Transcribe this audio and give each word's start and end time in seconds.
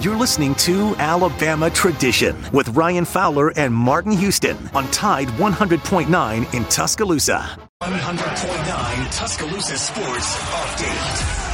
You're 0.00 0.16
listening 0.16 0.54
to 0.54 0.96
Alabama 0.96 1.68
Tradition 1.68 2.34
with 2.54 2.70
Ryan 2.70 3.04
Fowler 3.04 3.52
and 3.54 3.74
Martin 3.74 4.12
Houston 4.12 4.56
on 4.72 4.90
Tide 4.92 5.28
100.9 5.28 6.54
in 6.54 6.64
Tuscaloosa. 6.64 7.58
100.9 7.82 9.18
Tuscaloosa 9.18 9.76
Sports 9.76 10.36
Update. 10.36 11.49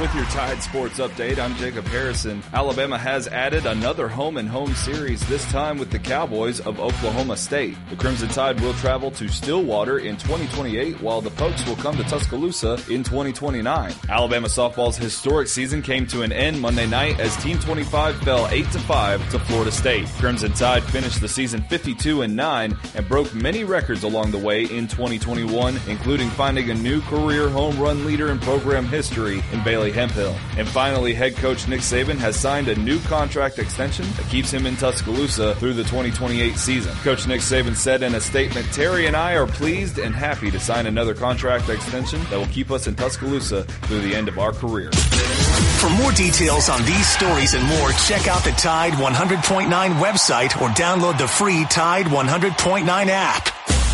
With 0.00 0.14
your 0.14 0.26
Tide 0.26 0.62
Sports 0.62 1.00
Update, 1.00 1.40
I'm 1.40 1.56
Jacob 1.56 1.84
Harrison. 1.86 2.40
Alabama 2.52 2.96
has 2.96 3.26
added 3.26 3.66
another 3.66 4.06
home 4.06 4.36
and 4.36 4.48
home 4.48 4.72
series, 4.76 5.26
this 5.26 5.44
time 5.50 5.76
with 5.76 5.90
the 5.90 5.98
Cowboys 5.98 6.60
of 6.60 6.78
Oklahoma 6.78 7.36
State. 7.36 7.76
The 7.90 7.96
Crimson 7.96 8.28
Tide 8.28 8.60
will 8.60 8.74
travel 8.74 9.10
to 9.10 9.26
Stillwater 9.26 9.98
in 9.98 10.16
2028, 10.16 11.00
while 11.02 11.20
the 11.20 11.30
Pokes 11.30 11.66
will 11.66 11.74
come 11.74 11.96
to 11.96 12.04
Tuscaloosa 12.04 12.74
in 12.88 13.02
2029. 13.02 13.92
Alabama 14.08 14.46
softball's 14.46 14.96
historic 14.96 15.48
season 15.48 15.82
came 15.82 16.06
to 16.06 16.22
an 16.22 16.30
end 16.30 16.60
Monday 16.60 16.86
night 16.86 17.18
as 17.18 17.36
Team 17.38 17.58
25 17.58 18.22
fell 18.22 18.46
8 18.52 18.66
5 18.66 19.30
to 19.32 19.38
Florida 19.40 19.72
State. 19.72 20.06
Crimson 20.18 20.52
Tide 20.52 20.84
finished 20.84 21.20
the 21.20 21.28
season 21.28 21.60
52 21.62 22.22
and 22.22 22.36
9 22.36 22.78
and 22.94 23.08
broke 23.08 23.34
many 23.34 23.64
records 23.64 24.04
along 24.04 24.30
the 24.30 24.38
way 24.38 24.62
in 24.62 24.86
2021, 24.86 25.76
including 25.88 26.30
finding 26.30 26.70
a 26.70 26.74
new 26.74 27.00
career 27.00 27.48
home 27.48 27.76
run 27.80 28.06
leader 28.06 28.30
in 28.30 28.38
program 28.38 28.86
history 28.86 29.42
in 29.52 29.64
Bailey 29.64 29.87
Hemphill. 29.94 30.34
And 30.56 30.68
finally, 30.68 31.14
head 31.14 31.36
coach 31.36 31.68
Nick 31.68 31.80
Saban 31.80 32.16
has 32.18 32.38
signed 32.38 32.68
a 32.68 32.76
new 32.76 32.98
contract 33.00 33.58
extension 33.58 34.06
that 34.16 34.28
keeps 34.28 34.50
him 34.50 34.66
in 34.66 34.76
Tuscaloosa 34.76 35.54
through 35.56 35.74
the 35.74 35.84
2028 35.84 36.56
season. 36.56 36.94
Coach 36.96 37.26
Nick 37.26 37.40
Saban 37.40 37.76
said 37.76 38.02
in 38.02 38.14
a 38.14 38.20
statement, 38.20 38.66
Terry 38.72 39.06
and 39.06 39.16
I 39.16 39.34
are 39.34 39.46
pleased 39.46 39.98
and 39.98 40.14
happy 40.14 40.50
to 40.50 40.60
sign 40.60 40.86
another 40.86 41.14
contract 41.14 41.68
extension 41.68 42.20
that 42.30 42.38
will 42.38 42.46
keep 42.46 42.70
us 42.70 42.86
in 42.86 42.94
Tuscaloosa 42.94 43.64
through 43.64 44.00
the 44.00 44.14
end 44.14 44.28
of 44.28 44.38
our 44.38 44.52
career. 44.52 44.90
For 45.80 45.90
more 45.90 46.12
details 46.12 46.68
on 46.68 46.84
these 46.84 47.08
stories 47.08 47.54
and 47.54 47.64
more, 47.66 47.90
check 48.06 48.26
out 48.26 48.42
the 48.42 48.50
Tide 48.52 48.94
100.9 48.94 49.68
website 50.00 50.60
or 50.60 50.68
download 50.70 51.18
the 51.18 51.28
free 51.28 51.64
Tide 51.66 52.06
100.9 52.06 52.86
app. 53.08 53.48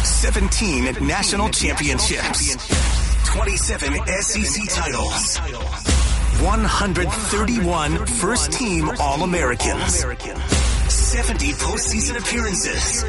17 0.05 1.07
national 1.07 1.51
championships. 1.51 2.94
27 3.35 4.07
SEC 4.23 4.69
titles. 4.69 5.39
131 6.39 8.07
first 8.07 8.53
team 8.53 8.89
All 9.01 9.25
Americans, 9.25 10.05
70 10.87 11.53
postseason 11.55 12.17
appearances, 12.17 13.03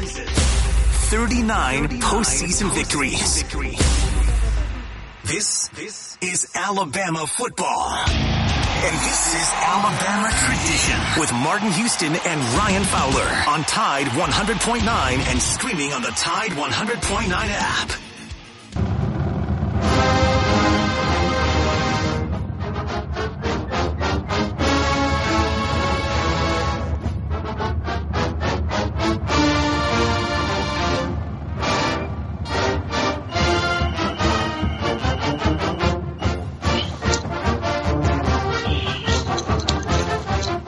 39 1.10 2.00
postseason 2.00 2.74
victories. 2.74 3.44
This 5.22 6.18
is 6.20 6.50
Alabama 6.56 7.24
football. 7.28 7.96
And 8.08 8.96
this 9.06 9.32
is 9.32 9.48
Alabama 9.54 10.28
tradition 10.44 11.20
with 11.20 11.32
Martin 11.34 11.70
Houston 11.70 12.16
and 12.16 12.40
Ryan 12.58 12.82
Fowler 12.82 13.44
on 13.46 13.62
Tide 13.62 14.06
100.9 14.08 14.82
and 15.30 15.40
streaming 15.40 15.92
on 15.92 16.02
the 16.02 16.10
Tide 16.10 16.50
100.9 16.50 17.30
app. 17.30 18.05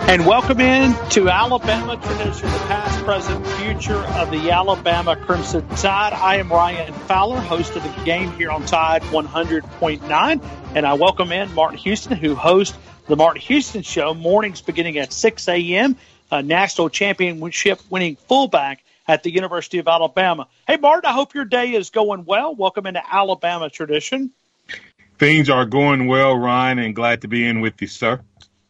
And 0.08 0.24
welcome 0.24 0.58
in 0.58 0.94
to 1.10 1.28
Alabama 1.28 1.94
Tradition, 1.98 2.50
the 2.50 2.58
past, 2.60 3.04
present, 3.04 3.46
future 3.46 3.98
of 3.98 4.30
the 4.30 4.50
Alabama 4.50 5.14
Crimson 5.16 5.68
Tide. 5.76 6.14
I 6.14 6.36
am 6.36 6.48
Ryan 6.48 6.94
Fowler, 6.94 7.38
host 7.38 7.76
of 7.76 7.82
the 7.82 8.04
game 8.04 8.32
here 8.32 8.50
on 8.50 8.64
Tide 8.64 9.02
100.9. 9.02 10.44
And 10.74 10.86
I 10.86 10.94
welcome 10.94 11.30
in 11.30 11.52
Martin 11.52 11.76
Houston, 11.80 12.16
who 12.16 12.34
hosts 12.34 12.74
the 13.06 13.16
Martin 13.16 13.42
Houston 13.42 13.82
Show, 13.82 14.14
mornings 14.14 14.62
beginning 14.62 14.96
at 14.96 15.12
6 15.12 15.46
a.m., 15.46 15.94
a 16.30 16.42
national 16.42 16.88
championship 16.88 17.78
winning 17.90 18.16
fullback 18.16 18.82
at 19.06 19.22
the 19.24 19.30
University 19.30 19.76
of 19.76 19.88
Alabama. 19.88 20.48
Hey, 20.66 20.78
Martin, 20.78 21.04
I 21.04 21.12
hope 21.12 21.34
your 21.34 21.44
day 21.44 21.74
is 21.74 21.90
going 21.90 22.24
well. 22.24 22.54
Welcome 22.54 22.86
into 22.86 23.02
Alabama 23.14 23.68
Tradition. 23.68 24.30
Things 25.18 25.50
are 25.50 25.66
going 25.66 26.06
well, 26.06 26.34
Ryan, 26.34 26.78
and 26.78 26.94
glad 26.94 27.20
to 27.22 27.28
be 27.28 27.44
in 27.46 27.60
with 27.60 27.82
you, 27.82 27.88
sir. 27.88 28.22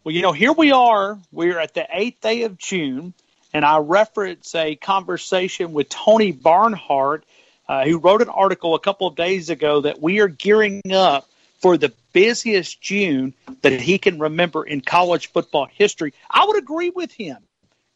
Well, 0.08 0.14
you 0.14 0.22
know, 0.22 0.32
here 0.32 0.54
we 0.54 0.72
are. 0.72 1.18
We're 1.32 1.58
at 1.58 1.74
the 1.74 1.86
eighth 1.92 2.22
day 2.22 2.44
of 2.44 2.56
June, 2.56 3.12
and 3.52 3.62
I 3.62 3.76
reference 3.76 4.54
a 4.54 4.74
conversation 4.74 5.74
with 5.74 5.90
Tony 5.90 6.32
Barnhart, 6.32 7.24
uh, 7.68 7.84
who 7.84 7.98
wrote 7.98 8.22
an 8.22 8.30
article 8.30 8.74
a 8.74 8.78
couple 8.78 9.06
of 9.06 9.16
days 9.16 9.50
ago 9.50 9.82
that 9.82 10.00
we 10.00 10.20
are 10.20 10.28
gearing 10.28 10.80
up 10.90 11.28
for 11.60 11.76
the 11.76 11.92
busiest 12.14 12.80
June 12.80 13.34
that 13.60 13.82
he 13.82 13.98
can 13.98 14.18
remember 14.18 14.64
in 14.64 14.80
college 14.80 15.30
football 15.30 15.68
history. 15.70 16.14
I 16.30 16.46
would 16.46 16.56
agree 16.56 16.88
with 16.88 17.12
him. 17.12 17.36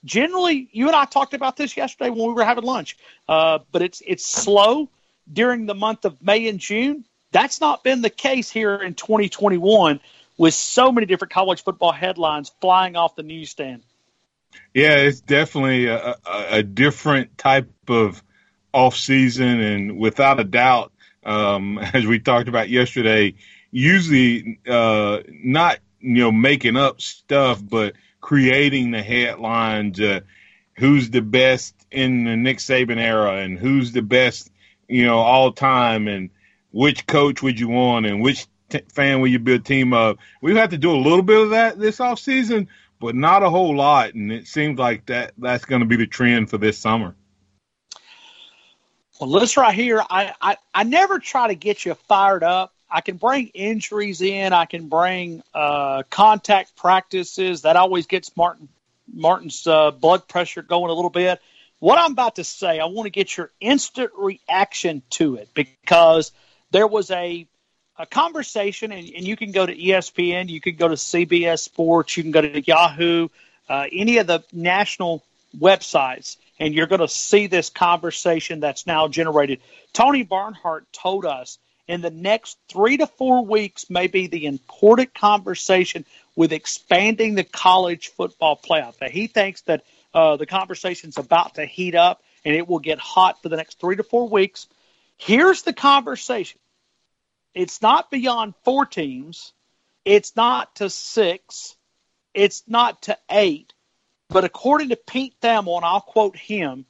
Generally, 0.05 0.69
you 0.71 0.89
and 0.89 0.95
I 0.95 1.07
talked 1.07 1.33
about 1.33 1.57
this 1.57 1.79
yesterday 1.79 2.11
when 2.11 2.29
we 2.29 2.35
were 2.35 2.45
having 2.45 2.65
lunch, 2.65 2.99
uh, 3.27 3.61
but 3.73 3.81
it's 3.81 4.03
it's 4.07 4.27
slow 4.27 4.91
during 5.33 5.65
the 5.65 5.75
month 5.75 6.05
of 6.05 6.21
May 6.21 6.47
and 6.49 6.61
June. 6.61 7.07
That's 7.31 7.59
not 7.63 7.83
been 7.83 8.03
the 8.03 8.11
case 8.11 8.51
here 8.51 8.75
in 8.75 8.93
2021 8.93 9.99
with 10.37 10.55
so 10.55 10.93
many 10.93 11.07
different 11.07 11.33
college 11.33 11.63
football 11.63 11.93
headlines 11.93 12.53
flying 12.61 12.97
off 12.97 13.17
the 13.17 13.23
newsstand. 13.23 13.83
Yeah, 14.75 14.97
it's 14.97 15.21
definitely 15.21 15.87
a, 15.87 16.17
a, 16.27 16.63
different 16.63 17.39
type 17.39 17.71
of 17.89 18.23
off 18.73 18.97
season, 18.97 19.61
and 19.61 19.99
without 19.99 20.41
a 20.41 20.45
doubt, 20.45 20.93
um, 21.25 21.79
as 21.95 22.07
we 22.07 22.19
talked 22.19 22.49
about 22.49 22.69
yesterday, 22.69 23.35
usually 23.71 24.59
uh, 24.67 25.21
not 25.29 25.79
you 26.01 26.23
know 26.23 26.33
making 26.33 26.77
up 26.77 27.01
stuff, 27.01 27.63
but 27.67 27.95
creating 28.21 28.91
the 28.91 29.03
headlines. 29.03 30.01
Uh, 30.01 30.21
who's 30.77 31.11
the 31.11 31.23
best 31.23 31.75
in 31.91 32.25
the 32.25 32.37
Nick 32.37 32.59
Saban 32.59 32.99
era, 32.99 33.37
and 33.37 33.59
who's 33.59 33.93
the 33.93 34.03
best 34.03 34.51
you 34.89 35.05
know 35.05 35.19
all 35.19 35.53
time, 35.53 36.09
and 36.09 36.31
which 36.71 37.07
coach 37.07 37.43
would 37.43 37.61
you 37.61 37.69
want, 37.69 38.07
and 38.07 38.23
which 38.23 38.47
t- 38.73 38.85
fan 38.93 39.21
will 39.21 39.29
you 39.29 39.39
build 39.39 39.61
a 39.61 39.65
team 39.65 39.93
of? 39.93 40.19
We 40.41 40.57
have 40.57 40.71
to 40.71 40.79
do 40.79 40.91
a 40.91 40.97
little 40.97 41.23
bit 41.23 41.41
of 41.41 41.51
that 41.51 41.79
this 41.79 42.01
off 42.01 42.19
season, 42.19 42.69
but 43.01 43.15
not 43.15 43.43
a 43.43 43.51
whole 43.51 43.77
lot. 43.77 44.15
And 44.15 44.33
it 44.33 44.47
seems 44.47 44.79
like 44.79 45.07
that 45.07 45.35
that's 45.39 45.65
going 45.65 45.81
to 45.81 45.87
be 45.87 45.97
the 45.97 46.07
trend 46.07 46.51
for 46.51 46.59
this 46.59 46.79
summer. 46.79 47.15
Well, 49.21 49.31
this 49.39 49.57
right 49.57 49.75
here, 49.75 50.03
I, 50.11 50.33
I, 50.41 50.57
I 50.75 50.83
never 50.85 51.19
try 51.19 51.49
to 51.49 51.55
get 51.55 51.85
you 51.85 51.95
fired 51.95 52.43
up. 52.43 52.75
I 52.91 53.01
can 53.01 53.17
bring 53.17 53.49
injuries 53.49 54.21
in. 54.21 54.53
I 54.53 54.65
can 54.65 54.89
bring 54.89 55.43
uh, 55.55 56.03
contact 56.11 56.77
practices. 56.77 57.63
That 57.63 57.77
always 57.77 58.07
gets 58.07 58.37
Martin 58.37 58.69
Martin's 59.13 59.67
uh, 59.67 59.91
blood 59.91 60.27
pressure 60.29 60.63
going 60.63 60.91
a 60.91 60.95
little 60.95 61.11
bit. 61.11 61.41
What 61.79 61.99
I'm 61.99 62.13
about 62.13 62.37
to 62.37 62.45
say, 62.45 62.79
I 62.79 62.85
want 62.87 63.07
to 63.07 63.11
get 63.11 63.37
your 63.37 63.51
instant 63.61 64.11
reaction 64.17 65.03
to 65.11 65.35
it 65.37 65.49
because 65.55 66.33
there 66.71 66.87
was 66.87 67.11
a 67.11 67.47
a 67.99 68.07
conversation, 68.07 68.93
and, 68.93 69.09
and, 69.15 69.25
you 69.27 69.37
can 69.37 69.53
go 69.53 69.67
to 69.67 69.75
ESPN, 69.75 70.49
you 70.49 70.61
can 70.61 70.77
go 70.77 70.89
to 70.89 70.95
CBS 70.95 71.61
Sports, 71.61 72.17
you 72.17 72.23
can 72.23 72.33
go 72.33 72.41
to 72.41 72.61
Yahoo, 72.61 73.29
uh, 73.69 73.87
any 73.93 74.19
of 74.19 74.27
the 74.27 74.43
national 74.53 75.23
websites, 75.59 76.37
and 76.59 76.75
you're 76.75 76.87
going 76.87 77.01
to 77.01 77.09
see 77.09 77.47
this 77.47 77.69
conversation 77.69 78.61
that's 78.61 78.87
now 78.87 79.09
generated. 79.09 79.61
Tony 79.93 80.23
Barnhart 80.23 80.91
told 80.93 81.27
us 81.27 81.59
in 81.87 82.01
the 82.01 82.11
next 82.11 82.59
three 82.69 82.97
to 82.97 83.07
four 83.07 83.45
weeks 83.45 83.91
may 83.91 84.07
be 84.07 84.27
the 84.27 84.47
important 84.47 85.13
conversation 85.13 86.05
with 86.35 86.53
expanding 86.53 87.35
the 87.35 87.45
college 87.45 88.09
football 88.09 88.57
playoff. 88.57 88.99
That 88.99 89.11
he 89.11 89.27
thinks 89.27 89.61
that 89.63 89.85
uh, 90.15 90.37
the 90.37 90.47
conversation's 90.47 91.19
about 91.19 91.57
to 91.57 91.67
heat 91.67 91.95
up 91.95 92.23
and 92.45 92.55
it 92.55 92.67
will 92.67 92.79
get 92.79 92.99
hot 92.99 93.43
for 93.43 93.49
the 93.49 93.57
next 93.57 93.79
three 93.79 93.97
to 93.97 94.03
four 94.03 94.29
weeks. 94.29 94.67
Here's 95.19 95.63
the 95.63 95.73
conversation 95.73 96.59
it's 97.55 97.83
not 97.83 98.11
beyond 98.11 98.55
four 98.65 98.87
teams. 98.87 99.53
It's 100.05 100.35
not 100.37 100.77
to 100.77 100.91
six. 100.91 101.77
It's 102.35 102.63
not 102.67 103.03
to 103.03 103.19
eight. 103.31 103.73
But 104.29 104.45
according 104.45 104.89
to 104.89 104.97
Pete 104.97 105.35
Thamel, 105.43 105.77
and 105.77 105.85
I'll 105.85 106.01
quote 106.01 106.37
him, 106.37 106.87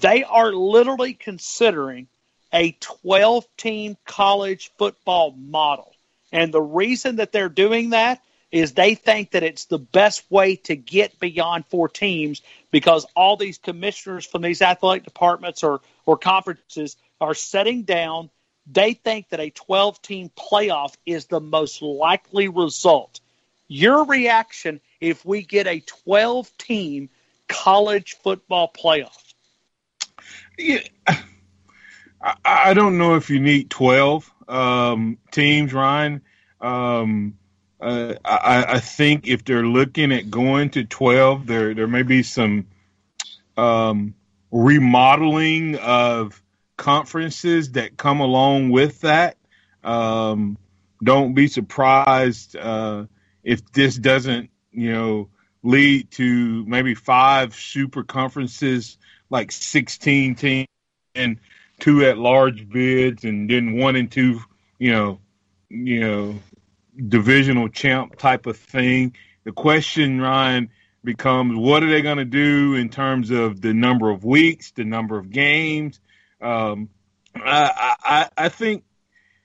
they 0.00 0.24
are 0.24 0.52
literally 0.52 1.14
considering 1.14 2.08
a 2.52 2.72
12 2.80 3.46
team 3.56 3.96
college 4.04 4.72
football 4.76 5.32
model. 5.32 5.94
And 6.32 6.52
the 6.52 6.62
reason 6.62 7.16
that 7.16 7.32
they're 7.32 7.48
doing 7.48 7.90
that 7.90 8.20
is 8.50 8.72
they 8.72 8.96
think 8.96 9.30
that 9.30 9.44
it's 9.44 9.66
the 9.66 9.78
best 9.78 10.28
way 10.30 10.56
to 10.56 10.74
get 10.74 11.20
beyond 11.20 11.64
four 11.66 11.88
teams 11.88 12.42
because 12.72 13.06
all 13.14 13.36
these 13.36 13.58
commissioners 13.58 14.26
from 14.26 14.42
these 14.42 14.60
athletic 14.60 15.04
departments 15.04 15.62
or, 15.62 15.80
or 16.04 16.16
conferences 16.16 16.96
are 17.20 17.34
setting 17.34 17.82
down 17.82 18.30
they 18.72 18.94
think 18.94 19.28
that 19.30 19.40
a 19.40 19.50
12 19.50 20.02
team 20.02 20.30
playoff 20.36 20.94
is 21.06 21.26
the 21.26 21.40
most 21.40 21.82
likely 21.82 22.48
result. 22.48 23.20
Your 23.68 24.04
reaction 24.04 24.80
if 25.00 25.24
we 25.24 25.42
get 25.42 25.66
a 25.66 25.80
12 25.80 26.56
team 26.58 27.08
college 27.48 28.16
football 28.22 28.72
playoff? 28.72 29.34
Yeah, 30.58 30.80
I, 32.20 32.34
I 32.44 32.74
don't 32.74 32.98
know 32.98 33.16
if 33.16 33.30
you 33.30 33.40
need 33.40 33.70
12 33.70 34.30
um, 34.48 35.18
teams, 35.30 35.72
Ryan. 35.72 36.22
Um, 36.60 37.38
uh, 37.80 38.14
I, 38.24 38.74
I, 38.74 38.78
think 38.80 39.26
if 39.26 39.44
they're 39.44 39.64
looking 39.64 40.12
at 40.12 40.30
going 40.30 40.68
to 40.70 40.84
12, 40.84 41.46
there 41.46 41.72
there 41.72 41.86
may 41.86 42.02
be 42.02 42.22
some 42.22 42.66
um, 43.56 44.14
remodeling 44.50 45.76
of 45.76 46.42
conferences 46.80 47.72
that 47.72 47.98
come 47.98 48.20
along 48.20 48.70
with 48.70 49.02
that. 49.02 49.36
Um, 49.84 50.56
don't 51.04 51.34
be 51.34 51.46
surprised 51.46 52.56
uh, 52.56 53.04
if 53.44 53.70
this 53.72 53.96
doesn't, 53.96 54.48
you 54.72 54.90
know, 54.90 55.28
lead 55.62 56.10
to 56.12 56.64
maybe 56.64 56.94
five 56.94 57.54
super 57.54 58.02
conferences, 58.02 58.96
like 59.28 59.52
16 59.52 60.34
teams 60.36 60.68
and 61.14 61.38
two 61.80 62.06
at 62.06 62.16
large 62.16 62.66
bids, 62.66 63.24
and 63.24 63.50
then 63.50 63.76
one 63.76 63.94
and 63.94 64.10
two, 64.10 64.40
you 64.78 64.90
know, 64.90 65.20
you 65.68 66.00
know, 66.00 66.38
divisional 67.08 67.68
champ 67.68 68.16
type 68.16 68.46
of 68.46 68.56
thing. 68.56 69.14
The 69.44 69.52
question, 69.52 70.18
Ryan, 70.18 70.70
becomes 71.04 71.58
what 71.58 71.82
are 71.82 71.90
they 71.90 72.00
going 72.00 72.18
to 72.18 72.24
do 72.24 72.74
in 72.74 72.88
terms 72.88 73.30
of 73.30 73.60
the 73.60 73.74
number 73.74 74.08
of 74.08 74.24
weeks, 74.24 74.70
the 74.70 74.84
number 74.84 75.18
of 75.18 75.28
games? 75.28 76.00
Um, 76.40 76.88
I, 77.34 77.94
I, 78.02 78.28
I 78.36 78.48
think 78.48 78.84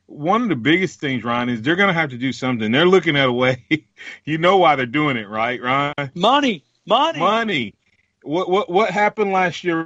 one 0.08 0.44
of 0.44 0.50
the 0.50 0.56
biggest 0.56 1.00
things, 1.00 1.24
Ron, 1.24 1.50
is 1.50 1.62
they're 1.62 1.76
going 1.76 1.88
to 1.88 1.94
have 1.94 2.12
to 2.12 2.18
do 2.18 2.32
something. 2.32 2.72
They're 2.72 2.86
looking 2.86 3.16
at 3.16 3.28
a 3.28 3.34
way. 3.34 3.66
you 4.26 4.38
know 4.38 4.58
why 4.58 4.76
they're 4.76 4.86
doing 4.86 5.18
it, 5.18 5.28
right, 5.28 5.62
Ryan? 5.62 6.12
Money, 6.14 6.64
money, 6.86 7.20
money. 7.20 7.74
What 8.24 8.50
what 8.50 8.70
what 8.70 8.90
happened 8.90 9.32
last 9.32 9.64
year? 9.64 9.86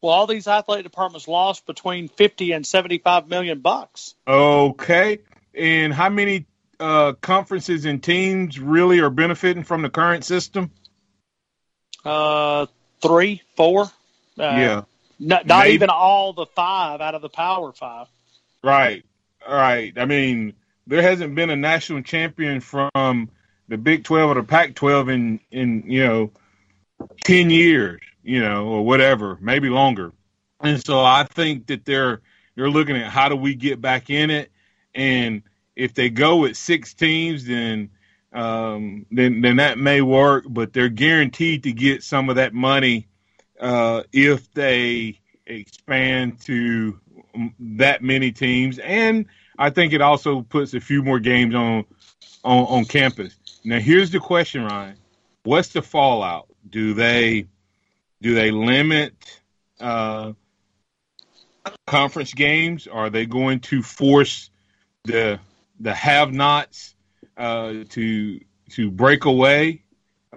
Well, 0.00 0.12
all 0.12 0.28
these 0.28 0.46
athletic 0.46 0.84
departments 0.84 1.26
lost 1.26 1.66
between 1.66 2.08
fifty 2.08 2.52
and 2.52 2.64
seventy-five 2.64 3.28
million 3.28 3.60
bucks. 3.60 4.14
Okay, 4.26 5.18
and 5.54 5.92
how 5.92 6.08
many 6.08 6.46
uh, 6.78 7.14
conferences 7.14 7.84
and 7.84 8.00
teams 8.02 8.60
really 8.60 9.00
are 9.00 9.10
benefiting 9.10 9.64
from 9.64 9.82
the 9.82 9.90
current 9.90 10.24
system? 10.24 10.70
Uh, 12.04 12.66
three, 13.00 13.42
four. 13.56 13.82
Uh, 13.82 13.88
yeah. 14.38 14.82
Not, 15.18 15.46
not 15.46 15.66
even 15.66 15.90
all 15.90 16.32
the 16.32 16.46
five 16.46 17.00
out 17.00 17.14
of 17.14 17.22
the 17.22 17.28
Power 17.28 17.72
Five. 17.72 18.06
Right, 18.62 19.04
right. 19.48 19.92
I 19.96 20.04
mean, 20.04 20.54
there 20.86 21.02
hasn't 21.02 21.34
been 21.34 21.50
a 21.50 21.56
national 21.56 22.02
champion 22.02 22.60
from 22.60 23.30
the 23.68 23.76
Big 23.76 24.04
Twelve 24.04 24.30
or 24.30 24.34
the 24.34 24.44
Pac 24.44 24.74
twelve 24.74 25.08
in 25.08 25.40
in 25.50 25.84
you 25.86 26.06
know 26.06 26.30
ten 27.24 27.50
years, 27.50 28.00
you 28.22 28.40
know, 28.40 28.66
or 28.66 28.84
whatever, 28.84 29.38
maybe 29.40 29.68
longer. 29.68 30.12
And 30.60 30.84
so 30.84 31.00
I 31.00 31.24
think 31.24 31.66
that 31.66 31.84
they're 31.84 32.20
they're 32.54 32.70
looking 32.70 32.96
at 32.96 33.10
how 33.10 33.28
do 33.28 33.36
we 33.36 33.54
get 33.54 33.80
back 33.80 34.10
in 34.10 34.30
it, 34.30 34.50
and 34.94 35.42
if 35.76 35.94
they 35.94 36.10
go 36.10 36.38
with 36.38 36.56
six 36.56 36.94
teams, 36.94 37.44
then 37.44 37.90
um, 38.32 39.06
then 39.10 39.40
then 39.40 39.56
that 39.56 39.78
may 39.78 40.00
work. 40.00 40.44
But 40.48 40.72
they're 40.72 40.88
guaranteed 40.88 41.64
to 41.64 41.72
get 41.72 42.02
some 42.02 42.30
of 42.30 42.36
that 42.36 42.54
money 42.54 43.08
uh, 43.60 44.02
if 44.12 44.52
they 44.52 45.18
expand 45.46 46.40
to 46.42 46.98
that 47.60 48.02
many 48.02 48.32
teams, 48.32 48.78
and 48.78 49.26
I 49.58 49.70
think 49.70 49.92
it 49.92 50.00
also 50.00 50.42
puts 50.42 50.74
a 50.74 50.80
few 50.80 51.02
more 51.02 51.18
games 51.18 51.54
on 51.54 51.84
on, 52.44 52.64
on 52.64 52.84
campus. 52.84 53.34
Now, 53.64 53.78
here's 53.78 54.10
the 54.10 54.20
question, 54.20 54.64
Ryan: 54.64 54.96
What's 55.42 55.68
the 55.68 55.82
fallout? 55.82 56.48
Do 56.68 56.94
they 56.94 57.46
do 58.20 58.34
they 58.34 58.50
limit 58.50 59.40
uh, 59.80 60.32
conference 61.86 62.34
games? 62.34 62.86
Are 62.86 63.10
they 63.10 63.26
going 63.26 63.60
to 63.60 63.82
force 63.82 64.50
the 65.04 65.40
the 65.80 65.94
have-nots 65.94 66.94
uh, 67.36 67.84
to 67.90 68.40
to 68.70 68.90
break 68.90 69.24
away? 69.24 69.82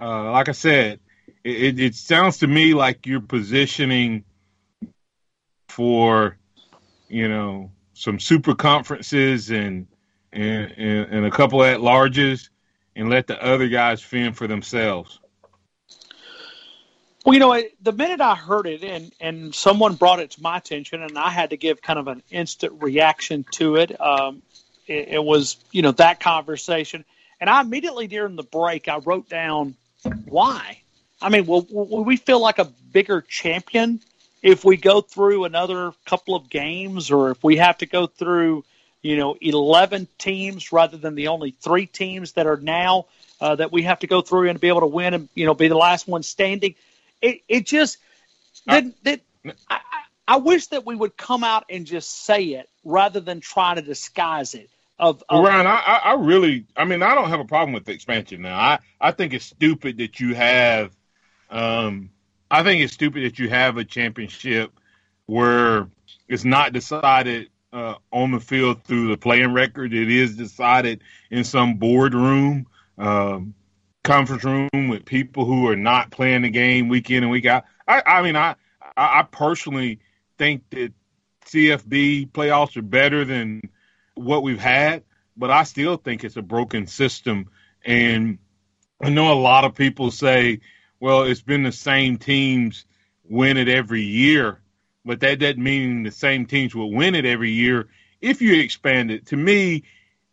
Uh, 0.00 0.32
like 0.32 0.48
I 0.48 0.52
said, 0.52 1.00
it, 1.44 1.80
it 1.80 1.94
sounds 1.94 2.38
to 2.38 2.46
me 2.46 2.74
like 2.74 3.06
you're 3.06 3.20
positioning 3.20 4.24
for, 5.68 6.36
you 7.08 7.28
know, 7.28 7.70
some 7.94 8.18
super 8.18 8.54
conferences 8.54 9.50
and 9.50 9.86
and, 10.32 10.72
and, 10.76 11.12
and 11.12 11.26
a 11.26 11.30
couple 11.30 11.62
at 11.62 11.80
larges 11.80 12.48
and 12.96 13.10
let 13.10 13.26
the 13.26 13.42
other 13.42 13.68
guys 13.68 14.02
fend 14.02 14.36
for 14.36 14.46
themselves. 14.46 15.18
Well, 17.24 17.34
you 17.34 17.40
know, 17.40 17.62
the 17.80 17.92
minute 17.92 18.20
I 18.20 18.34
heard 18.34 18.66
it 18.66 18.82
and, 18.82 19.12
and 19.20 19.54
someone 19.54 19.94
brought 19.94 20.20
it 20.20 20.32
to 20.32 20.42
my 20.42 20.56
attention, 20.56 21.02
and 21.02 21.16
I 21.16 21.30
had 21.30 21.50
to 21.50 21.56
give 21.56 21.80
kind 21.80 21.98
of 21.98 22.08
an 22.08 22.22
instant 22.30 22.82
reaction 22.82 23.44
to 23.52 23.76
it, 23.76 24.00
um, 24.00 24.42
it, 24.86 25.08
it 25.08 25.24
was, 25.24 25.56
you 25.70 25.82
know, 25.82 25.92
that 25.92 26.18
conversation. 26.18 27.04
And 27.40 27.48
I 27.48 27.60
immediately 27.60 28.08
during 28.08 28.36
the 28.36 28.42
break, 28.42 28.88
I 28.88 28.98
wrote 28.98 29.28
down 29.28 29.76
why. 30.24 30.81
I 31.22 31.28
mean, 31.28 31.46
will, 31.46 31.66
will 31.70 32.04
we 32.04 32.16
feel 32.16 32.40
like 32.40 32.58
a 32.58 32.64
bigger 32.64 33.20
champion 33.22 34.00
if 34.42 34.64
we 34.64 34.76
go 34.76 35.00
through 35.00 35.44
another 35.44 35.92
couple 36.04 36.34
of 36.34 36.50
games, 36.50 37.10
or 37.10 37.30
if 37.30 37.42
we 37.44 37.56
have 37.56 37.78
to 37.78 37.86
go 37.86 38.06
through, 38.06 38.64
you 39.00 39.16
know, 39.16 39.36
eleven 39.40 40.08
teams 40.18 40.72
rather 40.72 40.96
than 40.96 41.14
the 41.14 41.28
only 41.28 41.52
three 41.52 41.86
teams 41.86 42.32
that 42.32 42.46
are 42.46 42.56
now 42.56 43.06
uh, 43.40 43.54
that 43.54 43.70
we 43.70 43.82
have 43.82 44.00
to 44.00 44.06
go 44.06 44.20
through 44.20 44.50
and 44.50 44.60
be 44.60 44.68
able 44.68 44.80
to 44.80 44.86
win 44.86 45.14
and 45.14 45.28
you 45.34 45.46
know 45.46 45.54
be 45.54 45.68
the 45.68 45.76
last 45.76 46.08
one 46.08 46.22
standing? 46.22 46.74
It 47.20 47.42
it 47.48 47.66
just 47.66 47.98
that, 48.66 48.84
that 49.04 49.20
I, 49.70 49.80
I 50.26 50.36
wish 50.36 50.68
that 50.68 50.84
we 50.84 50.96
would 50.96 51.16
come 51.16 51.44
out 51.44 51.64
and 51.70 51.86
just 51.86 52.24
say 52.24 52.44
it 52.44 52.68
rather 52.84 53.20
than 53.20 53.40
try 53.40 53.74
to 53.74 53.82
disguise 53.82 54.54
it. 54.54 54.68
Of, 54.98 55.22
of 55.28 55.44
Ryan, 55.44 55.66
I, 55.66 56.00
I 56.04 56.12
really, 56.14 56.64
I 56.76 56.84
mean, 56.84 57.02
I 57.02 57.16
don't 57.16 57.28
have 57.28 57.40
a 57.40 57.44
problem 57.44 57.72
with 57.72 57.86
the 57.86 57.92
expansion 57.92 58.42
now. 58.42 58.56
I, 58.56 58.78
I 59.00 59.10
think 59.10 59.32
it's 59.32 59.46
stupid 59.46 59.98
that 59.98 60.20
you 60.20 60.34
have 60.34 60.92
um, 61.52 62.10
I 62.50 62.62
think 62.62 62.82
it's 62.82 62.94
stupid 62.94 63.24
that 63.24 63.38
you 63.38 63.48
have 63.48 63.76
a 63.76 63.84
championship 63.84 64.72
where 65.26 65.88
it's 66.28 66.44
not 66.44 66.72
decided 66.72 67.50
uh, 67.72 67.94
on 68.10 68.32
the 68.32 68.40
field 68.40 68.82
through 68.84 69.08
the 69.08 69.16
playing 69.16 69.52
record. 69.52 69.94
It 69.94 70.10
is 70.10 70.36
decided 70.36 71.02
in 71.30 71.44
some 71.44 71.76
boardroom, 71.76 72.66
um, 72.98 73.54
conference 74.02 74.44
room 74.44 74.88
with 74.88 75.04
people 75.04 75.44
who 75.44 75.68
are 75.68 75.76
not 75.76 76.10
playing 76.10 76.42
the 76.42 76.50
game 76.50 76.88
week 76.88 77.10
in 77.10 77.22
and 77.22 77.30
week 77.30 77.46
out. 77.46 77.64
I, 77.86 78.02
I 78.04 78.22
mean, 78.22 78.36
I, 78.36 78.56
I 78.96 79.22
personally 79.30 80.00
think 80.38 80.68
that 80.70 80.92
CFB 81.46 82.30
playoffs 82.30 82.76
are 82.76 82.82
better 82.82 83.24
than 83.24 83.62
what 84.14 84.42
we've 84.42 84.60
had, 84.60 85.04
but 85.36 85.50
I 85.50 85.64
still 85.64 85.96
think 85.96 86.24
it's 86.24 86.36
a 86.36 86.42
broken 86.42 86.86
system. 86.86 87.50
And 87.84 88.38
I 89.00 89.10
know 89.10 89.32
a 89.32 89.34
lot 89.34 89.64
of 89.64 89.74
people 89.74 90.10
say, 90.10 90.60
well, 91.02 91.24
it's 91.24 91.42
been 91.42 91.64
the 91.64 91.72
same 91.72 92.16
teams 92.16 92.86
win 93.28 93.56
it 93.56 93.68
every 93.68 94.02
year, 94.02 94.60
but 95.04 95.18
that 95.18 95.40
doesn't 95.40 95.60
mean 95.60 96.04
the 96.04 96.12
same 96.12 96.46
teams 96.46 96.76
will 96.76 96.92
win 96.92 97.16
it 97.16 97.24
every 97.24 97.50
year 97.50 97.88
if 98.20 98.40
you 98.40 98.60
expand 98.60 99.10
it. 99.10 99.26
To 99.26 99.36
me, 99.36 99.82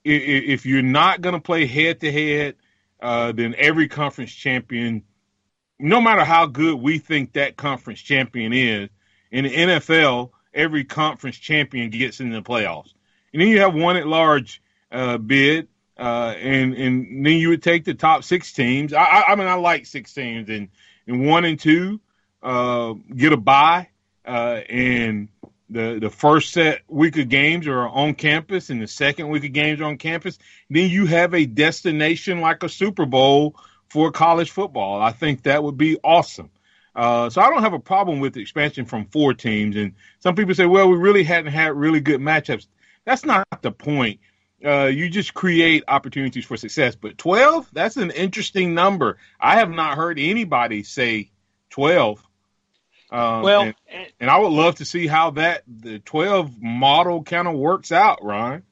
if 0.03 0.67
you're 0.67 0.83
not 0.83 1.21
going 1.21 1.33
to 1.33 1.41
play 1.41 1.65
head 1.65 1.99
to 2.01 2.11
head, 2.11 2.55
then 3.01 3.55
every 3.57 3.87
conference 3.87 4.31
champion, 4.31 5.01
no 5.79 5.99
matter 5.99 6.23
how 6.23 6.45
good 6.45 6.75
we 6.75 6.99
think 6.99 7.33
that 7.33 7.57
conference 7.57 7.99
champion 7.99 8.53
is, 8.53 8.89
in 9.31 9.45
the 9.45 9.49
NFL, 9.49 10.29
every 10.53 10.83
conference 10.83 11.37
champion 11.37 11.89
gets 11.89 12.19
in 12.19 12.29
the 12.29 12.43
playoffs. 12.43 12.93
And 13.33 13.41
then 13.41 13.47
you 13.47 13.61
have 13.61 13.73
one 13.73 13.97
at 13.97 14.05
large 14.05 14.61
uh, 14.91 15.17
bid 15.17 15.67
uh, 15.99 16.33
and 16.39 16.73
and 16.75 17.25
then 17.25 17.33
you 17.33 17.49
would 17.49 17.61
take 17.61 17.83
the 17.83 17.93
top 17.93 18.23
six 18.23 18.53
teams. 18.53 18.93
I, 18.93 19.23
I, 19.27 19.35
mean, 19.35 19.47
I 19.47 19.55
like 19.55 19.85
six 19.85 20.13
teams, 20.13 20.49
and 20.49 20.69
and 21.07 21.27
one 21.27 21.43
and 21.43 21.59
two 21.59 21.99
uh, 22.41 22.93
get 23.13 23.33
a 23.33 23.37
bye, 23.37 23.89
uh, 24.25 24.61
and 24.69 25.27
the 25.69 25.99
the 25.99 26.09
first 26.09 26.53
set 26.53 26.83
week 26.87 27.17
of 27.17 27.27
games 27.27 27.67
are 27.67 27.87
on 27.87 28.13
campus, 28.15 28.69
and 28.69 28.81
the 28.81 28.87
second 28.87 29.27
week 29.27 29.43
of 29.43 29.51
games 29.51 29.81
are 29.81 29.85
on 29.85 29.97
campus. 29.97 30.39
Then 30.69 30.89
you 30.89 31.05
have 31.07 31.33
a 31.33 31.45
destination 31.45 32.39
like 32.39 32.63
a 32.63 32.69
Super 32.69 33.05
Bowl 33.05 33.55
for 33.89 34.11
college 34.11 34.51
football. 34.51 35.01
I 35.01 35.11
think 35.11 35.43
that 35.43 35.63
would 35.63 35.77
be 35.77 35.97
awesome. 36.01 36.49
Uh, 36.95 37.29
so 37.29 37.41
I 37.41 37.49
don't 37.49 37.61
have 37.61 37.73
a 37.73 37.79
problem 37.79 38.19
with 38.19 38.37
expansion 38.37 38.85
from 38.85 39.05
four 39.05 39.33
teams. 39.33 39.75
And 39.75 39.93
some 40.19 40.35
people 40.35 40.55
say, 40.55 40.65
well, 40.65 40.89
we 40.89 40.97
really 40.97 41.23
hadn't 41.23 41.51
had 41.51 41.73
really 41.73 41.99
good 41.99 42.19
matchups. 42.19 42.67
That's 43.05 43.25
not 43.25 43.47
the 43.61 43.71
point 43.71 44.19
uh, 44.63 44.85
you 44.85 45.09
just 45.09 45.33
create 45.33 45.83
opportunities 45.87 46.45
for 46.45 46.57
success. 46.57 46.95
But 46.95 47.17
12, 47.17 47.69
that's 47.71 47.97
an 47.97 48.11
interesting 48.11 48.73
number. 48.73 49.17
I 49.39 49.57
have 49.57 49.69
not 49.69 49.97
heard 49.97 50.19
anybody 50.19 50.83
say 50.83 51.31
12. 51.69 52.25
Um, 53.11 53.41
well, 53.41 53.61
and, 53.63 53.75
and, 54.19 54.29
I 54.29 54.37
would 54.37 54.51
love 54.51 54.75
to 54.75 54.85
see 54.85 55.07
how 55.07 55.31
that 55.31 55.63
the 55.67 55.99
12 55.99 56.61
model 56.61 57.23
kind 57.23 57.47
of 57.47 57.55
works 57.55 57.91
out, 57.91 58.23
Ryan. 58.23 58.63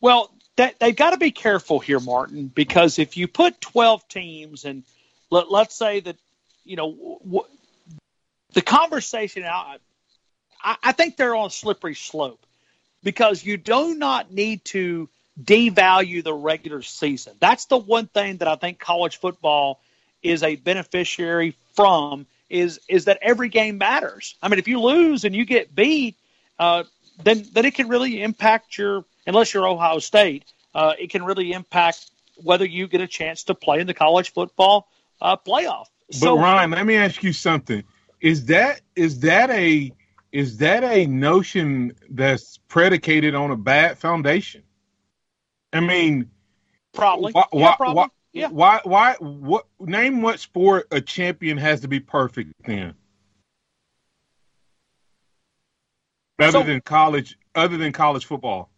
Well, 0.00 0.30
that 0.56 0.78
they've 0.78 0.94
got 0.94 1.12
to 1.12 1.16
be 1.16 1.30
careful 1.30 1.78
here, 1.78 2.00
Martin, 2.00 2.48
because 2.48 2.98
if 2.98 3.16
you 3.16 3.28
put 3.28 3.60
12 3.62 4.06
teams 4.08 4.64
and 4.66 4.82
let, 5.30 5.50
let's 5.50 5.74
say 5.74 6.00
that, 6.00 6.16
you 6.64 6.76
know, 6.76 7.18
w- 7.24 7.46
the 8.52 8.60
conversation, 8.60 9.44
I, 9.44 9.78
I 10.62 10.92
think 10.92 11.16
they're 11.16 11.34
on 11.34 11.46
a 11.46 11.50
slippery 11.50 11.94
slope 11.94 12.44
because 13.02 13.44
you 13.44 13.56
do 13.56 13.94
not 13.94 14.32
need 14.32 14.64
to 14.66 15.08
devalue 15.42 16.22
the 16.22 16.34
regular 16.34 16.82
season. 16.82 17.34
That's 17.40 17.66
the 17.66 17.78
one 17.78 18.06
thing 18.06 18.38
that 18.38 18.48
I 18.48 18.56
think 18.56 18.78
college 18.78 19.18
football 19.18 19.80
is 20.22 20.42
a 20.42 20.56
beneficiary 20.56 21.56
from 21.74 22.26
is 22.48 22.80
is 22.88 23.06
that 23.06 23.18
every 23.22 23.48
game 23.48 23.78
matters. 23.78 24.36
I 24.42 24.48
mean, 24.48 24.58
if 24.58 24.68
you 24.68 24.80
lose 24.80 25.24
and 25.24 25.34
you 25.34 25.44
get 25.44 25.74
beat, 25.74 26.16
uh, 26.58 26.84
then 27.22 27.46
then 27.52 27.64
it 27.64 27.74
can 27.74 27.88
really 27.88 28.22
impact 28.22 28.76
your 28.78 29.04
unless 29.26 29.54
you're 29.54 29.66
Ohio 29.66 29.98
State, 29.98 30.44
uh, 30.74 30.92
it 30.98 31.10
can 31.10 31.24
really 31.24 31.52
impact 31.52 32.10
whether 32.36 32.64
you 32.64 32.86
get 32.86 33.00
a 33.00 33.06
chance 33.06 33.44
to 33.44 33.54
play 33.54 33.80
in 33.80 33.86
the 33.86 33.94
college 33.94 34.32
football 34.32 34.88
uh, 35.20 35.36
playoff. 35.36 35.86
So, 36.10 36.38
Ryan, 36.38 36.72
let 36.72 36.84
me 36.84 36.96
ask 36.96 37.22
you 37.22 37.32
something: 37.32 37.82
is 38.20 38.46
that 38.46 38.80
is 38.94 39.20
that 39.20 39.50
a 39.50 39.92
is 40.32 40.56
that 40.58 40.82
a 40.82 41.06
notion 41.06 41.92
that's 42.10 42.58
predicated 42.68 43.34
on 43.34 43.50
a 43.50 43.56
bad 43.56 43.98
foundation? 43.98 44.62
I 45.72 45.80
mean, 45.80 46.30
probably. 46.94 47.32
Why, 47.32 47.44
yeah, 47.52 47.74
probably. 47.76 47.94
Why, 47.94 48.08
yeah. 48.32 48.48
why? 48.48 48.80
Why? 48.84 49.14
What? 49.20 49.66
Name 49.78 50.22
what 50.22 50.40
sport 50.40 50.88
a 50.90 51.00
champion 51.00 51.58
has 51.58 51.80
to 51.80 51.88
be 51.88 52.00
perfect 52.00 52.52
in. 52.66 52.94
Other 56.38 56.50
so, 56.50 56.62
than 56.62 56.80
college, 56.80 57.38
other 57.54 57.76
than 57.76 57.92
college 57.92 58.24
football. 58.24 58.70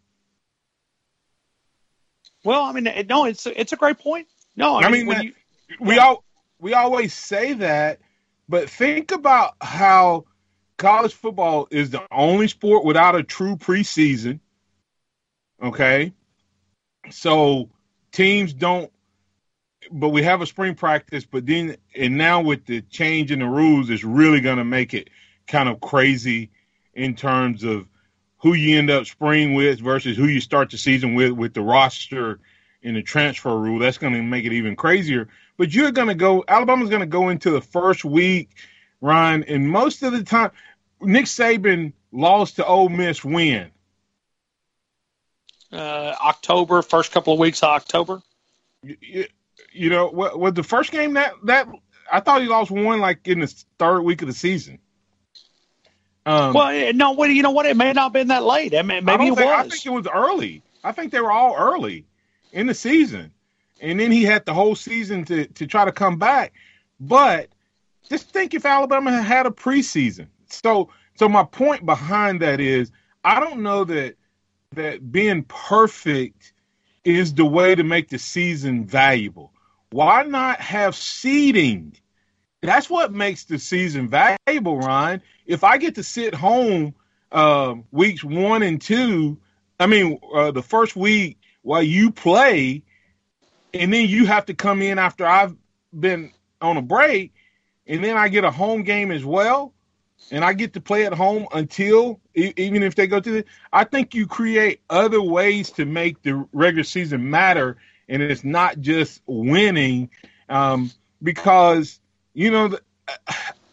Well, 2.42 2.62
I 2.62 2.72
mean, 2.72 3.06
no, 3.08 3.24
it's 3.24 3.46
it's 3.46 3.72
a 3.72 3.76
great 3.76 3.98
point. 3.98 4.26
No, 4.56 4.76
I, 4.76 4.82
I 4.82 4.90
mean, 4.90 5.06
mean 5.06 5.16
that, 5.16 5.24
you, 5.24 5.32
we 5.80 5.98
all 5.98 6.24
we 6.58 6.74
always 6.74 7.14
say 7.14 7.54
that, 7.54 8.00
but 8.48 8.68
think 8.68 9.12
about 9.12 9.54
how 9.60 10.26
college 10.76 11.14
football 11.14 11.68
is 11.70 11.90
the 11.90 12.02
only 12.10 12.48
sport 12.48 12.84
without 12.84 13.16
a 13.16 13.22
true 13.22 13.56
preseason. 13.56 14.40
Okay, 15.62 16.12
so 17.10 17.70
teams 18.12 18.52
don't, 18.52 18.90
but 19.90 20.10
we 20.10 20.22
have 20.22 20.42
a 20.42 20.46
spring 20.46 20.74
practice. 20.74 21.24
But 21.24 21.46
then, 21.46 21.76
and 21.96 22.18
now 22.18 22.40
with 22.42 22.66
the 22.66 22.82
change 22.82 23.30
in 23.30 23.38
the 23.38 23.46
rules, 23.46 23.90
it's 23.90 24.04
really 24.04 24.40
going 24.40 24.58
to 24.58 24.64
make 24.64 24.94
it 24.94 25.08
kind 25.46 25.68
of 25.68 25.80
crazy 25.80 26.50
in 26.94 27.14
terms 27.14 27.64
of 27.64 27.88
who 28.38 28.54
you 28.54 28.78
end 28.78 28.90
up 28.90 29.06
spring 29.06 29.54
with 29.54 29.80
versus 29.80 30.16
who 30.16 30.26
you 30.26 30.40
start 30.40 30.70
the 30.70 30.78
season 30.78 31.14
with 31.14 31.32
with 31.32 31.54
the 31.54 31.62
roster 31.62 32.40
and 32.82 32.96
the 32.96 33.02
transfer 33.02 33.56
rule. 33.58 33.78
That's 33.78 33.98
going 33.98 34.12
to 34.12 34.22
make 34.22 34.44
it 34.44 34.52
even 34.52 34.76
crazier. 34.76 35.28
But 35.56 35.74
you're 35.74 35.92
going 35.92 36.08
to 36.08 36.14
go. 36.14 36.44
Alabama's 36.46 36.90
going 36.90 37.00
to 37.00 37.06
go 37.06 37.30
into 37.30 37.50
the 37.50 37.60
first 37.60 38.04
week, 38.04 38.50
Ryan, 39.04 39.44
and 39.44 39.68
most 39.68 40.02
of 40.02 40.12
the 40.12 40.22
time, 40.22 40.50
Nick 41.02 41.26
Saban 41.26 41.92
lost 42.10 42.56
to 42.56 42.64
Ole 42.64 42.88
Miss 42.88 43.22
when? 43.22 43.70
Uh, 45.70 46.14
October, 46.24 46.80
first 46.80 47.12
couple 47.12 47.34
of 47.34 47.38
weeks 47.38 47.62
of 47.62 47.68
October. 47.68 48.22
You, 48.82 49.26
you 49.72 49.90
know, 49.90 50.08
what 50.08 50.38
was 50.38 50.54
the 50.54 50.62
first 50.62 50.90
game 50.90 51.14
that 51.14 51.34
that 51.44 51.68
I 52.10 52.20
thought 52.20 52.40
he 52.40 52.48
lost 52.48 52.70
one 52.70 53.00
like 53.00 53.28
in 53.28 53.40
the 53.40 53.64
third 53.78 54.00
week 54.00 54.22
of 54.22 54.28
the 54.28 54.34
season. 54.34 54.78
Um, 56.24 56.54
well, 56.54 56.92
no, 56.94 57.12
what 57.12 57.28
you 57.28 57.42
know 57.42 57.50
what? 57.50 57.66
It 57.66 57.76
may 57.76 57.92
not 57.92 58.04
have 58.04 58.12
been 58.14 58.28
that 58.28 58.42
late. 58.42 58.74
I 58.74 58.80
mean, 58.80 59.04
maybe 59.04 59.24
I 59.24 59.26
it 59.26 59.34
think, 59.34 59.50
was. 59.50 59.66
I 59.66 59.68
think 59.68 59.86
it 59.86 59.90
was 59.90 60.06
early. 60.06 60.62
I 60.82 60.92
think 60.92 61.12
they 61.12 61.20
were 61.20 61.32
all 61.32 61.54
early 61.54 62.06
in 62.52 62.66
the 62.66 62.74
season, 62.74 63.32
and 63.82 64.00
then 64.00 64.10
he 64.10 64.22
had 64.22 64.46
the 64.46 64.54
whole 64.54 64.74
season 64.74 65.26
to 65.26 65.46
to 65.46 65.66
try 65.66 65.84
to 65.84 65.92
come 65.92 66.18
back. 66.18 66.54
But 66.98 67.50
just 68.08 68.30
think 68.30 68.54
if 68.54 68.64
Alabama 68.64 69.22
had 69.22 69.46
a 69.46 69.50
preseason. 69.50 70.28
So, 70.48 70.90
so 71.16 71.28
my 71.28 71.44
point 71.44 71.86
behind 71.86 72.40
that 72.42 72.60
is, 72.60 72.90
I 73.24 73.40
don't 73.40 73.62
know 73.62 73.84
that 73.84 74.16
that 74.72 75.10
being 75.10 75.44
perfect 75.44 76.52
is 77.04 77.34
the 77.34 77.44
way 77.44 77.74
to 77.74 77.84
make 77.84 78.08
the 78.08 78.18
season 78.18 78.86
valuable. 78.86 79.52
Why 79.90 80.22
not 80.24 80.60
have 80.60 80.96
seeding? 80.96 81.96
That's 82.62 82.88
what 82.88 83.12
makes 83.12 83.44
the 83.44 83.58
season 83.58 84.08
valuable, 84.08 84.78
Ryan. 84.78 85.22
If 85.46 85.64
I 85.64 85.78
get 85.78 85.94
to 85.96 86.02
sit 86.02 86.34
home 86.34 86.94
uh, 87.30 87.74
weeks 87.90 88.24
one 88.24 88.62
and 88.62 88.80
two, 88.80 89.38
I 89.78 89.86
mean, 89.86 90.18
uh, 90.34 90.50
the 90.50 90.62
first 90.62 90.96
week 90.96 91.38
while 91.62 91.82
you 91.82 92.10
play, 92.10 92.82
and 93.72 93.92
then 93.92 94.08
you 94.08 94.26
have 94.26 94.46
to 94.46 94.54
come 94.54 94.82
in 94.82 94.98
after 94.98 95.26
I've 95.26 95.54
been 95.98 96.32
on 96.60 96.76
a 96.76 96.82
break, 96.82 97.32
and 97.86 98.02
then 98.02 98.16
I 98.16 98.28
get 98.28 98.44
a 98.44 98.50
home 98.50 98.82
game 98.82 99.10
as 99.10 99.24
well, 99.24 99.72
and 100.30 100.44
I 100.44 100.52
get 100.52 100.72
to 100.74 100.80
play 100.80 101.04
at 101.06 101.12
home 101.12 101.46
until 101.52 102.20
even 102.34 102.82
if 102.82 102.94
they 102.94 103.06
go 103.06 103.20
to 103.20 103.30
the. 103.30 103.44
I 103.72 103.84
think 103.84 104.14
you 104.14 104.26
create 104.26 104.80
other 104.88 105.20
ways 105.20 105.70
to 105.72 105.84
make 105.84 106.22
the 106.22 106.46
regular 106.52 106.84
season 106.84 107.30
matter, 107.30 107.76
and 108.08 108.22
it's 108.22 108.44
not 108.44 108.80
just 108.80 109.22
winning, 109.26 110.10
um, 110.48 110.90
because 111.22 112.00
you 112.32 112.50
know, 112.50 112.78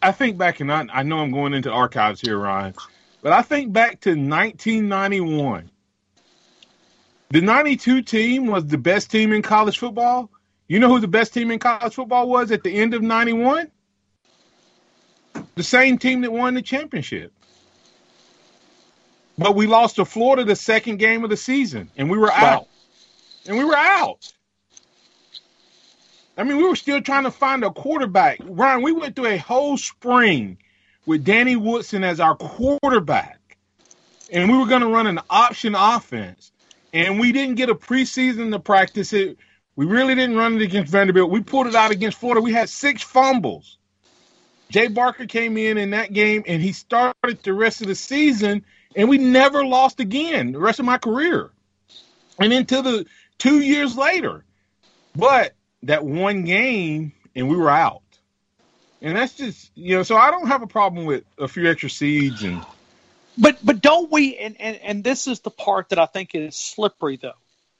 I 0.02 0.12
think 0.12 0.38
back, 0.38 0.60
and 0.60 0.72
I, 0.72 0.86
I 0.92 1.02
know 1.02 1.18
I'm 1.18 1.32
going 1.32 1.54
into 1.54 1.70
archives 1.70 2.20
here, 2.20 2.38
Ryan, 2.38 2.74
but 3.22 3.32
I 3.32 3.42
think 3.42 3.72
back 3.72 4.00
to 4.02 4.10
1991. 4.10 5.70
The 7.30 7.40
92 7.40 8.02
team 8.02 8.46
was 8.46 8.66
the 8.66 8.76
best 8.76 9.10
team 9.10 9.32
in 9.32 9.40
college 9.40 9.78
football. 9.78 10.28
You 10.68 10.78
know 10.80 10.88
who 10.88 11.00
the 11.00 11.08
best 11.08 11.32
team 11.32 11.50
in 11.50 11.58
college 11.58 11.94
football 11.94 12.28
was 12.28 12.50
at 12.50 12.62
the 12.62 12.74
end 12.74 12.92
of 12.92 13.00
91? 13.00 13.70
The 15.54 15.62
same 15.62 15.98
team 15.98 16.22
that 16.22 16.32
won 16.32 16.54
the 16.54 16.62
championship. 16.62 17.32
But 19.38 19.54
we 19.54 19.66
lost 19.66 19.96
to 19.96 20.04
Florida 20.04 20.44
the 20.44 20.56
second 20.56 20.98
game 20.98 21.24
of 21.24 21.30
the 21.30 21.36
season, 21.36 21.90
and 21.96 22.10
we 22.10 22.18
were 22.18 22.32
out. 22.32 22.68
And 23.46 23.56
we 23.56 23.64
were 23.64 23.76
out. 23.76 24.32
I 26.36 26.44
mean, 26.44 26.56
we 26.56 26.64
were 26.64 26.76
still 26.76 27.00
trying 27.00 27.24
to 27.24 27.30
find 27.30 27.64
a 27.64 27.70
quarterback. 27.70 28.38
Ryan, 28.42 28.82
we 28.82 28.92
went 28.92 29.16
through 29.16 29.26
a 29.26 29.36
whole 29.36 29.76
spring 29.76 30.58
with 31.06 31.24
Danny 31.24 31.56
Woodson 31.56 32.04
as 32.04 32.20
our 32.20 32.34
quarterback, 32.36 33.56
and 34.30 34.50
we 34.50 34.56
were 34.56 34.66
going 34.66 34.82
to 34.82 34.88
run 34.88 35.06
an 35.06 35.20
option 35.28 35.74
offense. 35.74 36.52
And 36.94 37.18
we 37.18 37.32
didn't 37.32 37.54
get 37.54 37.70
a 37.70 37.74
preseason 37.74 38.52
to 38.52 38.58
practice 38.58 39.12
it. 39.14 39.38
We 39.76 39.86
really 39.86 40.14
didn't 40.14 40.36
run 40.36 40.56
it 40.56 40.62
against 40.62 40.92
Vanderbilt. 40.92 41.30
We 41.30 41.40
pulled 41.40 41.66
it 41.66 41.74
out 41.74 41.90
against 41.90 42.18
Florida. 42.18 42.42
We 42.42 42.52
had 42.52 42.68
six 42.68 43.02
fumbles. 43.02 43.78
Jay 44.72 44.88
Barker 44.88 45.26
came 45.26 45.56
in 45.56 45.78
in 45.78 45.90
that 45.90 46.12
game, 46.12 46.44
and 46.46 46.62
he 46.62 46.72
started 46.72 47.42
the 47.42 47.52
rest 47.52 47.82
of 47.82 47.88
the 47.88 47.94
season, 47.94 48.64
and 48.96 49.08
we 49.08 49.18
never 49.18 49.64
lost 49.64 50.00
again 50.00 50.52
the 50.52 50.58
rest 50.58 50.78
of 50.78 50.86
my 50.86 50.98
career. 50.98 51.50
And 52.38 52.52
until 52.52 52.82
the 52.82 53.06
two 53.42 53.60
years 53.60 53.96
later. 53.96 54.44
But 55.16 55.54
that 55.82 56.04
one 56.04 56.44
game 56.44 57.12
and 57.34 57.48
we 57.48 57.56
were 57.56 57.70
out. 57.70 58.02
And 59.00 59.16
that's 59.16 59.34
just 59.34 59.70
you 59.74 59.96
know, 59.96 60.04
so 60.04 60.16
I 60.16 60.30
don't 60.30 60.46
have 60.46 60.62
a 60.62 60.66
problem 60.68 61.06
with 61.06 61.24
a 61.38 61.48
few 61.48 61.68
extra 61.68 61.90
seeds 61.90 62.44
and 62.44 62.64
but 63.36 63.58
but 63.64 63.80
don't 63.80 64.12
we 64.12 64.36
and, 64.36 64.60
and, 64.60 64.76
and 64.76 65.04
this 65.04 65.26
is 65.26 65.40
the 65.40 65.50
part 65.50 65.88
that 65.88 65.98
I 65.98 66.06
think 66.06 66.34
is 66.34 66.54
slippery 66.54 67.16
though. 67.16 67.32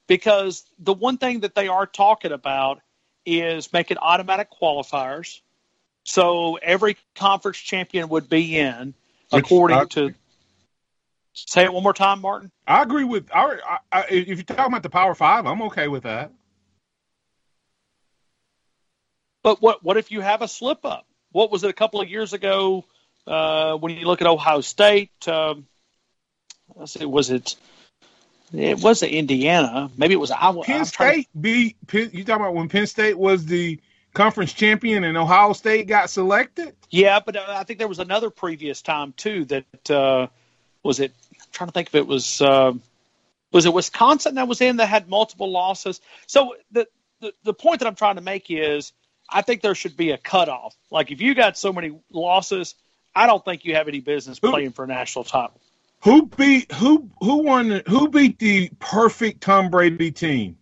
Because 0.08 0.64
the 0.80 0.92
one 0.92 1.16
thing 1.16 1.40
that 1.40 1.54
they 1.54 1.68
are 1.68 1.86
talking 1.86 2.32
about 2.32 2.80
is 3.24 3.72
making 3.72 3.98
automatic 3.98 4.48
qualifiers. 4.50 5.40
So 6.04 6.56
every 6.56 6.96
conference 7.14 7.58
champion 7.58 8.08
would 8.08 8.28
be 8.28 8.58
in 8.58 8.94
Which 9.30 9.44
according 9.44 9.78
I, 9.78 9.84
to 9.84 10.14
Say 11.34 11.64
it 11.64 11.72
one 11.72 11.82
more 11.82 11.94
time, 11.94 12.20
Martin. 12.20 12.50
I 12.66 12.82
agree 12.82 13.04
with. 13.04 13.30
I, 13.34 13.56
I, 13.90 14.04
if 14.10 14.28
you're 14.28 14.42
talking 14.42 14.66
about 14.66 14.82
the 14.82 14.90
Power 14.90 15.14
Five, 15.14 15.46
I'm 15.46 15.62
okay 15.62 15.88
with 15.88 16.02
that. 16.02 16.30
But 19.42 19.62
what 19.62 19.82
what 19.82 19.96
if 19.96 20.10
you 20.12 20.20
have 20.20 20.42
a 20.42 20.48
slip 20.48 20.84
up? 20.84 21.06
What 21.32 21.50
was 21.50 21.64
it 21.64 21.70
a 21.70 21.72
couple 21.72 22.02
of 22.02 22.08
years 22.08 22.34
ago 22.34 22.84
uh, 23.26 23.76
when 23.76 23.96
you 23.96 24.06
look 24.06 24.20
at 24.20 24.26
Ohio 24.26 24.60
State? 24.60 25.10
Um, 25.26 25.66
let's 26.76 26.92
see, 26.92 27.06
was 27.06 27.30
it? 27.30 27.56
It 28.52 28.82
was 28.82 29.02
Indiana. 29.02 29.90
Maybe 29.96 30.12
it 30.12 30.18
was 30.18 30.30
Iowa. 30.30 30.64
Penn 30.64 30.84
State 30.84 31.32
to... 31.32 31.38
beat. 31.38 31.76
Penn, 31.86 32.10
you 32.12 32.24
talking 32.24 32.42
about 32.42 32.54
when 32.54 32.68
Penn 32.68 32.86
State 32.86 33.16
was 33.16 33.46
the 33.46 33.80
conference 34.14 34.52
champion 34.52 35.04
and 35.04 35.16
Ohio 35.16 35.52
State 35.52 35.86
got 35.86 36.10
selected? 36.10 36.74
Yeah, 36.90 37.20
but 37.24 37.36
uh, 37.36 37.44
I 37.48 37.64
think 37.64 37.78
there 37.78 37.88
was 37.88 37.98
another 37.98 38.30
previous 38.30 38.82
time 38.82 39.12
too 39.12 39.44
that 39.46 39.90
uh, 39.90 40.28
was 40.82 41.00
it. 41.00 41.12
I'm 41.32 41.46
trying 41.52 41.68
to 41.68 41.72
think 41.72 41.88
if 41.88 41.94
it 41.94 42.06
was. 42.06 42.40
Uh, 42.40 42.74
was 43.52 43.66
it 43.66 43.74
Wisconsin 43.74 44.36
that 44.36 44.48
was 44.48 44.62
in 44.62 44.78
that 44.78 44.86
had 44.86 45.08
multiple 45.08 45.50
losses? 45.50 46.00
So 46.26 46.56
the, 46.70 46.88
the 47.20 47.34
the 47.44 47.54
point 47.54 47.80
that 47.80 47.86
I'm 47.86 47.94
trying 47.94 48.16
to 48.16 48.22
make 48.22 48.46
is 48.48 48.92
I 49.28 49.42
think 49.42 49.62
there 49.62 49.74
should 49.74 49.96
be 49.96 50.10
a 50.10 50.18
cutoff. 50.18 50.74
Like 50.90 51.10
if 51.10 51.20
you 51.20 51.34
got 51.34 51.56
so 51.56 51.72
many 51.72 51.98
losses, 52.10 52.74
I 53.14 53.26
don't 53.26 53.44
think 53.44 53.64
you 53.64 53.74
have 53.74 53.88
any 53.88 54.00
business 54.00 54.38
playing 54.38 54.72
for 54.72 54.84
a 54.84 54.88
national 54.88 55.24
title. 55.24 55.60
Who 56.04 56.26
beat 56.26 56.72
who 56.72 57.10
who 57.20 57.44
won 57.44 57.82
who 57.86 58.08
beat 58.08 58.38
the 58.38 58.70
perfect 58.78 59.42
Tom 59.42 59.70
Brady 59.70 60.10
team? 60.10 60.56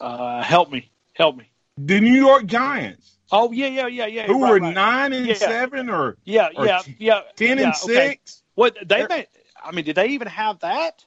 Uh, 0.00 0.42
help 0.42 0.70
me, 0.70 0.90
help 1.14 1.36
me. 1.36 1.50
The 1.76 2.00
New 2.00 2.14
York 2.14 2.46
Giants. 2.46 3.18
Oh 3.30 3.52
yeah, 3.52 3.66
yeah, 3.66 3.86
yeah, 3.86 4.06
yeah. 4.06 4.26
Who 4.26 4.40
right, 4.42 4.50
were 4.50 4.60
right. 4.60 4.74
nine 4.74 5.12
and 5.12 5.26
Yeah. 5.26 5.34
seven 5.34 5.90
or 5.90 6.16
Yeah, 6.24 6.48
or 6.56 6.66
yeah, 6.66 6.82
yeah. 6.98 7.20
ten 7.36 7.58
yeah, 7.58 7.64
and 7.64 7.74
okay. 7.74 8.08
six? 8.10 8.42
What 8.54 8.76
they 8.86 9.06
made? 9.06 9.26
I 9.62 9.72
mean, 9.72 9.84
did 9.84 9.96
they 9.96 10.08
even 10.08 10.28
have 10.28 10.60
that? 10.60 11.04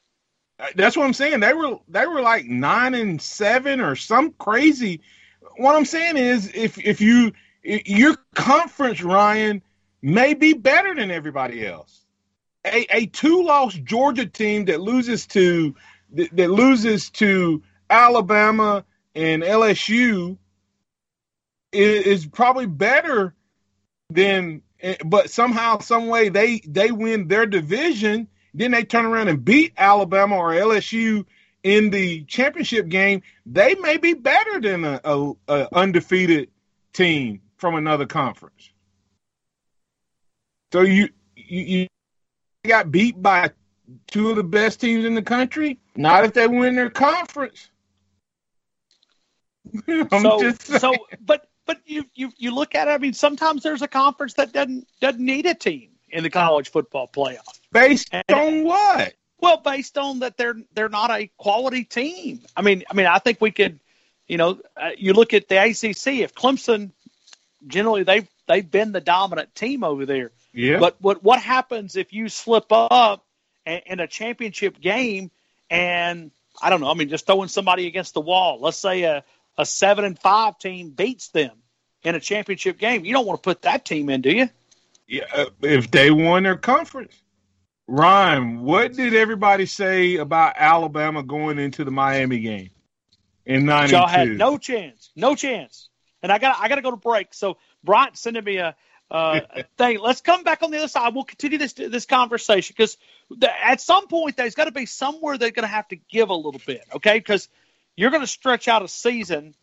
Uh, 0.60 0.68
That's 0.76 0.96
what 0.96 1.06
I'm 1.06 1.14
saying. 1.14 1.40
They 1.40 1.54
were 1.54 1.78
they 1.88 2.06
were 2.06 2.22
like 2.22 2.46
nine 2.46 2.94
and 2.94 3.22
seven 3.22 3.82
or 3.82 3.96
some 3.96 4.34
crazy. 4.34 5.02
What 5.58 5.76
I'm 5.76 5.86
saying 5.86 6.18
is, 6.18 6.52
if 6.54 6.78
if 6.78 7.02
you 7.02 7.32
i- 7.68 7.82
your 7.86 8.18
conference, 8.36 9.02
Ryan, 9.02 9.62
may 10.02 10.34
be 10.34 10.54
better 10.54 10.94
than 10.94 11.10
everybody 11.12 11.66
else. 11.66 12.06
A 12.66 12.86
a 12.96 13.06
two 13.08 13.44
loss 13.44 13.74
Georgia 13.74 14.28
team 14.28 14.66
that 14.66 14.80
loses 14.82 15.26
to 15.28 15.76
that 16.12 16.52
loses 16.52 17.10
to 17.12 17.64
Alabama 17.92 18.86
and 19.14 19.44
LSU 19.44 20.38
is, 21.72 22.06
is 22.06 22.26
probably 22.26 22.66
better 22.66 23.36
than. 24.10 24.62
But 25.06 25.30
somehow, 25.30 25.80
some 25.80 26.08
way, 26.08 26.30
they 26.30 26.60
they 26.66 26.92
win 26.92 27.28
their 27.28 27.46
division 27.46 28.28
then 28.54 28.72
they 28.72 28.84
turn 28.84 29.06
around 29.06 29.30
and 29.30 29.44
beat 29.44 29.74
Alabama 29.78 30.36
or 30.36 30.52
LSU 30.52 31.26
in 31.64 31.90
the 31.90 32.24
championship 32.26 32.88
game, 32.88 33.22
they 33.46 33.76
may 33.76 33.98
be 33.98 34.14
better 34.14 34.60
than 34.60 34.84
a, 34.84 35.00
a, 35.04 35.32
a 35.48 35.68
undefeated 35.74 36.50
team 36.94 37.42
from 37.58 37.76
another 37.76 38.06
conference. 38.06 38.72
So 40.74 40.82
you, 40.82 41.10
you 41.36 41.88
you 42.64 42.70
got 42.70 42.92
beat 42.92 43.22
by 43.22 43.52
two 44.08 44.30
of 44.30 44.36
the 44.36 44.44
best 44.44 44.80
teams 44.80 45.04
in 45.04 45.16
the 45.16 45.22
country. 45.22 45.80
Not 45.96 46.24
if 46.24 46.34
they 46.34 46.48
win 46.48 46.76
their 46.76 46.90
conference. 46.90 47.70
I'm 49.88 50.10
so, 50.10 50.42
just 50.42 50.64
so, 50.80 50.94
but 51.24 51.48
but 51.66 51.80
you 51.86 52.06
you 52.16 52.32
you 52.38 52.54
look 52.54 52.76
at 52.76 52.88
it. 52.88 52.92
I 52.92 52.98
mean, 52.98 53.14
sometimes 53.14 53.64
there's 53.64 53.82
a 53.82 53.88
conference 53.88 54.34
that 54.36 54.52
doesn't 54.52 54.88
doesn't 55.00 55.24
need 55.24 55.46
a 55.46 55.54
team 55.54 55.90
in 56.10 56.24
the 56.24 56.30
college 56.30 56.70
football 56.70 57.08
playoff. 57.08 57.60
based 57.72 58.10
and- 58.12 58.24
on 58.30 58.64
what? 58.64 59.14
Well, 59.40 59.58
based 59.58 59.98
on 59.98 60.20
that, 60.20 60.38
they're 60.38 60.56
they're 60.74 60.90
not 60.90 61.10
a 61.10 61.32
quality 61.38 61.84
team. 61.84 62.42
I 62.56 62.62
mean, 62.62 62.84
I 62.90 62.94
mean, 62.94 63.08
I 63.08 63.18
think 63.18 63.42
we 63.42 63.50
could, 63.50 63.80
you 64.28 64.38
know, 64.38 64.60
uh, 64.78 64.92
you 64.96 65.14
look 65.14 65.34
at 65.34 65.48
the 65.48 65.58
ACC. 65.58 66.20
If 66.20 66.36
Clemson, 66.36 66.92
generally 67.66 68.04
they've 68.04 68.28
they've 68.48 68.70
been 68.70 68.92
the 68.92 69.02
dominant 69.02 69.56
team 69.56 69.84
over 69.84 70.06
there. 70.06 70.32
Yeah. 70.54 70.78
But 70.78 70.98
what 71.02 71.24
what 71.24 71.42
happens 71.42 71.96
if 71.96 72.14
you 72.14 72.30
slip 72.30 72.66
up 72.70 73.26
in, 73.66 73.82
in 73.88 74.00
a 74.00 74.08
championship 74.08 74.80
game 74.80 75.32
and 75.72 76.30
I 76.62 76.70
don't 76.70 76.82
know. 76.82 76.92
I 76.92 76.94
mean, 76.94 77.10
just 77.10 77.26
throwing 77.26 77.48
somebody 77.48 77.88
against 77.88 78.14
the 78.14 78.22
wall. 78.22 78.60
Let's 78.60 78.78
say 78.78 79.04
a 79.04 79.24
a 79.58 79.66
seven 79.66 80.06
and 80.06 80.18
five 80.18 80.58
team 80.58 80.90
beats 80.90 81.30
them 81.30 81.52
in 82.04 82.16
a 82.16 82.20
championship 82.20 82.78
game. 82.78 83.06
You 83.06 83.14
don't 83.14 83.26
want 83.26 83.42
to 83.42 83.48
put 83.48 83.64
that 83.64 83.86
team 83.86 84.10
in, 84.10 84.22
do 84.22 84.32
you? 84.32 84.50
Yeah, 85.08 85.26
uh, 85.34 85.46
if 85.62 85.92
they 85.92 86.12
won 86.12 86.44
their 86.44 86.58
conference. 86.58 87.14
Ryan, 87.88 88.62
what 88.62 88.94
did 88.94 89.14
everybody 89.14 89.66
say 89.66 90.16
about 90.16 90.54
Alabama 90.56 91.24
going 91.24 91.60
into 91.60 91.84
the 91.84 91.92
Miami 91.92 92.40
game 92.40 92.70
in 93.46 93.66
'92? 93.66 93.96
Y'all 93.96 94.08
had 94.08 94.30
no 94.30 94.58
chance, 94.58 95.10
no 95.16 95.36
chance. 95.36 95.90
And 96.24 96.32
I 96.32 96.38
got 96.38 96.58
I 96.60 96.70
got 96.70 96.76
to 96.76 96.82
go 96.82 96.92
to 96.92 96.98
break. 96.98 97.34
So 97.34 97.58
Bryant 97.84 98.18
sending 98.18 98.44
me 98.46 98.58
a, 98.58 98.76
uh, 99.10 99.42
thing. 99.78 100.00
Let's 100.00 100.22
come 100.22 100.44
back 100.44 100.64
on 100.64 100.72
the 100.72 100.78
other 100.78 100.88
side. 100.88 101.14
We'll 101.14 101.26
continue 101.26 101.58
this 101.58 101.74
this 101.74 102.06
conversation 102.06 102.74
because 102.78 102.98
at 103.64 103.82
some 103.82 104.08
point 104.08 104.38
there's 104.38 104.56
got 104.56 104.66
to 104.66 104.72
be 104.72 104.86
somewhere 104.86 105.38
they're 105.38 105.52
going 105.52 105.68
to 105.68 105.74
have 105.74 105.88
to 105.90 105.98
give 105.98 106.30
a 106.30 106.36
little 106.36 106.62
bit, 106.66 106.86
okay? 106.96 107.18
Because 107.18 107.50
you're 107.96 108.12
going 108.12 108.22
to 108.22 108.28
stretch 108.28 108.68
out 108.68 108.84
a 108.84 108.88
season 108.88 109.54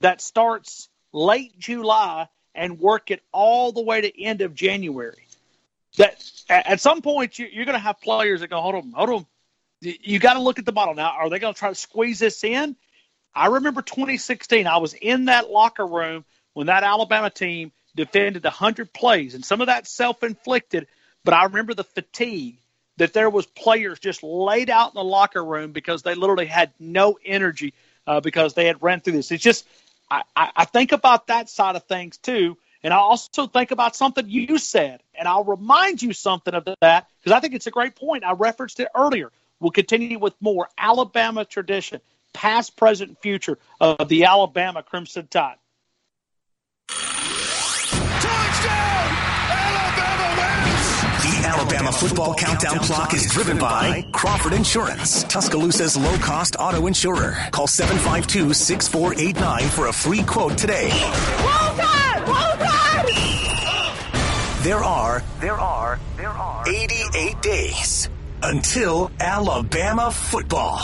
that 0.00 0.20
starts 0.20 0.88
late 1.12 1.58
July 1.58 2.28
and 2.54 2.78
work 2.78 3.10
it 3.10 3.22
all 3.32 3.72
the 3.72 3.82
way 3.82 4.00
to 4.00 4.22
end 4.22 4.40
of 4.40 4.54
January. 4.54 5.26
That 5.98 6.22
at 6.48 6.80
some 6.80 7.02
point 7.02 7.38
you, 7.38 7.46
you're 7.50 7.64
going 7.64 7.74
to 7.74 7.80
have 7.80 8.00
players 8.00 8.40
that 8.40 8.48
go, 8.48 8.60
hold 8.60 8.74
on, 8.74 8.92
hold 8.92 9.10
on. 9.10 9.26
You 9.80 10.18
got 10.18 10.34
to 10.34 10.40
look 10.40 10.58
at 10.58 10.64
the 10.64 10.72
model 10.72 10.94
now. 10.94 11.10
Are 11.10 11.30
they 11.30 11.38
going 11.38 11.54
to 11.54 11.58
try 11.58 11.68
to 11.68 11.74
squeeze 11.74 12.18
this 12.18 12.42
in? 12.44 12.76
I 13.34 13.48
remember 13.48 13.82
2016. 13.82 14.66
I 14.66 14.78
was 14.78 14.94
in 14.94 15.26
that 15.26 15.50
locker 15.50 15.86
room 15.86 16.24
when 16.54 16.68
that 16.68 16.82
Alabama 16.82 17.30
team 17.30 17.72
defended 17.94 18.44
100 18.44 18.92
plays, 18.92 19.34
and 19.34 19.44
some 19.44 19.60
of 19.60 19.66
that 19.66 19.86
self-inflicted. 19.86 20.86
But 21.24 21.34
I 21.34 21.44
remember 21.44 21.74
the 21.74 21.84
fatigue 21.84 22.58
that 22.96 23.12
there 23.12 23.28
was 23.28 23.46
players 23.46 23.98
just 23.98 24.22
laid 24.22 24.70
out 24.70 24.92
in 24.92 24.94
the 24.94 25.04
locker 25.04 25.44
room 25.44 25.72
because 25.72 26.02
they 26.02 26.14
literally 26.14 26.46
had 26.46 26.72
no 26.78 27.18
energy 27.24 27.74
uh, 28.06 28.20
because 28.20 28.54
they 28.54 28.66
had 28.66 28.82
ran 28.82 29.00
through 29.00 29.14
this. 29.14 29.30
It's 29.30 29.42
just 29.42 29.66
I, 30.10 30.22
I 30.34 30.50
I 30.56 30.64
think 30.64 30.92
about 30.92 31.28
that 31.28 31.48
side 31.48 31.76
of 31.76 31.84
things 31.84 32.18
too, 32.18 32.56
and 32.82 32.92
I 32.92 32.98
also 32.98 33.46
think 33.46 33.70
about 33.70 33.96
something 33.96 34.28
you 34.28 34.58
said, 34.58 35.02
and 35.14 35.26
I'll 35.26 35.44
remind 35.44 36.02
you 36.02 36.12
something 36.12 36.54
of 36.54 36.68
that 36.80 37.08
because 37.20 37.32
I 37.32 37.40
think 37.40 37.54
it's 37.54 37.66
a 37.66 37.70
great 37.72 37.96
point. 37.96 38.24
I 38.24 38.32
referenced 38.32 38.80
it 38.80 38.88
earlier. 38.94 39.32
We'll 39.60 39.70
continue 39.70 40.18
with 40.18 40.34
more 40.40 40.68
Alabama 40.76 41.44
tradition, 41.44 42.00
past, 42.32 42.76
present, 42.76 43.20
future 43.22 43.58
of 43.80 44.08
the 44.08 44.24
Alabama 44.24 44.82
Crimson 44.82 45.26
Tide. 45.28 45.56
Alabama 51.56 51.90
football 51.90 52.34
countdown 52.34 52.78
clock 52.80 53.14
is 53.14 53.24
driven 53.32 53.56
by 53.56 54.04
Crawford 54.12 54.52
Insurance, 54.52 55.24
Tuscaloosa's 55.24 55.96
low 55.96 56.14
cost 56.18 56.54
auto 56.58 56.86
insurer. 56.86 57.34
Call 57.50 57.66
752 57.66 58.52
6489 58.52 59.68
for 59.70 59.86
a 59.86 59.92
free 59.92 60.22
quote 60.22 60.58
today. 60.58 60.90
Roll 60.90 61.74
Tide! 61.78 62.28
Roll 62.28 62.66
Tide! 62.66 64.64
There 64.64 64.84
are, 64.84 65.22
there 65.40 65.54
are, 65.54 65.98
there 66.18 66.28
are 66.28 66.68
88 66.68 67.40
days 67.40 68.10
until 68.42 69.10
Alabama 69.18 70.10
football. 70.10 70.78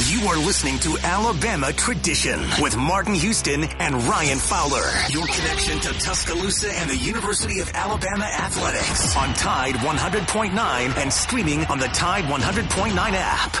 You 0.00 0.26
are 0.26 0.36
listening 0.36 0.80
to 0.80 0.98
Alabama 1.04 1.72
Tradition 1.72 2.40
with 2.60 2.76
Martin 2.76 3.14
Houston 3.14 3.62
and 3.78 3.94
Ryan 4.02 4.38
Fowler. 4.38 4.90
Your 5.08 5.24
connection 5.24 5.78
to 5.80 5.92
Tuscaloosa 6.00 6.72
and 6.72 6.90
the 6.90 6.96
University 6.96 7.60
of 7.60 7.70
Alabama 7.74 8.24
athletics 8.24 9.16
on 9.16 9.32
Tide 9.34 9.76
100.9 9.76 10.96
and 10.96 11.12
streaming 11.12 11.64
on 11.66 11.78
the 11.78 11.86
Tide 11.86 12.24
100.9 12.24 12.92
app. 12.96 13.56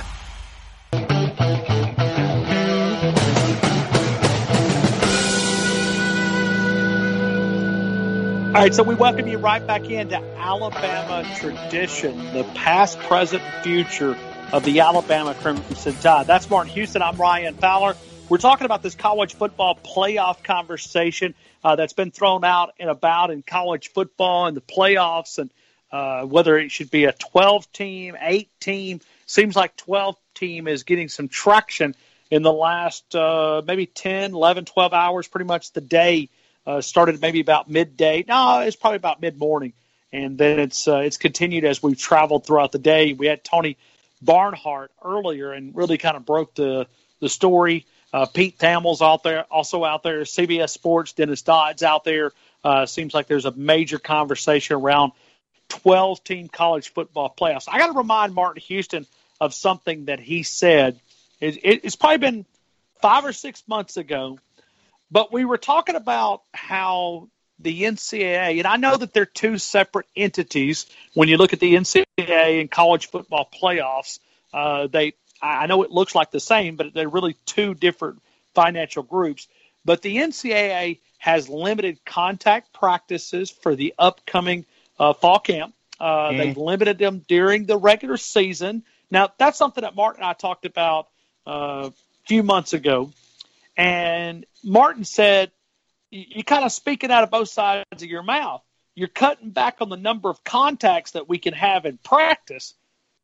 All 8.48 8.60
right, 8.60 8.74
so 8.74 8.82
we 8.82 8.96
welcome 8.96 9.28
you 9.28 9.38
right 9.38 9.64
back 9.64 9.88
into 9.88 10.16
Alabama 10.36 11.24
tradition, 11.36 12.16
the 12.32 12.42
past, 12.54 12.98
present, 12.98 13.42
future 13.62 14.16
of 14.54 14.62
the 14.62 14.78
Alabama 14.78 15.34
Crimson 15.34 15.94
Tide. 15.94 16.28
That's 16.28 16.48
Martin 16.48 16.72
Houston. 16.74 17.02
I'm 17.02 17.16
Ryan 17.16 17.56
Fowler. 17.56 17.96
We're 18.28 18.38
talking 18.38 18.66
about 18.66 18.84
this 18.84 18.94
college 18.94 19.34
football 19.34 19.76
playoff 19.76 20.44
conversation 20.44 21.34
uh, 21.64 21.74
that's 21.74 21.92
been 21.92 22.12
thrown 22.12 22.44
out 22.44 22.72
and 22.78 22.88
about 22.88 23.32
in 23.32 23.42
college 23.42 23.88
football 23.88 24.46
and 24.46 24.56
the 24.56 24.60
playoffs, 24.60 25.40
and 25.40 25.50
uh, 25.90 26.24
whether 26.24 26.56
it 26.56 26.70
should 26.70 26.88
be 26.92 27.06
a 27.06 27.12
12 27.12 27.72
team, 27.72 28.16
8 28.20 28.48
team. 28.60 29.00
Seems 29.26 29.56
like 29.56 29.76
12 29.76 30.16
team 30.34 30.68
is 30.68 30.84
getting 30.84 31.08
some 31.08 31.26
traction 31.26 31.96
in 32.30 32.42
the 32.42 32.52
last 32.52 33.12
uh, 33.16 33.60
maybe 33.66 33.86
10, 33.86 34.34
11, 34.34 34.66
12 34.66 34.92
hours, 34.92 35.26
pretty 35.26 35.46
much 35.46 35.72
the 35.72 35.80
day 35.80 36.28
uh, 36.64 36.80
started 36.80 37.20
maybe 37.20 37.40
about 37.40 37.68
midday. 37.68 38.24
No, 38.28 38.60
it's 38.60 38.76
probably 38.76 38.98
about 38.98 39.20
mid 39.20 39.36
morning, 39.36 39.72
and 40.12 40.38
then 40.38 40.60
it's 40.60 40.86
uh, 40.86 40.98
it's 40.98 41.16
continued 41.16 41.64
as 41.64 41.82
we've 41.82 41.98
traveled 41.98 42.46
throughout 42.46 42.70
the 42.70 42.78
day. 42.78 43.14
We 43.14 43.26
had 43.26 43.42
Tony 43.42 43.78
Barnhart 44.24 44.90
earlier, 45.04 45.52
and 45.52 45.74
really 45.74 45.98
kind 45.98 46.16
of 46.16 46.24
broke 46.24 46.54
the 46.54 46.86
the 47.20 47.28
story. 47.28 47.86
Uh, 48.12 48.26
Pete 48.26 48.58
Thamel's 48.58 49.02
out 49.02 49.22
there, 49.22 49.44
also 49.44 49.84
out 49.84 50.02
there. 50.02 50.20
CBS 50.20 50.70
Sports, 50.70 51.12
Dennis 51.12 51.42
Dodd's 51.42 51.82
out 51.82 52.04
there. 52.04 52.32
Uh, 52.62 52.86
seems 52.86 53.12
like 53.12 53.26
there's 53.26 53.44
a 53.44 53.50
major 53.50 53.98
conversation 53.98 54.76
around 54.76 55.12
12 55.68 56.22
team 56.22 56.48
college 56.48 56.92
football 56.92 57.34
playoffs. 57.36 57.64
I 57.68 57.78
got 57.78 57.88
to 57.88 57.98
remind 57.98 58.34
Martin 58.34 58.62
Houston 58.68 59.06
of 59.40 59.52
something 59.52 60.04
that 60.04 60.20
he 60.20 60.44
said. 60.44 61.00
It, 61.40 61.56
it, 61.64 61.80
it's 61.84 61.96
probably 61.96 62.18
been 62.18 62.46
five 63.02 63.24
or 63.24 63.32
six 63.32 63.64
months 63.66 63.96
ago 63.96 64.38
but 65.14 65.32
we 65.32 65.44
were 65.44 65.58
talking 65.58 65.94
about 65.94 66.42
how 66.52 67.28
the 67.64 67.82
NCAA, 67.82 68.58
and 68.58 68.66
I 68.66 68.76
know 68.76 68.96
that 68.96 69.12
they're 69.12 69.26
two 69.26 69.58
separate 69.58 70.06
entities 70.14 70.86
when 71.14 71.28
you 71.28 71.38
look 71.38 71.52
at 71.52 71.60
the 71.60 71.74
NCAA 71.74 72.60
and 72.60 72.70
college 72.70 73.08
football 73.08 73.48
playoffs. 73.50 74.20
Uh, 74.52 74.86
they, 74.86 75.14
I 75.42 75.66
know 75.66 75.82
it 75.82 75.90
looks 75.90 76.14
like 76.14 76.30
the 76.30 76.40
same, 76.40 76.76
but 76.76 76.94
they're 76.94 77.08
really 77.08 77.36
two 77.46 77.74
different 77.74 78.22
financial 78.54 79.02
groups. 79.02 79.48
but 79.84 80.00
the 80.02 80.16
NCAA 80.16 81.00
has 81.18 81.48
limited 81.48 82.04
contact 82.04 82.72
practices 82.72 83.50
for 83.50 83.74
the 83.74 83.94
upcoming 83.98 84.66
uh, 84.98 85.14
fall 85.14 85.38
camp. 85.38 85.74
Uh, 85.98 86.28
mm. 86.28 86.38
They've 86.38 86.56
limited 86.56 86.98
them 86.98 87.24
during 87.26 87.64
the 87.64 87.76
regular 87.76 88.16
season. 88.18 88.84
Now, 89.10 89.30
that's 89.38 89.58
something 89.58 89.82
that 89.82 89.96
Martin 89.96 90.22
and 90.22 90.28
I 90.28 90.34
talked 90.34 90.66
about 90.66 91.08
uh, 91.46 91.90
a 91.90 91.92
few 92.26 92.42
months 92.42 92.74
ago. 92.74 93.10
And 93.76 94.46
Martin 94.62 95.04
said, 95.04 95.50
You're 96.14 96.44
kind 96.44 96.64
of 96.64 96.70
speaking 96.70 97.10
out 97.10 97.24
of 97.24 97.30
both 97.30 97.48
sides 97.48 97.84
of 97.92 98.04
your 98.04 98.22
mouth. 98.22 98.62
You're 98.94 99.08
cutting 99.08 99.50
back 99.50 99.78
on 99.80 99.88
the 99.88 99.96
number 99.96 100.30
of 100.30 100.44
contacts 100.44 101.12
that 101.12 101.28
we 101.28 101.38
can 101.38 101.54
have 101.54 101.86
in 101.86 101.98
practice, 101.98 102.74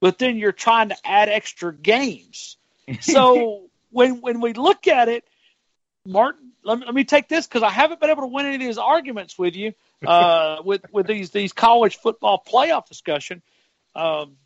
but 0.01 0.19
then 0.19 0.37
you're 0.37 0.51
trying 0.51 0.89
to 0.89 0.97
add 1.05 1.29
extra 1.29 1.75
games. 1.75 2.57
So 3.03 3.69
when 3.91 4.21
when 4.21 4.41
we 4.41 4.53
look 4.53 4.89
at 4.89 5.09
it, 5.09 5.23
Martin, 6.05 6.51
let 6.65 6.81
me, 6.81 6.87
let 6.87 6.95
me 6.95 7.05
take 7.05 7.29
this 7.29 7.47
because 7.47 7.63
I 7.63 7.71
haven't 7.71 8.01
been 8.01 8.11
able 8.11 8.23
to 8.23 8.27
win 8.27 8.47
any 8.47 8.57
of 8.57 8.61
these 8.61 8.79
arguments 8.79 9.39
with 9.39 9.55
you 9.55 9.75
uh, 10.05 10.57
with 10.65 10.83
with 10.91 11.07
these 11.07 11.31
these 11.31 11.53
college 11.53 11.99
football 11.99 12.43
playoff 12.45 12.89
discussion. 12.89 13.43
Um, 13.95 14.39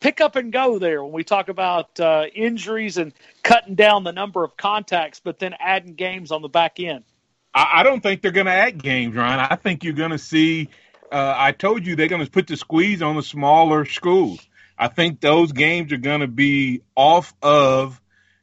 pick 0.00 0.22
up 0.22 0.36
and 0.36 0.50
go 0.50 0.78
there 0.78 1.04
when 1.04 1.12
we 1.12 1.22
talk 1.22 1.50
about 1.50 2.00
uh, 2.00 2.24
injuries 2.34 2.96
and 2.96 3.12
cutting 3.42 3.74
down 3.74 4.04
the 4.04 4.12
number 4.12 4.42
of 4.42 4.56
contacts, 4.56 5.20
but 5.22 5.38
then 5.38 5.54
adding 5.60 5.92
games 5.92 6.32
on 6.32 6.40
the 6.40 6.48
back 6.48 6.80
end. 6.80 7.04
I, 7.54 7.80
I 7.80 7.82
don't 7.82 8.02
think 8.02 8.22
they're 8.22 8.30
going 8.30 8.46
to 8.46 8.52
add 8.52 8.82
games, 8.82 9.14
Ryan. 9.14 9.40
I 9.50 9.56
think 9.56 9.84
you're 9.84 9.92
going 9.92 10.10
to 10.10 10.18
see. 10.18 10.68
Uh, 11.10 11.34
I 11.36 11.52
told 11.52 11.86
you 11.86 11.96
they're 11.96 12.08
going 12.08 12.24
to 12.24 12.30
put 12.30 12.46
the 12.46 12.56
squeeze 12.56 13.02
on 13.02 13.16
the 13.16 13.22
smaller 13.22 13.84
schools. 13.84 14.40
I 14.78 14.88
think 14.88 15.20
those 15.20 15.52
games 15.52 15.92
are 15.92 15.98
going 15.98 16.20
to 16.20 16.26
be 16.26 16.82
off 16.96 17.34
of 17.42 18.00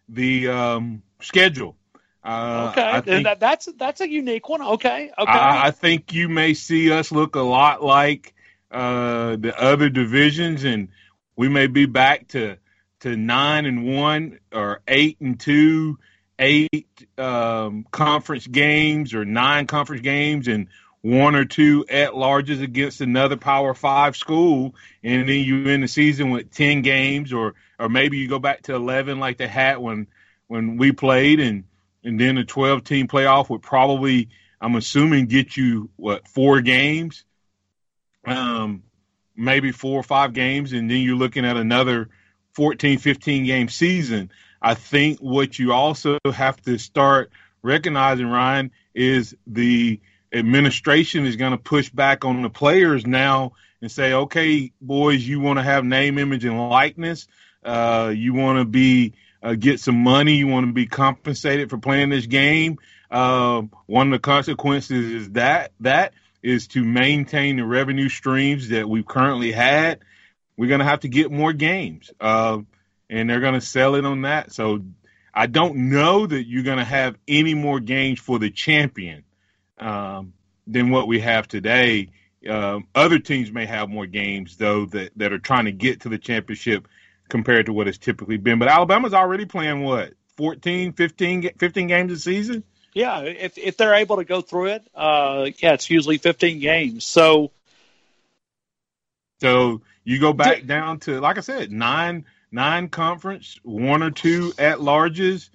the 0.08 0.50
um, 0.50 1.02
schedule. 1.22 1.76
Uh, 2.24 2.70
okay, 2.72 3.02
think, 3.02 3.24
that, 3.24 3.40
that's 3.40 3.68
that's 3.78 4.02
a 4.02 4.10
unique 4.10 4.48
one. 4.50 4.62
Okay, 4.62 5.10
okay. 5.18 5.32
I, 5.32 5.68
I, 5.68 5.72
think 5.72 6.14
you 6.14 6.28
may 6.28 6.54
see 6.54 6.92
us 6.92 7.12
look 7.12 7.36
a 7.36 7.42
lot 7.42 7.82
like 7.82 8.34
uh, 8.70 9.38
the 9.38 9.54
other 9.58 9.90
divisions, 9.90 10.66
and 10.66 10.90
we 11.38 11.48
may 11.48 11.68
be 11.68 11.86
back 11.86 12.28
to 12.30 12.58
to 13.00 13.16
nine 13.16 13.66
and 13.66 13.86
one 13.86 14.40
or 14.52 14.82
eight 14.88 15.18
and 15.22 15.40
two, 15.40 15.98
eight 16.40 17.08
um, 17.18 17.86
conference 17.92 18.48
games 18.48 19.14
or 19.14 19.26
nine 19.26 19.68
conference 19.68 20.02
games, 20.02 20.48
and 20.48 20.68
one 21.02 21.36
or 21.36 21.46
two 21.46 21.86
at 21.90 22.12
larges 22.12 22.62
against 22.62 23.02
another 23.02 23.38
Power 23.38 23.74
Five 23.74 24.16
school, 24.16 24.74
and 25.04 25.30
then 25.30 25.40
you 25.42 25.68
end 25.68 25.84
the 25.84 25.88
season 25.88 26.32
with 26.32 26.52
ten 26.52 26.82
games, 26.82 27.34
or 27.34 27.54
or 27.78 27.90
maybe 27.90 28.18
you 28.18 28.28
go 28.28 28.40
back 28.40 28.64
to 28.64 28.76
eleven 28.76 29.20
like 29.20 29.38
they 29.38 29.48
had 29.48 29.78
when 29.78 30.08
when 30.48 30.78
we 30.78 30.92
played, 30.92 31.40
and 31.40 31.66
and 32.04 32.20
then 32.20 32.38
a 32.38 32.46
12 32.46 32.84
team 32.84 33.08
playoff 33.08 33.50
would 33.50 33.62
probably, 33.62 34.30
I'm 34.62 34.76
assuming, 34.76 35.28
get 35.28 35.58
you 35.58 35.90
what 35.96 36.28
four 36.28 36.62
games, 36.62 37.24
um, 38.26 38.84
maybe 39.36 39.72
four 39.72 40.00
or 40.00 40.04
five 40.04 40.34
games, 40.34 40.74
and 40.74 40.90
then 40.90 40.98
you're 41.00 41.18
looking 41.18 41.46
at 41.46 41.58
another 41.58 42.10
14, 42.54 43.00
15 43.00 43.46
game 43.46 43.70
season. 43.70 44.32
I 44.62 44.74
think 44.74 45.20
what 45.20 45.58
you 45.58 45.74
also 45.74 46.18
have 46.26 46.62
to 46.64 46.78
start 46.78 47.32
recognizing, 47.62 48.28
Ryan, 48.28 48.72
is 48.94 49.36
the 49.48 50.00
administration 50.32 51.26
is 51.26 51.36
going 51.36 51.52
to 51.52 51.58
push 51.58 51.90
back 51.90 52.26
on 52.26 52.42
the 52.42 52.50
players 52.50 53.06
now 53.06 53.54
and 53.82 53.92
say, 53.92 54.14
okay, 54.14 54.72
boys, 54.82 55.26
you 55.26 55.40
want 55.40 55.58
to 55.58 55.64
have 55.64 55.86
name, 55.86 56.18
image, 56.18 56.46
and 56.46 56.70
likeness. 56.70 57.28
Uh, 57.64 58.12
you 58.16 58.34
want 58.34 58.60
to 58.60 58.66
be 58.66 59.14
uh, 59.42 59.54
get 59.54 59.80
some 59.80 60.04
money. 60.04 60.36
You 60.36 60.48
want 60.48 60.68
to 60.68 60.74
be 60.74 60.86
compensated 60.86 61.70
for 61.70 61.78
playing 61.78 62.10
this 62.10 62.26
game. 62.26 62.78
Uh, 63.10 63.64
one 63.86 64.08
of 64.08 64.12
the 64.12 64.20
consequences 64.20 65.12
is 65.12 65.32
that 65.32 65.72
that 65.80 66.14
is 66.44 66.68
to 66.68 66.84
maintain 66.84 67.58
the 67.58 67.66
revenue 67.66 68.10
streams 68.10 68.70
that 68.70 68.88
we've 68.88 69.06
currently 69.06 69.52
had. 69.52 70.00
We're 70.58 70.68
going 70.70 70.80
to 70.80 70.86
have 70.86 71.02
to 71.02 71.08
get 71.10 71.32
more 71.32 71.54
games, 71.54 72.12
uh, 72.20 72.60
and 73.10 73.30
they're 73.30 73.40
going 73.40 73.56
to 73.56 73.62
sell 73.62 73.96
it 73.96 74.06
on 74.06 74.22
that. 74.22 74.52
So 74.52 74.84
I 75.34 75.48
don't 75.48 75.90
know 75.90 76.26
that 76.26 76.48
you're 76.48 76.64
going 76.64 76.78
to 76.78 76.84
have 76.84 77.18
any 77.28 77.54
more 77.54 77.80
games 77.80 78.20
for 78.20 78.40
the 78.40 78.50
champion 78.50 79.24
um, 79.78 80.34
than 80.68 80.90
what 80.90 81.08
we 81.08 81.20
have 81.20 81.48
today. 81.48 82.10
Uh, 82.48 82.80
other 82.96 83.20
teams 83.20 83.52
may 83.52 83.66
have 83.66 83.90
more 83.90 84.06
games 84.06 84.58
though 84.58 84.86
that, 84.88 85.12
that 85.18 85.34
are 85.34 85.40
trying 85.40 85.66
to 85.66 85.72
get 85.72 86.02
to 86.02 86.10
the 86.10 86.18
championship 86.18 86.88
compared 87.28 87.66
to 87.68 87.74
what 87.74 87.88
it's 87.88 87.98
typically 87.98 88.38
been. 88.38 88.60
But 88.60 88.70
Alabama's 88.70 89.14
already 89.14 89.46
playing 89.46 89.84
what 89.84 90.14
14, 90.38 90.94
15, 90.94 91.52
15 91.58 91.88
games 91.88 92.12
a 92.12 92.18
season. 92.18 92.64
Yeah, 92.94 93.22
if 93.22 93.58
if 93.58 93.78
they're 93.78 93.94
able 93.94 94.16
to 94.16 94.24
go 94.24 94.42
through 94.42 94.68
it, 94.68 94.88
uh, 94.96 95.50
yeah, 95.60 95.74
it's 95.74 95.90
usually 95.90 96.18
15 96.18 96.60
games. 96.60 97.06
So, 97.06 97.52
so 99.42 99.82
you 100.04 100.20
go 100.20 100.34
back 100.34 100.66
down 100.66 101.00
to 101.02 101.20
like 101.20 101.38
I 101.38 101.42
said, 101.42 101.72
nine 101.72 102.26
nine 102.52 102.90
conference, 102.90 103.60
one 103.64 104.04
or 104.04 104.12
two 104.12 104.54
at 104.58 104.80
larges. 104.80 105.50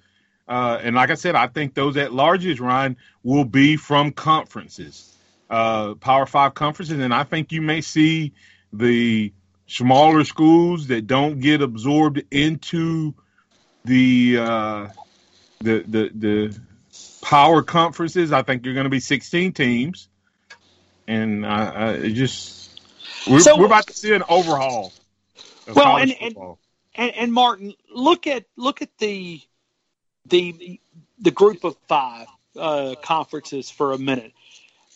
Uh, 0.47 0.79
and 0.81 0.95
like 0.95 1.09
I 1.09 1.15
said, 1.15 1.35
I 1.35 1.47
think 1.47 1.73
those 1.73 1.97
at 1.97 2.11
larges, 2.11 2.59
Ryan, 2.59 2.97
will 3.23 3.45
be 3.45 3.77
from 3.77 4.11
conferences, 4.11 5.15
uh, 5.49 5.95
Power 5.95 6.25
Five 6.25 6.53
conferences, 6.53 6.99
and 6.99 7.13
I 7.13 7.23
think 7.23 7.51
you 7.51 7.61
may 7.61 7.81
see 7.81 8.33
the 8.71 9.33
smaller 9.67 10.23
schools 10.23 10.87
that 10.87 11.07
don't 11.07 11.39
get 11.39 11.61
absorbed 11.61 12.21
into 12.29 13.15
the 13.85 14.37
uh, 14.39 14.87
the 15.59 15.83
the 15.87 16.11
the 16.13 16.59
power 17.21 17.63
conferences. 17.63 18.31
I 18.31 18.43
think 18.43 18.65
you're 18.65 18.75
going 18.75 18.85
to 18.85 18.89
be 18.89 18.99
16 18.99 19.53
teams, 19.53 20.09
and 21.07 21.45
I, 21.45 21.93
I 21.93 22.11
just 22.11 22.79
we're, 23.27 23.39
so, 23.39 23.57
we're 23.57 23.65
about 23.65 23.87
to 23.87 23.93
see 23.93 24.13
an 24.13 24.23
overhaul. 24.29 24.93
well, 25.73 25.97
and, 25.97 26.15
and, 26.21 26.35
and 26.95 27.11
and 27.15 27.33
Martin, 27.33 27.73
look 27.93 28.27
at 28.27 28.45
look 28.55 28.81
at 28.81 28.89
the 28.97 29.41
the 30.25 30.79
the 31.19 31.31
group 31.31 31.63
of 31.63 31.75
five 31.87 32.27
uh, 32.57 32.95
conferences 33.01 33.69
for 33.69 33.91
a 33.93 33.97
minute. 33.97 34.33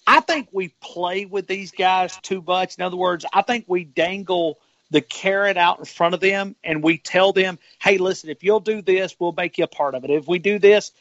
I 0.08 0.22
think 0.22 0.50
we 0.52 0.70
play 0.82 1.26
with 1.26 1.48
these 1.48 1.72
guys 1.72 2.18
too 2.22 2.44
much. 2.46 2.78
In 2.78 2.84
other 2.84 2.98
words, 2.98 3.26
I 3.32 3.44
think 3.44 3.66
we 3.68 3.84
dangle 3.84 4.60
the 4.92 5.02
carrot 5.02 5.56
out 5.56 5.78
in 5.78 5.86
front 5.86 6.16
of 6.16 6.20
them 6.20 6.56
and 6.64 6.82
we 6.82 6.98
tell 6.98 7.32
them, 7.32 7.60
hey, 7.80 8.00
listen, 8.00 8.32
if 8.32 8.44
you'll 8.44 8.60
do 8.60 8.82
this, 8.82 9.16
we'll 9.20 9.34
make 9.34 9.60
you 9.60 9.66
a 9.66 9.68
part 9.68 9.94
of 9.94 10.04
it. 10.04 10.10
If 10.10 10.28
we 10.28 10.40
do 10.40 10.58
this, 10.58 10.92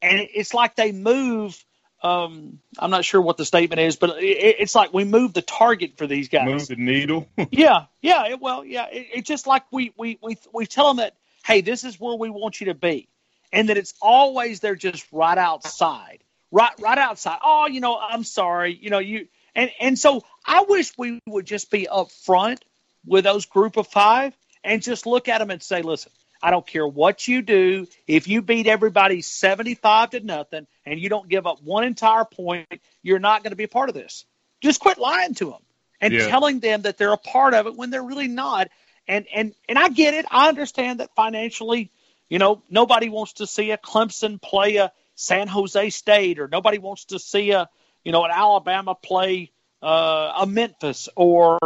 and 0.00 0.28
it's 0.34 0.54
like 0.54 0.76
they 0.76 0.92
move. 0.92 1.62
Um, 2.04 2.60
I'm 2.78 2.90
not 2.90 3.04
sure 3.04 3.20
what 3.20 3.38
the 3.38 3.44
statement 3.44 3.80
is, 3.80 3.96
but 3.96 4.22
it, 4.22 4.56
it's 4.58 4.74
like 4.74 4.92
we 4.92 5.04
move 5.04 5.32
the 5.32 5.42
target 5.42 5.96
for 5.96 6.06
these 6.06 6.28
guys. 6.28 6.46
Move 6.46 6.66
the 6.68 6.76
needle. 6.76 7.26
yeah, 7.50 7.86
yeah. 8.02 8.28
It, 8.28 8.40
well, 8.40 8.64
yeah. 8.64 8.86
It, 8.92 9.06
it's 9.14 9.28
just 9.28 9.46
like 9.46 9.64
we 9.72 9.92
we 9.96 10.18
we 10.22 10.36
we 10.52 10.66
tell 10.66 10.88
them 10.88 10.98
that, 10.98 11.14
hey, 11.44 11.62
this 11.62 11.82
is 11.82 11.98
where 11.98 12.16
we 12.16 12.28
want 12.28 12.60
you 12.60 12.66
to 12.66 12.74
be, 12.74 13.08
and 13.52 13.70
that 13.70 13.78
it's 13.78 13.94
always 14.02 14.60
they're 14.60 14.76
just 14.76 15.06
right 15.12 15.38
outside 15.38 16.22
right 16.54 16.72
right 16.80 16.98
outside. 16.98 17.38
Oh, 17.42 17.66
you 17.66 17.80
know, 17.80 17.98
I'm 17.98 18.24
sorry. 18.24 18.78
You 18.80 18.90
know, 18.90 19.00
you 19.00 19.26
and 19.54 19.70
and 19.80 19.98
so 19.98 20.22
I 20.46 20.62
wish 20.62 20.96
we 20.96 21.20
would 21.26 21.46
just 21.46 21.70
be 21.70 21.88
upfront 21.90 22.58
with 23.04 23.24
those 23.24 23.44
group 23.44 23.76
of 23.76 23.88
five 23.88 24.34
and 24.62 24.80
just 24.80 25.04
look 25.04 25.28
at 25.28 25.38
them 25.38 25.50
and 25.50 25.62
say, 25.62 25.82
listen, 25.82 26.12
I 26.44 26.50
don't 26.50 26.66
care 26.66 26.86
what 26.86 27.26
you 27.26 27.40
do. 27.40 27.86
If 28.06 28.28
you 28.28 28.42
beat 28.42 28.66
everybody 28.66 29.22
75 29.22 30.10
to 30.10 30.20
nothing 30.20 30.66
and 30.84 31.00
you 31.00 31.08
don't 31.08 31.26
give 31.26 31.46
up 31.46 31.62
one 31.62 31.84
entire 31.84 32.26
point, 32.26 32.68
you're 33.02 33.18
not 33.18 33.42
going 33.42 33.52
to 33.52 33.56
be 33.56 33.64
a 33.64 33.68
part 33.68 33.88
of 33.88 33.94
this. 33.94 34.26
Just 34.60 34.78
quit 34.78 34.98
lying 34.98 35.32
to 35.36 35.46
them 35.46 35.62
and 36.02 36.12
yeah. 36.12 36.28
telling 36.28 36.60
them 36.60 36.82
that 36.82 36.98
they're 36.98 37.14
a 37.14 37.16
part 37.16 37.54
of 37.54 37.66
it 37.66 37.76
when 37.76 37.88
they're 37.88 38.04
really 38.04 38.28
not. 38.28 38.68
And 39.08 39.24
and 39.34 39.54
and 39.70 39.78
I 39.78 39.88
get 39.88 40.12
it. 40.12 40.26
I 40.30 40.48
understand 40.48 41.00
that 41.00 41.14
financially, 41.16 41.90
you 42.28 42.38
know, 42.38 42.62
nobody 42.68 43.08
wants 43.08 43.34
to 43.34 43.46
see 43.46 43.70
a 43.70 43.78
Clemson 43.78 44.38
play 44.40 44.76
a 44.76 44.92
San 45.14 45.48
Jose 45.48 45.88
State, 45.90 46.38
or 46.38 46.46
nobody 46.46 46.76
wants 46.76 47.06
to 47.06 47.18
see 47.18 47.52
a 47.52 47.70
you 48.04 48.12
know 48.12 48.22
an 48.22 48.30
Alabama 48.30 48.94
play 48.94 49.50
uh, 49.82 50.34
a 50.40 50.46
Memphis 50.46 51.08
or 51.16 51.58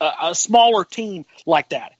a, 0.00 0.12
a 0.22 0.34
smaller 0.36 0.84
team 0.84 1.26
like 1.44 1.70
that. 1.70 1.92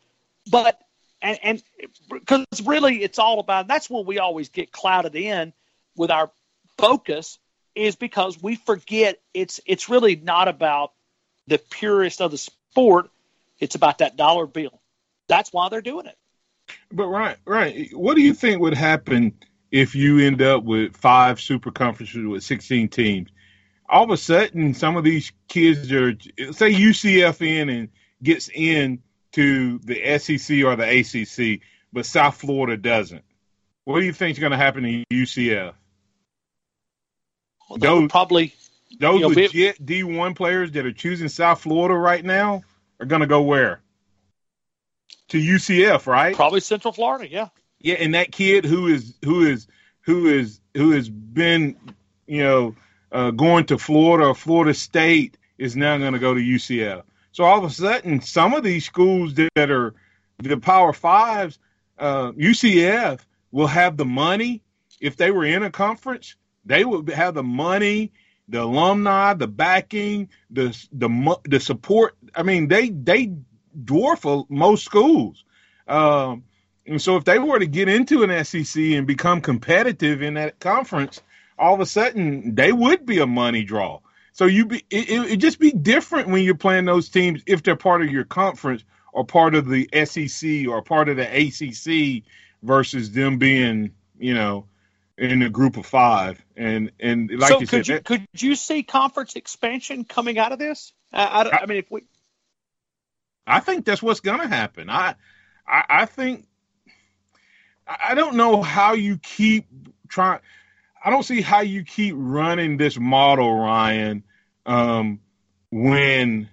But 0.48 0.80
and 1.26 1.38
and 1.42 1.62
because 2.10 2.46
really 2.64 3.02
it's 3.02 3.18
all 3.18 3.40
about 3.40 3.66
that's 3.68 3.90
when 3.90 4.06
we 4.06 4.18
always 4.18 4.48
get 4.48 4.72
clouded 4.72 5.14
in 5.14 5.52
with 5.96 6.10
our 6.10 6.30
focus 6.78 7.38
is 7.74 7.96
because 7.96 8.42
we 8.42 8.56
forget 8.56 9.20
it's 9.34 9.60
it's 9.66 9.88
really 9.88 10.16
not 10.16 10.48
about 10.48 10.92
the 11.46 11.58
purest 11.58 12.20
of 12.20 12.30
the 12.30 12.38
sport. 12.38 13.10
It's 13.58 13.74
about 13.74 13.98
that 13.98 14.16
dollar 14.16 14.46
bill. 14.46 14.80
That's 15.28 15.52
why 15.52 15.68
they're 15.68 15.82
doing 15.82 16.06
it. 16.06 16.16
But 16.90 17.06
right, 17.06 17.36
right. 17.44 17.88
What 17.96 18.16
do 18.16 18.22
you 18.22 18.34
think 18.34 18.60
would 18.60 18.74
happen 18.74 19.34
if 19.70 19.94
you 19.94 20.18
end 20.20 20.42
up 20.42 20.64
with 20.64 20.96
five 20.96 21.40
super 21.40 21.70
conferences 21.70 22.24
with 22.24 22.42
16 22.42 22.88
teams. 22.88 23.28
All 23.88 24.04
of 24.04 24.10
a 24.10 24.16
sudden, 24.16 24.74
some 24.74 24.96
of 24.96 25.04
these 25.04 25.32
kids 25.48 25.92
are, 25.92 26.12
say 26.52 26.72
UCF 26.72 27.46
in 27.46 27.68
and 27.68 27.88
gets 28.22 28.48
in 28.48 29.02
to 29.32 29.78
the 29.78 30.18
SEC 30.18 30.64
or 30.64 30.76
the 30.76 31.00
ACC, 31.00 31.60
but 31.92 32.06
South 32.06 32.36
Florida 32.36 32.76
doesn't. 32.76 33.24
What 33.84 34.00
do 34.00 34.06
you 34.06 34.12
think 34.12 34.36
is 34.36 34.40
going 34.40 34.52
to 34.52 34.56
happen 34.56 34.84
in 34.84 35.04
UCF? 35.12 35.74
Well, 37.68 37.78
those, 37.78 38.10
probably 38.10 38.54
those 38.98 39.20
you 39.20 39.20
know, 39.20 39.28
legit 39.28 39.84
D 39.84 40.02
one 40.04 40.34
players 40.34 40.72
that 40.72 40.86
are 40.86 40.92
choosing 40.92 41.28
South 41.28 41.60
Florida 41.60 41.94
right 41.94 42.24
now 42.24 42.62
are 43.00 43.06
going 43.06 43.20
to 43.20 43.26
go 43.26 43.42
where? 43.42 43.80
To 45.28 45.38
UCF, 45.38 46.06
right? 46.06 46.34
Probably 46.34 46.60
Central 46.60 46.92
Florida, 46.92 47.30
yeah. 47.30 47.48
Yeah, 47.80 47.96
and 47.96 48.14
that 48.14 48.32
kid 48.32 48.64
who 48.64 48.86
is 48.86 49.14
who 49.24 49.44
is 49.44 49.66
who 50.02 50.26
is 50.26 50.60
who 50.74 50.92
has 50.92 51.08
been, 51.08 51.76
you 52.26 52.42
know, 52.42 52.74
uh, 53.12 53.30
going 53.32 53.66
to 53.66 53.78
Florida 53.78 54.28
or 54.28 54.34
Florida 54.34 54.74
State 54.74 55.36
is 55.58 55.76
now 55.76 55.98
going 55.98 56.12
to 56.12 56.18
go 56.18 56.34
to 56.34 56.40
UCF. 56.40 57.02
So 57.36 57.44
all 57.44 57.58
of 57.58 57.70
a 57.70 57.70
sudden, 57.70 58.22
some 58.22 58.54
of 58.54 58.62
these 58.64 58.86
schools 58.86 59.34
that 59.34 59.70
are 59.70 59.92
the 60.38 60.56
Power 60.56 60.94
Fives, 60.94 61.58
uh, 61.98 62.32
UCF 62.32 63.20
will 63.52 63.66
have 63.66 63.98
the 63.98 64.06
money. 64.06 64.62
If 65.02 65.18
they 65.18 65.30
were 65.30 65.44
in 65.44 65.62
a 65.62 65.70
conference, 65.70 66.34
they 66.64 66.82
would 66.82 67.10
have 67.10 67.34
the 67.34 67.42
money, 67.42 68.14
the 68.48 68.62
alumni, 68.62 69.34
the 69.34 69.48
backing, 69.48 70.30
the 70.48 70.74
the 70.92 71.38
the 71.44 71.60
support. 71.60 72.16
I 72.34 72.42
mean, 72.42 72.68
they 72.68 72.88
they 72.88 73.34
dwarf 73.84 74.46
most 74.48 74.86
schools. 74.86 75.44
Um, 75.86 76.44
and 76.86 77.02
so 77.02 77.16
if 77.16 77.24
they 77.24 77.38
were 77.38 77.58
to 77.58 77.66
get 77.66 77.90
into 77.90 78.22
an 78.22 78.44
SEC 78.46 78.82
and 78.82 79.06
become 79.06 79.42
competitive 79.42 80.22
in 80.22 80.34
that 80.34 80.58
conference, 80.58 81.20
all 81.58 81.74
of 81.74 81.80
a 81.80 81.86
sudden 81.86 82.54
they 82.54 82.72
would 82.72 83.04
be 83.04 83.18
a 83.18 83.26
money 83.26 83.62
draw. 83.62 84.00
So 84.36 84.44
you 84.44 84.66
be 84.66 84.84
it, 84.90 85.08
it 85.08 85.36
just 85.38 85.58
be 85.58 85.72
different 85.72 86.28
when 86.28 86.44
you're 86.44 86.54
playing 86.54 86.84
those 86.84 87.08
teams 87.08 87.42
if 87.46 87.62
they're 87.62 87.74
part 87.74 88.02
of 88.02 88.10
your 88.10 88.24
conference 88.24 88.84
or 89.14 89.24
part 89.24 89.54
of 89.54 89.66
the 89.66 89.88
SEC 90.04 90.68
or 90.68 90.82
part 90.82 91.08
of 91.08 91.16
the 91.16 91.24
ACC 91.24 92.22
versus 92.62 93.12
them 93.12 93.38
being, 93.38 93.92
you 94.18 94.34
know, 94.34 94.66
in 95.16 95.40
a 95.40 95.48
group 95.48 95.78
of 95.78 95.86
five. 95.86 96.44
And 96.54 96.92
and 97.00 97.30
like 97.30 97.48
so 97.48 97.60
you 97.60 97.66
could 97.66 97.86
said, 97.86 97.88
you, 97.88 97.94
that, 97.94 98.04
could 98.04 98.26
you 98.36 98.56
see 98.56 98.82
conference 98.82 99.36
expansion 99.36 100.04
coming 100.04 100.38
out 100.38 100.52
of 100.52 100.58
this? 100.58 100.92
I, 101.14 101.24
I, 101.24 101.62
I 101.62 101.64
mean, 101.66 101.78
if 101.78 101.90
we, 101.90 102.02
I 103.46 103.60
think 103.60 103.86
that's 103.86 104.02
what's 104.02 104.20
going 104.20 104.40
to 104.40 104.48
happen. 104.48 104.90
I, 104.90 105.14
I, 105.66 105.84
I 105.88 106.04
think 106.04 106.46
I 107.86 108.14
don't 108.14 108.36
know 108.36 108.60
how 108.60 108.92
you 108.92 109.16
keep 109.16 109.64
trying. 110.08 110.40
I 111.02 111.08
don't 111.08 111.22
see 111.22 111.40
how 111.40 111.60
you 111.60 111.84
keep 111.84 112.14
running 112.18 112.76
this 112.76 112.98
model, 112.98 113.60
Ryan, 113.60 114.24
um, 114.66 115.20
when 115.70 116.50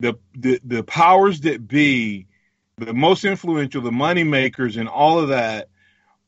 the, 0.00 0.18
the 0.34 0.60
the 0.64 0.82
powers 0.82 1.40
that 1.40 1.66
be, 1.66 2.26
the 2.78 2.92
most 2.92 3.24
influential, 3.24 3.80
the 3.80 3.90
money 3.90 4.24
makers, 4.24 4.76
and 4.76 4.88
all 4.88 5.18
of 5.18 5.28
that 5.28 5.68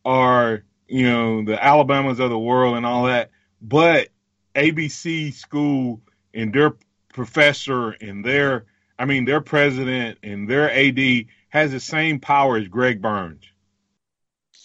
are 0.05 0.65
you 0.89 1.09
know 1.09 1.45
the 1.45 1.63
Alabamas 1.63 2.19
of 2.19 2.31
the 2.31 2.39
world 2.39 2.77
and 2.77 2.87
all 2.87 3.05
that, 3.05 3.31
but 3.61 4.09
ABC 4.55 5.33
school 5.33 6.01
and 6.35 6.53
their 6.53 6.75
professor 7.13 7.91
and 7.91 8.25
their 8.25 8.65
I 8.99 9.05
mean 9.05 9.25
their 9.25 9.41
president 9.41 10.19
and 10.23 10.49
their 10.49 10.71
AD 10.71 11.27
has 11.51 11.71
the 11.71 11.81
same 11.81 12.21
power 12.21 12.57
as 12.57 12.69
Greg 12.69 13.01
Burns. 13.03 13.45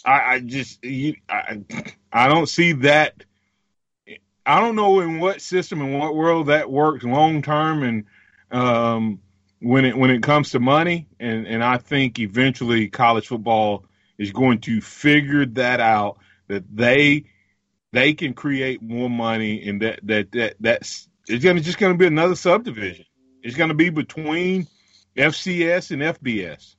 I, 0.05 0.35
I 0.35 0.39
just 0.39 0.83
you, 0.83 1.15
I, 1.29 1.61
I 2.11 2.27
don't 2.27 2.47
see 2.47 2.73
that. 2.73 3.23
I 4.45 4.59
don't 4.59 4.75
know 4.75 4.99
in 4.99 5.19
what 5.19 5.41
system 5.41 5.81
and 5.81 5.97
what 5.97 6.15
world 6.15 6.47
that 6.47 6.69
works 6.69 7.03
long 7.03 7.41
term, 7.41 7.83
and 7.83 8.05
um, 8.51 9.19
when 9.59 9.85
it 9.85 9.97
when 9.97 10.09
it 10.09 10.23
comes 10.23 10.51
to 10.51 10.59
money, 10.59 11.07
and 11.19 11.47
and 11.47 11.63
I 11.63 11.77
think 11.77 12.19
eventually 12.19 12.89
college 12.89 13.27
football 13.27 13.85
is 14.17 14.31
going 14.31 14.59
to 14.61 14.81
figure 14.81 15.45
that 15.45 15.79
out 15.79 16.17
that 16.47 16.63
they 16.75 17.25
they 17.93 18.13
can 18.13 18.33
create 18.33 18.81
more 18.81 19.09
money, 19.09 19.67
and 19.67 19.81
that 19.81 19.99
that 20.03 20.31
that 20.33 20.55
that's 20.59 21.07
it's 21.27 21.43
gonna 21.43 21.61
just 21.61 21.77
gonna 21.77 21.95
be 21.95 22.07
another 22.07 22.35
subdivision. 22.35 23.05
It's 23.41 23.55
gonna 23.55 23.73
be 23.73 23.89
between 23.89 24.67
FCS 25.15 25.91
and 25.91 26.01
FBS. 26.01 26.75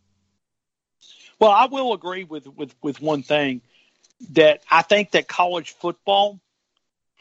Well, 1.39 1.51
I 1.51 1.67
will 1.67 1.93
agree 1.93 2.25
with, 2.25 2.47
with, 2.47 2.75
with 2.81 3.01
one 3.01 3.23
thing 3.23 3.61
that 4.31 4.63
I 4.71 4.83
think 4.83 5.11
that 5.13 5.29
college 5.29 5.73
football 5.73 6.41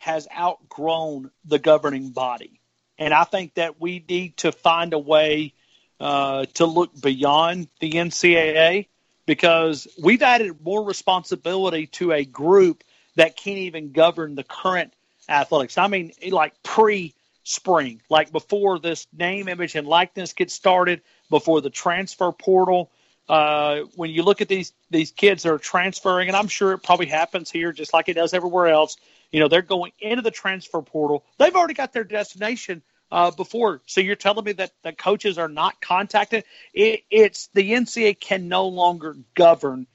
has 0.03 0.27
outgrown 0.37 1.31
the 1.45 1.57
governing 1.57 2.09
body. 2.09 2.59
And 2.99 3.13
I 3.13 3.23
think 3.23 3.53
that 3.53 3.79
we 3.79 4.03
need 4.09 4.35
to 4.37 4.51
find 4.51 4.91
a 4.91 4.99
way 4.99 5.53
uh, 5.97 6.45
to 6.55 6.65
look 6.65 6.99
beyond 7.01 7.69
the 7.79 7.91
NCAA 7.91 8.87
because 9.25 9.87
we've 10.03 10.21
added 10.21 10.61
more 10.61 10.83
responsibility 10.83 11.87
to 11.87 12.11
a 12.11 12.25
group 12.25 12.83
that 13.15 13.37
can't 13.37 13.59
even 13.59 13.93
govern 13.93 14.35
the 14.35 14.43
current 14.43 14.93
athletics. 15.29 15.77
I 15.77 15.87
mean, 15.87 16.11
like 16.29 16.61
pre 16.63 17.13
spring, 17.45 18.01
like 18.09 18.33
before 18.33 18.79
this 18.79 19.07
name, 19.17 19.47
image, 19.47 19.75
and 19.75 19.87
likeness 19.87 20.33
gets 20.33 20.53
started, 20.53 21.01
before 21.29 21.61
the 21.61 21.69
transfer 21.69 22.33
portal 22.33 22.91
uh, 23.29 23.81
when 23.95 24.09
you 24.09 24.23
look 24.23 24.41
at 24.41 24.47
these 24.47 24.73
these 24.89 25.11
kids 25.11 25.43
that 25.43 25.51
are 25.51 25.57
transferring, 25.57 26.27
and 26.27 26.35
I'm 26.35 26.47
sure 26.47 26.73
it 26.73 26.79
probably 26.79 27.05
happens 27.05 27.49
here 27.49 27.71
just 27.71 27.93
like 27.93 28.09
it 28.09 28.13
does 28.13 28.33
everywhere 28.33 28.67
else. 28.67 28.97
You 29.33 29.41
know, 29.41 29.49
they're 29.49 29.61
going 29.61 29.91
into 29.99 30.21
the 30.21 30.31
transfer 30.31 30.81
portal. 30.81 31.25
They've 31.37 31.53
already 31.53 31.73
got 31.73 31.91
their 31.91 32.05
destination 32.05 32.83
uh, 33.11 33.31
before. 33.31 33.81
So 33.85 33.99
you're 33.99 34.15
telling 34.15 34.45
me 34.45 34.53
that 34.53 34.71
that 34.83 34.97
coaches 34.97 35.37
are 35.37 35.49
not 35.49 35.81
contacted? 35.81 36.45
It, 36.73 37.01
it's 37.11 37.47
the 37.53 37.71
NCAA 37.71 38.19
can 38.19 38.47
no 38.47 38.67
longer 38.67 39.17
govern, 39.35 39.87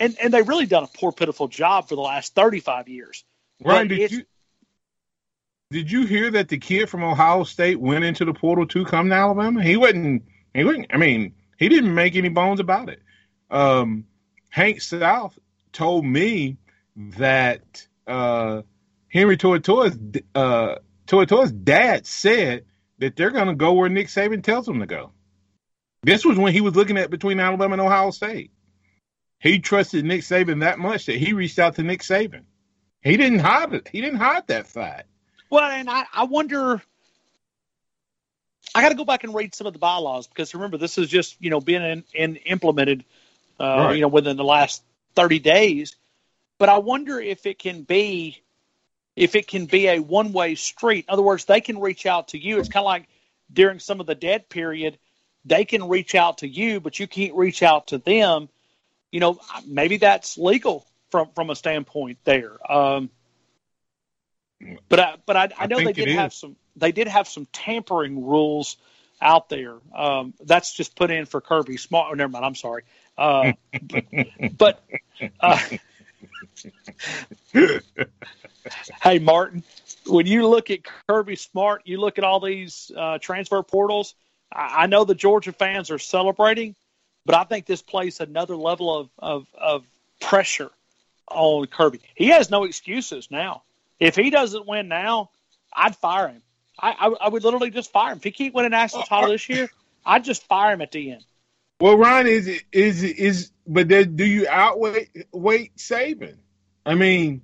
and 0.00 0.16
and 0.22 0.32
they've 0.32 0.48
really 0.48 0.66
done 0.66 0.84
a 0.84 0.86
poor, 0.86 1.12
pitiful 1.12 1.48
job 1.48 1.88
for 1.88 1.96
the 1.96 2.00
last 2.00 2.34
35 2.34 2.88
years. 2.88 3.24
Ryan, 3.62 3.88
did 3.88 4.10
you 4.10 4.24
did 5.70 5.90
you 5.90 6.06
hear 6.06 6.30
that 6.30 6.48
the 6.48 6.58
kid 6.58 6.88
from 6.88 7.04
Ohio 7.04 7.44
State 7.44 7.80
went 7.80 8.04
into 8.04 8.24
the 8.24 8.32
portal 8.32 8.66
to 8.68 8.84
come 8.84 9.10
to 9.10 9.14
Alabama? 9.14 9.62
He 9.62 9.76
wasn't. 9.76 10.22
He 10.54 10.64
wasn't. 10.64 10.86
I 10.90 10.96
mean 10.96 11.34
he 11.56 11.68
didn't 11.68 11.94
make 11.94 12.16
any 12.16 12.28
bones 12.28 12.60
about 12.60 12.88
it. 12.88 13.00
Um, 13.50 14.04
Hank 14.50 14.80
South 14.80 15.38
told 15.72 16.04
me 16.04 16.58
that 16.96 17.86
uh, 18.06 18.62
Henry 19.14 19.36
To'oTo'o's 19.36 19.96
uh, 20.34 21.50
dad 21.64 22.06
said 22.06 22.64
that 22.98 23.14
they're 23.14 23.30
going 23.30 23.46
to 23.46 23.54
go 23.54 23.72
where 23.72 23.88
Nick 23.88 24.08
Saban 24.08 24.42
tells 24.42 24.66
them 24.66 24.80
to 24.80 24.86
go. 24.86 25.12
This 26.02 26.24
was 26.24 26.36
when 26.36 26.52
he 26.52 26.60
was 26.60 26.74
looking 26.74 26.98
at 26.98 27.10
between 27.10 27.38
Alabama 27.38 27.74
and 27.74 27.80
Ohio 27.80 28.10
State. 28.10 28.50
He 29.38 29.60
trusted 29.60 30.04
Nick 30.04 30.22
Saban 30.22 30.60
that 30.60 30.80
much 30.80 31.06
that 31.06 31.16
he 31.16 31.32
reached 31.32 31.60
out 31.60 31.76
to 31.76 31.82
Nick 31.82 32.00
Saban. 32.00 32.42
He 33.02 33.16
didn't 33.16 33.38
hide 33.38 33.72
it. 33.72 33.88
He 33.88 34.00
didn't 34.00 34.18
hide 34.18 34.48
that 34.48 34.66
fact. 34.66 35.06
Well, 35.48 35.62
and 35.62 35.88
I, 35.88 36.04
I 36.12 36.24
wonder 36.24 36.82
I 38.74 38.82
got 38.82 38.88
to 38.88 38.94
go 38.96 39.04
back 39.04 39.22
and 39.22 39.34
read 39.34 39.54
some 39.54 39.66
of 39.68 39.72
the 39.74 39.78
bylaws 39.78 40.26
because 40.26 40.54
remember 40.54 40.76
this 40.76 40.98
is 40.98 41.08
just 41.08 41.36
you 41.40 41.50
know 41.50 41.60
being 41.60 41.82
in, 41.82 42.04
in 42.14 42.36
implemented, 42.36 43.04
uh, 43.60 43.64
right. 43.64 43.94
you 43.94 44.00
know, 44.00 44.08
within 44.08 44.36
the 44.36 44.44
last 44.44 44.82
thirty 45.14 45.38
days. 45.38 45.94
But 46.58 46.68
I 46.68 46.78
wonder 46.78 47.20
if 47.20 47.46
it 47.46 47.58
can 47.58 47.82
be, 47.82 48.42
if 49.16 49.34
it 49.34 49.46
can 49.46 49.66
be 49.66 49.88
a 49.88 49.98
one 49.98 50.32
way 50.32 50.54
street. 50.54 51.06
In 51.08 51.12
other 51.12 51.22
words, 51.22 51.44
they 51.44 51.60
can 51.60 51.80
reach 51.80 52.06
out 52.06 52.28
to 52.28 52.38
you. 52.38 52.58
It's 52.58 52.68
kind 52.68 52.82
of 52.82 52.86
like 52.86 53.08
during 53.52 53.78
some 53.78 54.00
of 54.00 54.06
the 54.06 54.14
dead 54.14 54.48
period, 54.48 54.98
they 55.44 55.64
can 55.64 55.88
reach 55.88 56.14
out 56.14 56.38
to 56.38 56.48
you, 56.48 56.80
but 56.80 56.98
you 56.98 57.06
can't 57.06 57.34
reach 57.34 57.62
out 57.62 57.88
to 57.88 57.98
them. 57.98 58.48
You 59.10 59.20
know, 59.20 59.38
maybe 59.66 59.98
that's 59.98 60.36
legal 60.38 60.86
from 61.10 61.28
from 61.34 61.50
a 61.50 61.56
standpoint 61.56 62.18
there. 62.24 62.58
Um, 62.70 63.10
but 64.88 65.00
I, 65.00 65.14
but 65.26 65.36
I, 65.36 65.44
I, 65.44 65.50
I 65.58 65.66
know 65.66 65.76
they 65.76 65.92
did 65.92 66.08
have 66.08 66.32
some 66.32 66.56
they 66.76 66.92
did 66.92 67.06
have 67.06 67.28
some 67.28 67.46
tampering 67.52 68.26
rules 68.26 68.76
out 69.20 69.48
there. 69.48 69.76
Um, 69.94 70.34
that's 70.44 70.72
just 70.72 70.96
put 70.96 71.10
in 71.10 71.26
for 71.26 71.40
Kirby 71.40 71.76
Smart. 71.76 72.08
Oh, 72.10 72.14
never 72.14 72.30
mind. 72.30 72.44
I'm 72.44 72.54
sorry. 72.54 72.82
Uh, 73.16 73.52
but, 74.58 74.82
uh, 75.40 75.58
hey, 79.02 79.18
Martin, 79.18 79.62
when 80.06 80.26
you 80.26 80.48
look 80.48 80.70
at 80.70 80.80
Kirby 81.08 81.36
Smart, 81.36 81.82
you 81.84 82.00
look 82.00 82.18
at 82.18 82.24
all 82.24 82.40
these 82.40 82.90
uh, 82.96 83.18
transfer 83.18 83.62
portals. 83.62 84.14
I, 84.52 84.84
I, 84.84 84.86
know 84.86 85.04
the 85.04 85.14
Georgia 85.14 85.52
fans 85.52 85.90
are 85.90 85.98
celebrating, 85.98 86.74
but 87.26 87.34
I 87.34 87.44
think 87.44 87.66
this 87.66 87.82
places 87.82 88.20
another 88.20 88.56
level 88.56 88.96
of, 88.98 89.10
of, 89.18 89.46
of 89.56 89.84
pressure 90.20 90.70
on 91.30 91.66
Kirby. 91.66 92.00
He 92.14 92.28
has 92.28 92.50
no 92.50 92.64
excuses 92.64 93.30
now. 93.30 93.62
If 94.00 94.16
he 94.16 94.30
doesn't 94.30 94.66
win 94.66 94.88
now, 94.88 95.30
I'd 95.74 95.96
fire 95.96 96.28
him. 96.28 96.42
I, 96.78 96.90
I, 96.92 97.06
I 97.26 97.28
would 97.28 97.44
literally 97.44 97.70
just 97.70 97.92
fire 97.92 98.12
him. 98.12 98.18
If 98.18 98.24
he 98.24 98.30
keep 98.30 98.54
winning 98.54 98.72
national 98.72 99.04
title 99.04 99.30
this 99.30 99.48
year, 99.48 99.68
I'd 100.04 100.24
just 100.24 100.46
fire 100.46 100.72
him 100.72 100.82
at 100.82 100.90
the 100.90 101.12
end. 101.12 101.24
Well, 101.80 101.96
Ron, 101.98 102.26
is 102.26 102.48
is 102.72 103.02
is 103.02 103.50
but 103.66 103.88
then 103.88 104.16
do 104.16 104.24
you 104.24 104.46
outweigh 104.48 105.08
weight 105.32 105.76
Saban? 105.76 106.36
I 106.86 106.94
mean, 106.94 107.42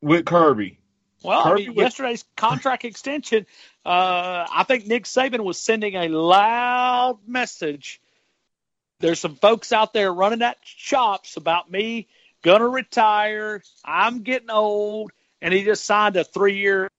with 0.00 0.24
Kirby. 0.26 0.78
Well, 1.22 1.42
Kirby 1.42 1.64
I 1.64 1.68
mean, 1.68 1.76
yesterday's 1.76 2.24
contract 2.36 2.84
extension, 2.84 3.46
uh, 3.84 4.46
I 4.50 4.64
think 4.66 4.86
Nick 4.86 5.04
Saban 5.04 5.40
was 5.40 5.58
sending 5.58 5.94
a 5.96 6.08
loud 6.08 7.18
message. 7.26 8.00
There's 9.00 9.18
some 9.20 9.36
folks 9.36 9.72
out 9.72 9.92
there 9.92 10.12
running 10.12 10.42
at 10.42 10.58
shops 10.62 11.36
about 11.36 11.70
me 11.70 12.08
gonna 12.42 12.68
retire. 12.68 13.62
I'm 13.84 14.22
getting 14.22 14.50
old 14.50 15.10
and 15.42 15.52
he 15.52 15.64
just 15.64 15.84
signed 15.84 16.16
a 16.16 16.24
three-year 16.24 16.90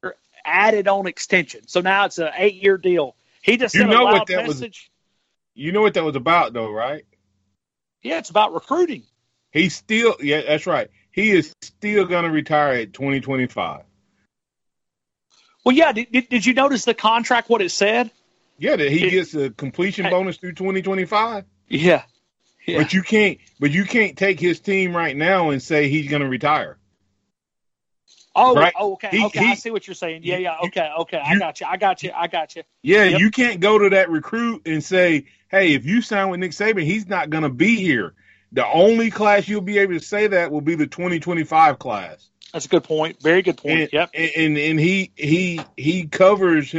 added-on 0.45 1.07
extension. 1.07 1.67
So 1.67 1.81
now 1.81 2.05
it's 2.05 2.17
an 2.17 2.29
eight-year 2.35 2.77
deal. 2.77 3.15
He 3.43 3.57
just 3.57 3.73
You 3.75 3.81
sent 3.81 3.91
know 3.91 4.01
a 4.01 4.05
what 4.05 4.13
loud 4.13 4.27
that 4.27 4.47
was- 4.47 4.59
message. 4.61 4.90
You 5.61 5.71
know 5.71 5.81
what 5.81 5.93
that 5.93 6.03
was 6.03 6.15
about, 6.15 6.53
though, 6.53 6.71
right? 6.71 7.03
Yeah, 8.01 8.17
it's 8.17 8.31
about 8.31 8.53
recruiting. 8.55 9.03
He's 9.51 9.75
still, 9.75 10.15
yeah, 10.19 10.41
that's 10.41 10.65
right. 10.65 10.89
He 11.11 11.29
is 11.29 11.53
still 11.61 12.05
going 12.05 12.23
to 12.23 12.31
retire 12.31 12.73
at 12.73 12.93
2025. 12.93 13.83
Well, 15.63 15.75
yeah. 15.75 15.91
Did, 15.91 16.11
did, 16.11 16.29
did 16.29 16.45
you 16.47 16.55
notice 16.55 16.85
the 16.85 16.95
contract? 16.95 17.47
What 17.47 17.61
it 17.61 17.69
said? 17.69 18.09
Yeah, 18.57 18.75
that 18.75 18.89
he 18.91 19.05
It- 19.05 19.11
gets 19.11 19.35
a 19.35 19.51
completion 19.51 20.09
bonus 20.09 20.37
through 20.37 20.53
2025. 20.53 21.45
Yeah. 21.67 22.03
Yeah. 22.65 22.79
But 22.79 22.93
you 22.93 23.03
can't, 23.03 23.37
but 23.59 23.69
you 23.69 23.83
can't 23.85 24.17
take 24.17 24.39
his 24.39 24.59
team 24.61 24.95
right 24.95 25.15
now 25.15 25.51
and 25.51 25.61
say 25.61 25.89
he's 25.89 26.09
going 26.09 26.23
to 26.23 26.27
retire. 26.27 26.77
Oh, 28.35 28.55
Right. 28.55 28.73
oh, 28.79 28.93
okay, 28.93 29.09
He- 29.11 29.25
okay. 29.25 29.49
I 29.51 29.55
see 29.55 29.71
what 29.71 29.87
you're 29.87 29.93
saying. 29.95 30.21
Yeah, 30.23 30.37
yeah. 30.37 30.55
you- 30.61 30.67
Okay, 30.69 30.89
okay. 30.99 31.17
I 31.23 31.37
got 31.37 31.59
you. 31.59 31.67
I 31.69 31.77
got 31.77 32.01
you. 32.03 32.11
I 32.15 32.27
got 32.27 32.55
you. 32.55 32.63
Yeah, 32.81 33.03
Yep. 33.05 33.19
you 33.19 33.31
can't 33.31 33.59
go 33.59 33.77
to 33.77 33.89
that 33.89 34.09
recruit 34.09 34.61
and 34.65 34.83
say, 34.83 35.25
"Hey, 35.49 35.73
if 35.73 35.85
you 35.85 36.01
sign 36.01 36.29
with 36.29 36.39
Nick 36.39 36.51
Saban, 36.51 36.83
he's 36.83 37.07
not 37.07 37.29
going 37.29 37.43
to 37.43 37.49
be 37.49 37.75
here." 37.75 38.13
The 38.53 38.65
only 38.65 39.11
class 39.11 39.47
you'll 39.47 39.61
be 39.61 39.77
able 39.79 39.93
to 39.93 39.99
say 39.99 40.27
that 40.27 40.51
will 40.51 40.61
be 40.61 40.75
the 40.75 40.87
2025 40.87 41.77
class. 41.79 42.29
That's 42.53 42.65
a 42.65 42.69
good 42.69 42.83
point. 42.83 43.21
Very 43.21 43.41
good 43.41 43.57
point. 43.57 43.79
And, 43.79 43.89
yep. 43.93 44.09
and 44.13 44.31
and 44.35 44.57
and 44.57 44.79
he 44.79 45.11
he 45.15 45.61
he 45.77 46.07
covers 46.07 46.73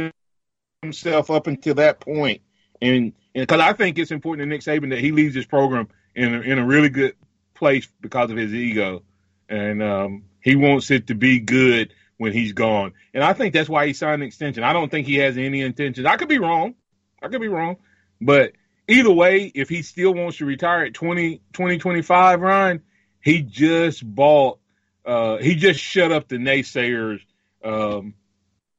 himself 0.81 1.29
up 1.31 1.47
until 1.47 1.75
that 1.75 1.99
point. 1.99 2.15
point, 2.15 2.41
and 2.81 3.13
because 3.33 3.59
I 3.59 3.73
think 3.73 3.97
it's 3.97 4.11
important 4.11 4.41
to 4.43 4.45
Nick 4.47 4.61
Saban 4.61 4.89
that 4.91 4.99
he 4.99 5.11
leaves 5.11 5.33
his 5.35 5.45
program 5.45 5.87
in 6.15 6.33
a, 6.35 6.41
in 6.41 6.59
a 6.59 6.65
really 6.65 6.89
good 6.89 7.15
place 7.55 7.87
because 8.01 8.29
of 8.29 8.37
his 8.37 8.53
ego, 8.53 9.01
and 9.49 9.81
um, 9.81 10.23
he 10.43 10.55
wants 10.55 10.91
it 10.91 11.07
to 11.07 11.15
be 11.15 11.39
good 11.39 11.93
when 12.17 12.33
he's 12.33 12.53
gone. 12.53 12.93
And 13.13 13.23
I 13.23 13.33
think 13.33 13.53
that's 13.53 13.69
why 13.69 13.87
he 13.87 13.93
signed 13.93 14.21
an 14.21 14.27
extension. 14.27 14.63
I 14.63 14.73
don't 14.73 14.89
think 14.89 15.07
he 15.07 15.15
has 15.15 15.37
any 15.37 15.61
intentions. 15.61 16.05
I 16.05 16.17
could 16.17 16.29
be 16.29 16.39
wrong. 16.39 16.75
I 17.21 17.29
could 17.29 17.41
be 17.41 17.47
wrong, 17.47 17.77
but 18.21 18.51
either 18.87 19.11
way, 19.11 19.51
if 19.55 19.69
he 19.69 19.81
still 19.81 20.13
wants 20.13 20.37
to 20.37 20.45
retire 20.45 20.83
at 20.83 20.93
20, 20.93 21.37
2025, 21.53 22.41
Ryan, 22.41 22.81
he 23.21 23.41
just 23.41 24.03
bought 24.05 24.59
uh, 25.05 25.37
he 25.37 25.55
just 25.55 25.79
shut 25.79 26.11
up 26.11 26.27
the 26.27 26.37
naysayers, 26.37 27.19
um, 27.63 28.13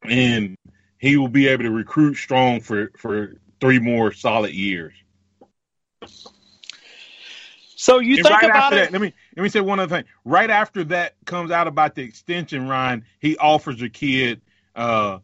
and 0.02 0.56
he 0.98 1.16
will 1.16 1.28
be 1.28 1.48
able 1.48 1.64
to 1.64 1.70
recruit 1.70 2.14
strong 2.14 2.60
for 2.60 2.90
for 2.98 3.36
three 3.60 3.78
more 3.78 4.12
solid 4.12 4.52
years. 4.52 4.94
So 7.76 7.98
you 7.98 8.16
And 8.16 8.24
think 8.26 8.40
right 8.40 8.50
about 8.50 8.72
it. 8.72 8.76
that, 8.76 8.92
let 8.92 9.02
me 9.02 9.12
let 9.36 9.42
me 9.42 9.48
say 9.48 9.60
one 9.60 9.80
other 9.80 9.96
thing. 9.96 10.04
Right 10.24 10.50
after 10.50 10.84
that 10.84 11.14
comes 11.24 11.50
out 11.50 11.66
about 11.66 11.94
the 11.94 12.02
extension, 12.02 12.68
Ryan, 12.68 13.04
he 13.18 13.36
offers 13.38 13.82
a 13.82 13.88
kid 13.88 14.40
uh, 14.76 15.18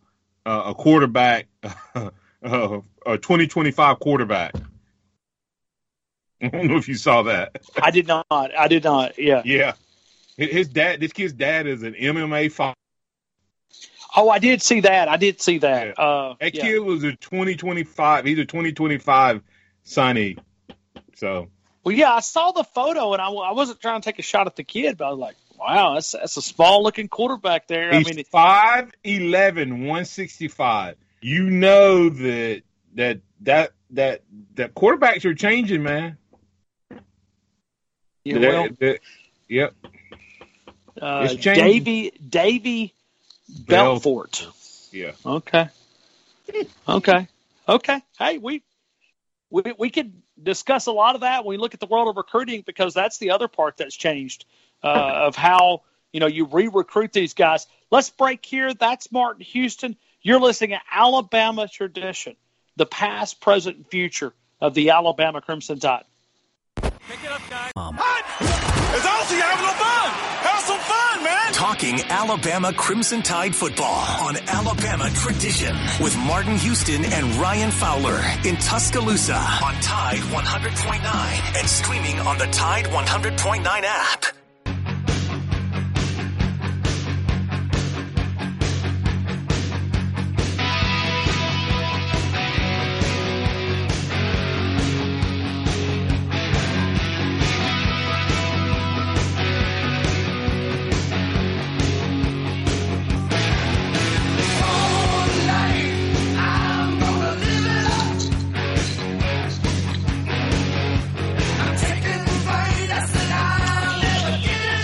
uh, 0.45 0.63
a 0.67 0.75
quarterback, 0.75 1.47
uh, 1.95 2.81
a 3.07 3.19
twenty 3.19 3.47
twenty 3.47 3.71
five 3.71 4.01
quarterback. 4.01 4.55
I 6.43 6.49
don't 6.49 6.69
know 6.69 6.77
if 6.77 6.89
you 6.89 6.95
saw 6.95 7.23
that. 7.25 7.61
I 7.81 7.91
did 7.91 8.07
not. 8.07 8.27
I 8.31 8.67
did 8.67 8.85
not. 8.85 9.19
Yeah. 9.19 9.43
Yeah, 9.45 9.75
his 10.37 10.69
dad, 10.69 10.99
this 11.01 11.13
kid's 11.13 11.35
dad 11.35 11.67
is 11.67 11.83
an 11.83 11.93
MMA 11.95 12.51
fighter. 12.51 12.75
Oh, 14.17 14.31
I 14.31 14.39
did 14.39 14.63
see 14.63 14.81
that. 14.81 15.09
I 15.09 15.17
did 15.19 15.41
see 15.41 15.59
that. 15.59 15.99
Uh, 15.99 16.35
That 16.41 16.55
yeah. 16.55 16.63
kid 16.63 16.79
was 16.81 17.05
a 17.05 17.13
2025. 17.13 18.25
He's 18.25 18.39
a 18.39 18.45
2025 18.45 19.43
signee. 19.85 20.39
So 21.15 21.49
Well, 21.85 21.95
yeah, 21.95 22.13
I 22.13 22.21
saw 22.21 22.53
the 22.53 22.65
photo, 22.65 23.13
and 23.15 23.23
I, 23.23 23.29
I 23.31 23.53
wasn't 23.53 23.81
trying 23.81 24.01
to 24.01 24.05
take 24.05 24.19
a 24.19 24.23
shot 24.23 24.47
at 24.47 24.57
the 24.57 24.65
kid, 24.65 24.99
but 24.99 25.07
I 25.07 25.11
was 25.11 25.19
like, 25.19 25.37
wow, 25.59 25.95
that's 25.95 26.13
that's 26.13 26.37
a 26.37 26.43
small 26.43 26.83
looking 26.83 27.09
quarterback 27.09 27.67
there. 27.69 27.93
I 27.93 27.99
he's 27.99 28.15
mean, 28.15 28.25
5'11", 28.33 29.71
165. 29.71 30.97
You 31.23 31.51
know 31.51 32.09
that 32.11 32.63
that 32.95 33.21
that 33.43 33.73
that 33.91 34.23
that 34.55 34.75
quarterbacks 34.75 35.25
are 35.25 35.35
changing, 35.35 35.83
man. 35.83 36.19
yeah, 38.25 38.39
They're- 38.39 38.51
well, 38.53 38.69
they're- 38.79 38.99
yep. 39.49 39.75
uh, 41.01 41.29
it's 41.31 41.43
changing. 41.43 41.85
Davi 41.85 42.13
Davi 42.29 42.93
Belfort. 43.67 44.47
Yeah. 44.93 45.13
Okay. 45.25 45.69
Okay. 46.89 47.29
Okay. 47.69 48.03
Hey, 48.19 48.39
we 48.39 48.63
we 49.51 49.63
we 49.79 49.91
could 49.91 50.13
discuss 50.43 50.87
a 50.87 50.93
lot 50.93 51.15
of 51.15 51.23
that 51.23 51.45
when 51.45 51.55
we 51.55 51.61
look 51.61 51.75
at 51.75 51.81
the 51.81 51.87
world 51.87 52.09
of 52.09 52.17
recruiting 52.17 52.63
because 52.65 52.95
that's 52.95 53.19
the 53.19 53.31
other 53.31 53.49
part 53.49 53.77
that's 53.77 53.95
changed 53.95 54.45
uh, 54.83 54.87
of 55.27 55.37
how 55.37 55.83
you 56.13 56.21
know 56.21 56.27
you 56.27 56.47
re-recruit 56.47 57.13
these 57.13 57.35
guys. 57.35 57.67
Let's 57.91 58.11
break 58.11 58.45
here. 58.45 58.73
That's 58.75 59.11
Martin 59.13 59.43
Houston. 59.43 59.97
You're 60.23 60.41
listening 60.41 60.71
to 60.71 60.81
Alabama 60.93 61.67
Tradition, 61.69 62.37
the 62.77 62.87
past, 62.87 63.41
present, 63.41 63.77
and 63.77 63.87
future 63.87 64.33
of 64.61 64.75
the 64.75 64.91
Alabama 64.91 65.41
Crimson 65.41 65.79
Tide. 65.79 66.05
Pick 66.77 67.25
it 67.25 67.31
up, 67.31 67.43
It's 67.51 68.00
Talking 71.71 72.03
Alabama 72.09 72.73
Crimson 72.73 73.23
Tide 73.23 73.55
football 73.55 74.05
on 74.23 74.37
Alabama 74.49 75.09
Tradition 75.11 75.77
with 76.01 76.17
Martin 76.17 76.57
Houston 76.57 77.05
and 77.05 77.33
Ryan 77.37 77.71
Fowler 77.71 78.21
in 78.45 78.57
Tuscaloosa 78.57 79.37
on 79.37 79.75
Tide 79.75 80.19
100.9 80.19 81.59
and 81.61 81.69
streaming 81.69 82.19
on 82.19 82.39
the 82.39 82.47
Tide 82.47 82.87
100.9 82.87 83.65
app. 83.85 84.40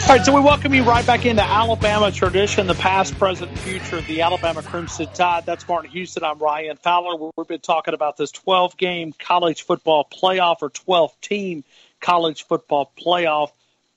All 0.06 0.12
right, 0.12 0.24
so 0.24 0.32
we 0.32 0.40
welcome 0.40 0.72
you 0.72 0.84
right 0.84 1.04
back 1.04 1.26
into 1.26 1.42
Alabama 1.42 2.12
tradition, 2.12 2.68
the 2.68 2.74
past, 2.74 3.18
present, 3.18 3.50
future 3.58 3.96
of 3.96 4.06
the 4.06 4.20
Alabama 4.20 4.62
Crimson 4.62 5.08
Tide. 5.12 5.44
That's 5.44 5.66
Martin 5.66 5.90
Houston. 5.90 6.22
I'm 6.22 6.38
Ryan 6.38 6.76
Fowler. 6.76 7.32
We've 7.36 7.48
been 7.48 7.58
talking 7.58 7.92
about 7.92 8.16
this 8.16 8.30
12 8.30 8.76
game 8.76 9.12
college 9.18 9.62
football 9.62 10.08
playoff 10.08 10.58
or 10.62 10.70
12 10.70 11.20
team 11.20 11.64
college 12.00 12.46
football 12.46 12.92
playoff. 12.96 13.50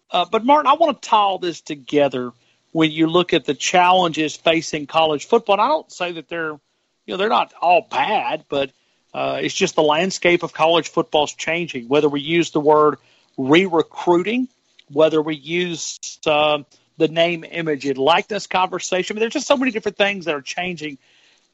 Uh, 0.09 0.25
but, 0.25 0.43
Martin, 0.43 0.65
I 0.65 0.73
want 0.73 0.99
to 0.99 1.07
tie 1.07 1.17
all 1.17 1.37
this 1.37 1.61
together 1.61 2.31
when 2.71 2.89
you 2.89 3.05
look 3.05 3.35
at 3.35 3.45
the 3.45 3.53
challenges 3.53 4.35
facing 4.35 4.87
college 4.87 5.27
football. 5.27 5.57
And 5.57 5.61
I 5.61 5.67
don't 5.67 5.91
say 5.91 6.13
that 6.13 6.27
they're, 6.27 6.53
you 6.53 6.59
know, 7.09 7.17
they're 7.17 7.29
not 7.29 7.53
all 7.61 7.85
bad, 7.87 8.45
but 8.49 8.71
uh, 9.13 9.41
it's 9.43 9.53
just 9.53 9.75
the 9.75 9.83
landscape 9.83 10.41
of 10.41 10.53
college 10.53 10.89
football 10.89 11.25
is 11.25 11.33
changing. 11.33 11.87
Whether 11.87 12.09
we 12.09 12.21
use 12.21 12.49
the 12.49 12.59
word 12.59 12.97
re 13.37 13.67
recruiting, 13.67 14.47
whether 14.91 15.21
we 15.21 15.35
use 15.35 15.99
uh, 16.25 16.59
the 16.97 17.07
name, 17.07 17.43
image, 17.43 17.85
and 17.85 17.97
likeness 17.97 18.47
conversation. 18.47 19.13
I 19.13 19.15
mean, 19.15 19.21
there's 19.21 19.33
just 19.33 19.47
so 19.47 19.57
many 19.57 19.71
different 19.71 19.97
things 19.97 20.25
that 20.25 20.35
are 20.35 20.41
changing. 20.41 20.97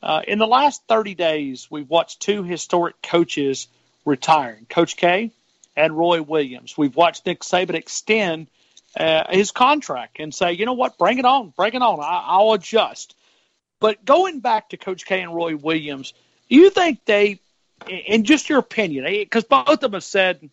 Uh, 0.02 0.22
in 0.28 0.40
the 0.40 0.48
last 0.48 0.84
30 0.88 1.16
days, 1.16 1.70
we've 1.70 1.90
watched 1.90 2.20
two 2.20 2.44
historic 2.44 3.02
coaches 3.02 3.68
retiring 4.06 4.66
Coach 4.70 4.98
K 4.98 5.32
and 5.76 5.98
Roy 5.98 6.22
Williams. 6.22 6.78
We've 6.78 6.96
watched 6.96 7.26
Nick 7.26 7.42
Saban 7.42 7.76
extend 7.76 8.48
uh, 8.98 9.26
his 9.30 9.52
contract 9.52 10.20
and 10.20 10.34
say, 10.34 10.54
you 10.54 10.66
know 10.66 10.74
what, 10.74 10.98
bring 10.98 11.18
it 11.18 11.26
on, 11.26 11.54
bring 11.56 11.74
it 11.74 11.82
on. 11.82 12.00
I, 12.00 12.24
I'll 12.28 12.54
adjust. 12.54 13.16
But 13.80 14.06
going 14.06 14.40
back 14.40 14.70
to 14.70 14.78
Coach 14.78 15.06
K 15.06 15.22
and 15.22 15.34
Roy 15.34 15.56
Williams, 15.56 16.14
do 16.50 16.56
you 16.56 16.70
think 16.70 17.04
they, 17.06 17.40
in 17.88 18.24
just 18.24 18.50
your 18.50 18.60
opinion, 18.60 19.06
because 19.06 19.44
both 19.44 19.70
of 19.70 19.80
them 19.80 19.94
have 19.94 20.04
said, 20.04 20.50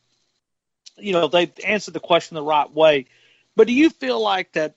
you 0.96 1.12
know, 1.12 1.28
they've 1.28 1.52
answered 1.64 1.94
the 1.94 2.00
question 2.00 2.34
the 2.34 2.42
right 2.42 2.70
way. 2.72 3.06
But 3.56 3.66
do 3.66 3.72
you 3.72 3.90
feel 3.90 4.20
like 4.20 4.52
that 4.52 4.74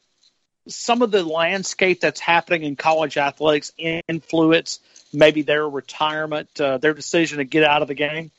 some 0.68 1.01
of 1.01 1.11
the 1.11 1.24
landscape 1.24 2.01
that's 2.01 2.20
happening 2.20 2.63
in 2.63 2.76
college 2.76 3.18
athletics 3.18 3.72
influence 3.78 4.80
maybe 5.13 5.43
their 5.43 5.68
retirement, 5.68 6.59
uh, 6.59 6.78
their 6.78 6.93
decision 6.93 7.38
to 7.38 7.43
get 7.43 7.63
out 7.63 7.82
of 7.82 7.88
the 7.88 7.93
game? 7.93 8.32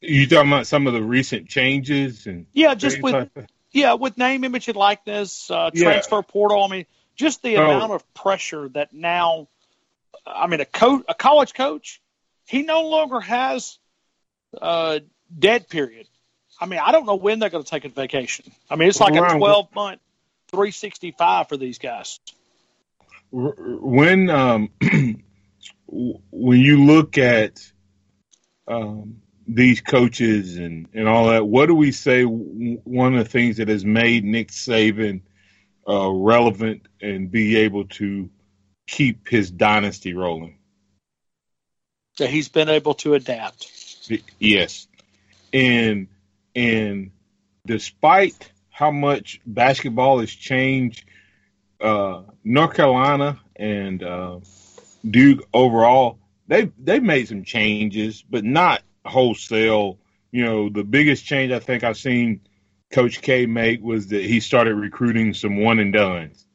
You 0.00 0.26
talking 0.26 0.50
about 0.50 0.66
some 0.66 0.86
of 0.86 0.94
the 0.94 1.02
recent 1.02 1.48
changes 1.48 2.26
and 2.26 2.46
Yeah, 2.52 2.74
just 2.74 3.02
with 3.02 3.14
like 3.14 3.30
yeah, 3.72 3.94
with 3.94 4.16
name, 4.16 4.44
image, 4.44 4.68
and 4.68 4.76
likeness, 4.76 5.50
uh, 5.50 5.70
Yeah. 5.72 5.84
transfer 5.84 6.22
portal. 6.22 6.64
I 6.64 6.68
mean, 6.68 6.86
just 7.16 7.42
the 7.42 7.56
Oh. 7.56 7.64
amount 7.66 7.92
of 7.92 8.14
pressure 8.14 8.68
that 8.70 8.92
now. 8.92 9.48
I 10.26 10.46
mean, 10.46 10.60
a 10.60 10.64
coach, 10.64 11.04
a 11.08 11.14
college 11.14 11.54
coach, 11.54 12.00
he 12.46 12.62
no 12.62 12.88
longer 12.88 13.20
has 13.20 13.78
a 14.54 15.02
dead 15.36 15.68
period. 15.68 16.06
I 16.60 16.66
mean, 16.66 16.80
I 16.80 16.92
don't 16.92 17.06
know 17.06 17.16
when 17.16 17.38
they're 17.38 17.50
going 17.50 17.64
to 17.64 17.70
take 17.70 17.84
a 17.84 17.88
vacation. 17.88 18.50
I 18.68 18.76
mean, 18.76 18.88
it's 18.88 19.00
like 19.00 19.14
Right. 19.14 19.34
a 19.34 19.38
twelve 19.38 19.74
month, 19.74 20.00
365 20.48 21.48
for 21.48 21.56
these 21.56 21.78
guys. 21.78 22.18
When 23.30 24.28
um, 24.28 24.70
when 25.86 26.60
you 26.60 26.84
look 26.84 27.16
at 27.16 27.60
um, 28.66 29.22
these 29.46 29.80
coaches 29.80 30.56
and, 30.56 30.88
and 30.94 31.08
all 31.08 31.28
that, 31.28 31.46
what 31.46 31.66
do 31.66 31.74
we 31.74 31.92
say? 31.92 32.24
One 32.24 33.14
of 33.14 33.24
the 33.24 33.30
things 33.30 33.58
that 33.58 33.68
has 33.68 33.84
made 33.84 34.24
Nick 34.24 34.48
Saban 34.48 35.22
uh, 35.88 36.10
relevant 36.10 36.86
and 37.00 37.30
be 37.30 37.58
able 37.58 37.84
to 37.86 38.28
keep 38.86 39.28
his 39.28 39.50
dynasty 39.50 40.14
rolling. 40.14 40.58
That 42.18 42.28
he's 42.30 42.48
been 42.48 42.68
able 42.68 42.94
to 42.94 43.14
adapt. 43.14 43.70
Yes, 44.38 44.88
and 45.52 46.08
and 46.54 47.10
despite 47.66 48.52
how 48.70 48.90
much 48.90 49.40
basketball 49.46 50.20
has 50.20 50.30
changed, 50.30 51.04
uh, 51.80 52.22
North 52.44 52.74
Carolina 52.74 53.38
and 53.56 54.02
uh, 54.02 54.40
Duke 55.08 55.46
overall, 55.52 56.18
they 56.48 56.70
they've 56.78 57.02
made 57.02 57.28
some 57.28 57.44
changes, 57.44 58.22
but 58.28 58.44
not 58.44 58.82
wholesale. 59.04 59.98
You 60.32 60.44
know, 60.44 60.68
the 60.68 60.84
biggest 60.84 61.24
change 61.24 61.52
I 61.52 61.58
think 61.58 61.84
I've 61.84 61.98
seen 61.98 62.40
Coach 62.90 63.20
K 63.20 63.46
make 63.46 63.82
was 63.82 64.08
that 64.08 64.24
he 64.24 64.40
started 64.40 64.74
recruiting 64.74 65.34
some 65.34 65.60
one 65.60 65.78
and 65.78 65.92
dones. 65.92 66.46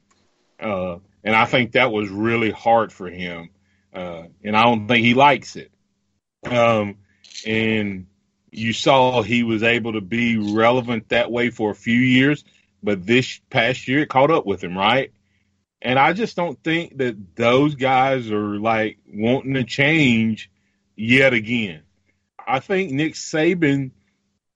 Uh, 0.59 0.97
and 1.23 1.35
I 1.35 1.45
think 1.45 1.73
that 1.73 1.91
was 1.91 2.09
really 2.09 2.51
hard 2.51 2.93
for 2.93 3.09
him. 3.09 3.49
Uh, 3.93 4.23
and 4.43 4.55
I 4.55 4.63
don't 4.63 4.87
think 4.87 5.05
he 5.05 5.13
likes 5.13 5.55
it. 5.55 5.71
Um, 6.45 6.97
and 7.45 8.07
you 8.57 8.73
saw 8.73 9.21
he 9.21 9.43
was 9.43 9.63
able 9.63 9.93
to 9.93 10.01
be 10.01 10.37
relevant 10.37 11.09
that 11.09 11.31
way 11.31 11.49
for 11.49 11.71
a 11.71 11.75
few 11.75 11.99
years, 11.99 12.43
but 12.81 13.05
this 13.05 13.39
past 13.49 13.87
year 13.87 13.99
it 13.99 14.09
caught 14.09 14.31
up 14.31 14.45
with 14.45 14.63
him, 14.63 14.77
right? 14.77 15.11
And 15.81 15.99
I 15.99 16.13
just 16.13 16.35
don't 16.35 16.61
think 16.63 16.97
that 16.97 17.35
those 17.35 17.75
guys 17.75 18.31
are 18.31 18.57
like 18.57 18.97
wanting 19.07 19.55
to 19.55 19.63
change 19.63 20.49
yet 20.95 21.33
again. 21.33 21.81
I 22.47 22.59
think 22.59 22.91
Nick 22.91 23.13
Saban 23.13 23.91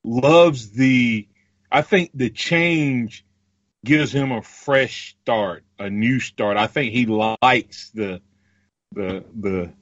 loves 0.03 0.71
the 0.71 1.27
I 1.71 1.81
think 1.81 2.11
the 2.13 2.29
change 2.29 3.25
gives 3.85 4.13
him 4.13 4.31
a 4.31 4.41
fresh 4.41 5.15
start, 5.21 5.63
a 5.77 5.89
new 5.89 6.19
start. 6.19 6.57
I 6.57 6.67
think 6.67 6.93
he 6.93 7.05
likes 7.05 7.91
the 7.91 8.21
the 8.93 9.23
the 9.39 9.73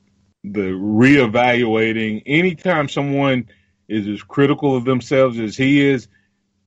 the 0.43 0.72
reevaluating. 0.72 2.24
Anytime 2.26 2.89
someone 2.89 3.47
is 3.88 4.07
as 4.07 4.23
critical 4.23 4.75
of 4.75 4.85
themselves 4.85 5.39
as 5.39 5.55
he 5.55 5.85
is, 5.85 6.07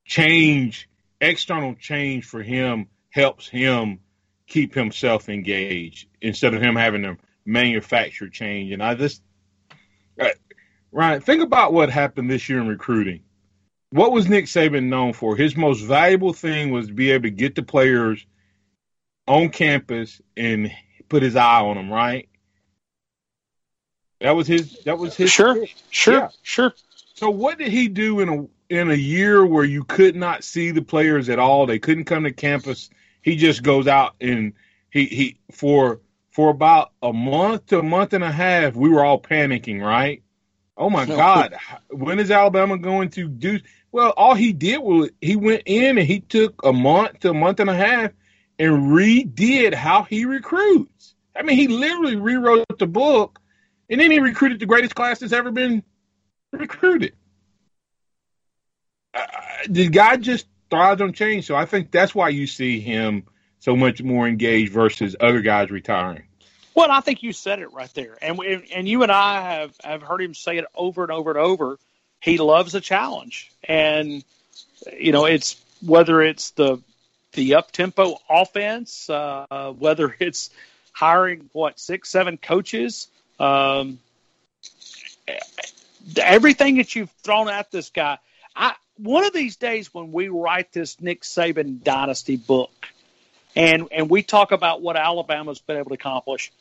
change, 0.05 0.89
external 1.21 1.75
change 1.75 2.25
for 2.25 2.43
him 2.43 2.87
helps 3.11 3.49
him 3.49 4.01
keep 4.47 4.75
himself 4.75 5.29
engaged 5.29 6.09
instead 6.21 6.55
of 6.55 6.63
him 6.63 6.77
having 6.77 7.03
to 7.03 7.17
manufacture 7.45 8.29
change. 8.29 8.73
And 8.73 8.83
I 8.83 8.95
just, 8.95 9.23
uh, 10.19 10.29
Ryan, 10.93 11.21
think 11.21 11.43
about 11.43 11.73
what 11.73 11.91
happened 11.91 12.31
this 12.31 12.49
year 12.49 12.61
in 12.61 12.69
recruiting 12.69 13.23
what 13.91 14.13
was 14.13 14.29
Nick 14.29 14.47
Saban 14.47 14.85
known 14.85 15.13
for? 15.13 15.37
His 15.37 15.57
most 15.57 15.81
valuable 15.81 16.33
thing 16.33 16.71
was 16.71 16.87
to 16.87 16.93
be 16.93 17.11
able 17.11 17.25
to 17.25 17.31
get 17.31 17.55
the 17.55 17.63
players 17.63 18.25
on 19.27 19.51
campus 19.51 20.21
and 20.37 20.71
put 21.09 21.23
his 21.23 21.37
eye 21.37 21.61
on 21.61 21.77
them, 21.77 21.91
right? 21.91 22.29
That 24.21 24.37
was 24.37 24.47
his. 24.47 24.79
That 24.85 24.99
was 24.99 25.17
his. 25.17 25.31
Sure, 25.31 25.65
sure, 25.91 26.15
yeah. 26.15 26.29
sure. 26.43 26.73
So 27.21 27.29
what 27.29 27.59
did 27.59 27.69
he 27.71 27.89
do 27.89 28.21
in 28.21 28.29
a 28.31 28.75
in 28.75 28.91
a 28.91 28.95
year 28.95 29.45
where 29.45 29.63
you 29.63 29.85
could 29.85 30.17
not 30.17 30.43
see 30.43 30.71
the 30.71 30.81
players 30.81 31.29
at 31.29 31.39
all? 31.39 31.67
They 31.67 31.79
couldn't 31.79 32.07
come 32.07 32.25
to 32.25 32.33
campus. 32.33 32.89
He 33.21 33.37
just 33.37 33.63
goes 33.63 33.87
out 33.87 34.15
and 34.23 34.55
he 34.91 35.05
he 35.05 35.37
for 35.53 36.01
for 36.31 36.49
about 36.49 36.93
a 37.03 37.13
month 37.13 37.67
to 37.67 37.79
a 37.79 37.83
month 37.83 38.15
and 38.15 38.25
a 38.25 38.33
half. 38.33 38.75
We 38.75 38.89
were 38.89 39.05
all 39.05 39.21
panicking, 39.21 39.83
right? 39.83 40.23
Oh 40.79 40.89
my 40.89 41.05
God! 41.05 41.57
When 41.91 42.19
is 42.19 42.31
Alabama 42.31 42.79
going 42.79 43.11
to 43.11 43.29
do? 43.29 43.61
Well, 43.93 44.15
all 44.17 44.35
he 44.35 44.55
did 44.55 44.79
was 44.79 45.11
he 45.21 45.37
went 45.37 45.65
in 45.67 45.99
and 45.99 46.09
he 46.09 46.21
took 46.21 46.65
a 46.65 46.73
month 46.73 47.21
to 47.21 47.31
a 47.33 47.35
month 47.35 47.61
and 47.61 47.69
a 47.69 47.77
half 47.77 48.13
and 48.59 48.93
redid 48.93 49.75
how 49.75 50.05
he 50.05 50.25
recruits. 50.25 51.17
I 51.37 51.43
mean, 51.43 51.59
he 51.59 51.69
literally 51.69 52.17
rewrote 52.17 52.79
the 52.79 52.87
book 52.87 53.41
and 53.91 54.01
then 54.01 54.11
he 54.11 54.21
recruited 54.21 54.59
the 54.59 54.65
greatest 54.65 54.95
class 54.95 55.19
that's 55.19 55.35
ever 55.35 55.51
been 55.51 55.83
recruited. 56.53 57.15
Uh, 59.15 59.27
the 59.69 59.89
guy 59.89 60.17
just 60.17 60.47
thrives 60.71 61.03
on 61.03 61.13
change. 61.13 61.47
So 61.47 61.55
I 61.57 61.67
think 61.67 61.91
that's 61.91 62.15
why 62.15 62.29
you 62.29 62.47
see 62.47 62.81
him 62.81 63.25
so 63.59 63.77
much 63.77 64.03
more 64.03 64.27
engaged 64.27 64.73
versus 64.73 65.17
other 65.21 65.43
guys 65.43 65.71
retiring. 65.71 66.25
Well, 66.75 66.91
I 66.91 67.01
think 67.01 67.23
you 67.23 67.33
said 67.33 67.59
it 67.59 67.73
right 67.73 67.93
there, 67.95 68.17
and 68.23 68.41
and 68.41 68.89
you 68.89 69.03
and 69.03 69.11
I 69.13 69.43
have 69.43 69.75
have 69.83 70.03
heard 70.03 70.23
him 70.23 70.35
say 70.35 70.57
it 70.57 70.65
over 70.75 71.03
and 71.03 71.11
over 71.11 71.31
and 71.31 71.39
over 71.39 71.79
he 72.21 72.39
loves 72.39 72.75
a 72.75 72.81
challenge, 72.81 73.51
and 73.65 74.23
you 74.97 75.13
know 75.13 75.25
it's 75.25 75.57
whether 75.85 76.23
it's 76.23 76.53
the 76.53 76.79
the 77.33 77.57
up 77.57 77.73
tempo 77.73 78.19
offense, 78.29 79.11
uh, 79.11 79.75
whether 79.79 80.15
it's 80.21 80.51
hiring 80.93 81.51
what 81.53 81.81
six 81.81 82.09
seven 82.09 82.37
coaches. 82.37 83.09
Um, 83.39 83.99
everything 86.17 86.77
that 86.77 86.95
you've 86.95 87.11
thrown 87.23 87.49
at 87.49 87.71
this 87.71 87.91
guy, 87.91 88.19
I 88.55 88.75
one 88.97 89.25
of 89.25 89.33
these 89.33 89.57
days 89.57 89.93
when 89.95 90.13
we 90.13 90.29
write 90.29 90.73
this 90.73 91.01
Nick 91.01 91.23
Saban 91.23 91.83
dynasty 91.83 92.37
book, 92.37 92.71
and 93.57 93.89
and 93.91 94.11
we 94.11 94.23
talk 94.23 94.53
about 94.53 94.83
what 94.83 94.97
Alabama's 94.97 95.61
been 95.61 95.79
able 95.79 95.91
to 95.91 95.95
accomplish, 95.95 96.53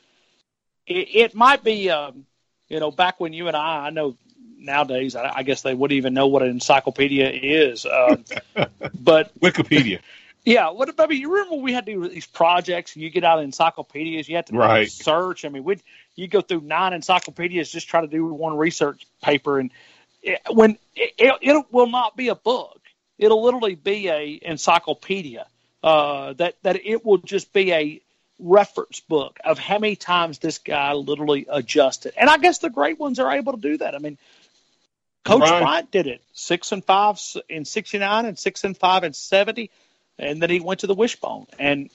it, 0.88 1.08
it 1.14 1.36
might 1.36 1.64
be, 1.64 1.90
um, 1.90 2.26
you 2.68 2.80
know, 2.80 2.92
back 2.92 3.20
when 3.20 3.34
you 3.34 3.48
and 3.48 3.58
I, 3.58 3.88
I 3.88 3.90
know 3.90 4.16
nowadays, 4.58 5.16
I, 5.16 5.32
I, 5.38 5.44
guess 5.44 5.62
they 5.62 5.74
wouldn't 5.74 5.98
even 5.98 6.14
know 6.14 6.28
what 6.28 6.42
an 6.42 6.50
encyclopedia 6.50 7.30
is. 7.30 7.86
Um, 7.86 8.26
but 8.94 9.38
Wikipedia. 9.40 10.00
Yeah, 10.46 10.72
what 10.72 10.94
I 10.98 11.08
mean, 11.08 11.22
you 11.22 11.34
remember 11.34 11.58
we 11.58 11.74
had 11.74 11.86
to 11.86 11.94
do 11.94 12.08
these 12.08 12.26
projects, 12.26 12.96
and 12.96 13.04
you 13.04 13.10
get 13.10 13.24
out 13.24 13.40
of 13.40 13.44
encyclopedias, 13.44 14.28
you 14.30 14.38
have 14.38 14.46
to 14.46 14.56
right. 14.56 14.90
search. 14.90 15.46
I 15.46 15.50
mean, 15.50 15.64
we 15.64 15.80
you 16.20 16.28
go 16.28 16.42
through 16.42 16.62
nine 16.62 16.94
encyclopedias 16.94 17.72
just 17.72 17.88
try 17.88 18.02
to 18.02 18.08
do 18.08 18.26
one 18.26 18.58
research 18.58 19.08
paper, 19.24 19.60
and 19.60 19.72
it, 20.22 20.42
when 20.52 20.78
it, 20.96 21.14
it, 21.18 21.34
it, 21.42 21.66
will 21.72 21.90
not 21.90 22.18
be 22.18 22.28
a 22.28 22.36
book, 22.36 22.82
it'll 23.18 23.44
literally 23.44 23.76
be 23.76 24.10
a 24.10 24.40
encyclopedia. 24.42 25.46
Uh, 25.82 26.34
that 26.34 26.56
that 26.64 26.86
it 26.86 27.06
will 27.06 27.20
just 27.20 27.54
be 27.54 27.72
a 27.72 28.02
reference 28.38 29.00
book 29.00 29.40
of 29.44 29.58
how 29.58 29.80
many 29.80 29.96
times 29.96 30.40
this 30.40 30.58
guy 30.58 30.94
literally 30.94 31.46
adjusted. 31.50 32.14
And 32.18 32.30
I 32.30 32.38
guess 32.38 32.60
the 32.60 32.70
great 32.70 33.00
ones 33.00 33.20
are 33.20 33.32
able 33.32 33.54
to 33.54 33.62
do 33.62 33.78
that. 33.78 33.96
I 33.96 34.00
mean, 34.00 34.18
Coach 35.24 35.40
Bryant, 35.40 35.64
Bryant 35.64 35.92
did 35.92 36.08
it 36.08 36.22
six 36.34 36.72
and 36.72 36.84
five 36.84 37.20
in 37.48 37.64
'69 37.64 38.26
and 38.26 38.38
six 38.38 38.64
and 38.64 38.78
five 38.78 39.04
in 39.04 39.14
'70, 39.14 39.70
and 40.18 40.42
then 40.42 40.50
he 40.50 40.60
went 40.60 40.82
to 40.82 40.88
the 40.88 40.96
wishbone. 40.96 41.48
And 41.58 41.90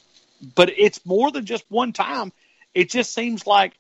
but 0.55 0.71
it's 0.77 1.05
more 1.05 1.31
than 1.31 1.45
just 1.45 1.65
one 1.69 1.93
time. 1.93 2.33
It 2.75 2.91
just 2.91 3.15
seems 3.15 3.47
like 3.47 3.75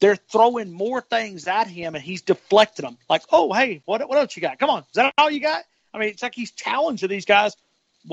they're 0.00 0.16
throwing 0.16 0.72
more 0.72 1.00
things 1.00 1.46
at 1.46 1.66
him, 1.66 1.94
and 1.94 2.04
he's 2.04 2.22
deflecting 2.22 2.84
them. 2.84 2.98
Like, 3.08 3.22
oh, 3.30 3.52
hey, 3.52 3.82
what 3.84 4.06
what 4.08 4.18
else 4.18 4.36
you 4.36 4.42
got? 4.42 4.58
Come 4.58 4.70
on, 4.70 4.80
is 4.80 4.94
that 4.94 5.14
all 5.18 5.30
you 5.30 5.40
got? 5.40 5.64
I 5.92 5.98
mean, 5.98 6.08
it's 6.08 6.22
like 6.22 6.34
he's 6.34 6.50
challenging 6.50 7.08
these 7.08 7.24
guys. 7.24 7.56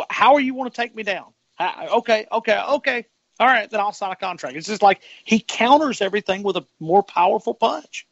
How 0.09 0.35
are 0.35 0.39
you 0.39 0.53
want 0.53 0.73
to 0.73 0.81
take 0.81 0.95
me 0.95 1.03
down? 1.03 1.33
okay, 1.59 2.25
okay, 2.31 2.61
okay. 2.69 3.05
All 3.39 3.47
right, 3.47 3.69
then 3.69 3.79
I'll 3.79 3.91
sign 3.91 4.11
a 4.11 4.15
contract. 4.15 4.55
It's 4.55 4.67
just 4.67 4.83
like 4.83 5.01
he 5.23 5.39
counters 5.39 6.01
everything 6.01 6.43
with 6.43 6.57
a 6.57 6.65
more 6.79 7.01
powerful 7.01 7.53
punch. 7.53 8.07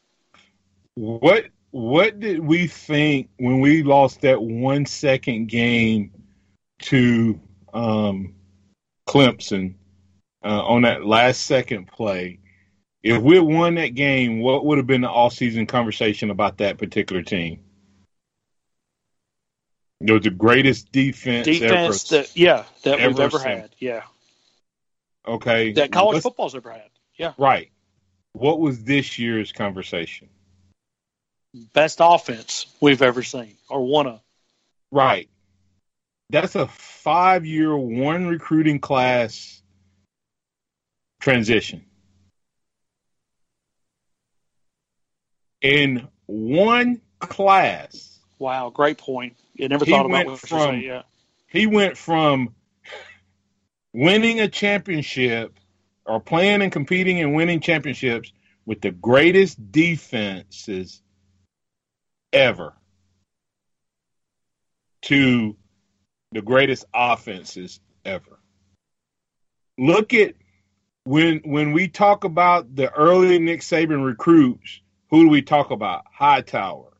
What 0.95 1.45
what 1.71 2.19
did 2.19 2.39
we 2.39 2.67
think 2.67 3.29
when 3.37 3.59
we 3.59 3.83
lost 3.83 4.21
that 4.21 4.41
one 4.41 4.85
second 4.85 5.47
game 5.47 6.11
to 6.83 7.39
um, 7.73 8.33
Clemson 9.07 9.75
uh, 10.43 10.63
on 10.65 10.81
that 10.81 11.05
last 11.05 11.43
second 11.43 11.87
play? 11.87 12.39
If 13.01 13.21
we 13.21 13.35
had 13.35 13.45
won 13.45 13.75
that 13.75 13.95
game, 13.95 14.41
what 14.41 14.65
would 14.65 14.77
have 14.77 14.87
been 14.87 15.01
the 15.01 15.09
off-season 15.09 15.67
conversation 15.67 16.31
about 16.31 16.57
that 16.57 16.77
particular 16.77 17.21
team? 17.21 17.61
It 20.01 20.11
was 20.11 20.21
the 20.21 20.29
greatest 20.29 20.91
defense, 20.91 21.45
defense 21.45 22.11
ever, 22.11 22.23
that 22.23 22.37
yeah 22.37 22.63
that 22.83 22.99
ever 22.99 23.09
we've 23.09 23.19
ever 23.19 23.39
seen. 23.39 23.47
had. 23.47 23.69
Yeah. 23.79 24.03
Okay. 25.27 25.73
That 25.73 25.91
college 25.91 26.15
Let's, 26.15 26.23
football's 26.23 26.55
ever 26.55 26.71
had. 26.71 26.89
Yeah. 27.17 27.33
Right. 27.37 27.71
What 28.31 28.59
was 28.59 28.83
this 28.83 29.19
year's 29.19 29.51
conversation? 29.51 30.29
best 31.73 31.99
offense 32.01 32.65
we've 32.79 33.01
ever 33.01 33.23
seen, 33.23 33.55
or 33.69 33.85
one 33.85 34.07
of. 34.07 34.21
Right. 34.91 35.29
That's 36.29 36.55
a 36.55 36.67
five 36.67 37.45
year, 37.45 37.75
one 37.75 38.27
recruiting 38.27 38.79
class 38.79 39.61
transition. 41.19 41.85
In 45.61 46.07
one 46.25 47.01
class. 47.19 48.19
Wow, 48.37 48.69
great 48.69 48.97
point. 48.97 49.35
You 49.53 49.67
never 49.67 49.85
thought 49.85 50.05
about 50.05 50.25
what 50.25 50.39
from, 50.39 50.59
saying, 50.59 50.83
yeah. 50.83 51.01
He 51.47 51.67
went 51.67 51.97
from 51.97 52.55
winning 53.93 54.39
a 54.39 54.47
championship 54.47 55.59
or 56.05 56.19
playing 56.19 56.61
and 56.61 56.71
competing 56.71 57.19
and 57.19 57.35
winning 57.35 57.59
championships 57.59 58.31
with 58.65 58.81
the 58.81 58.91
greatest 58.91 59.71
defenses 59.71 61.01
ever 62.31 62.73
to 65.01 65.55
the 66.31 66.41
greatest 66.41 66.85
offenses 66.93 67.79
ever. 68.05 68.39
Look 69.77 70.13
at 70.13 70.35
when 71.03 71.39
when 71.39 71.71
we 71.71 71.87
talk 71.87 72.23
about 72.23 72.75
the 72.75 72.93
early 72.93 73.39
Nick 73.39 73.61
Saban 73.61 74.05
recruits, 74.05 74.81
who 75.09 75.23
do 75.23 75.29
we 75.29 75.41
talk 75.41 75.71
about? 75.71 76.05
Hightower, 76.11 76.91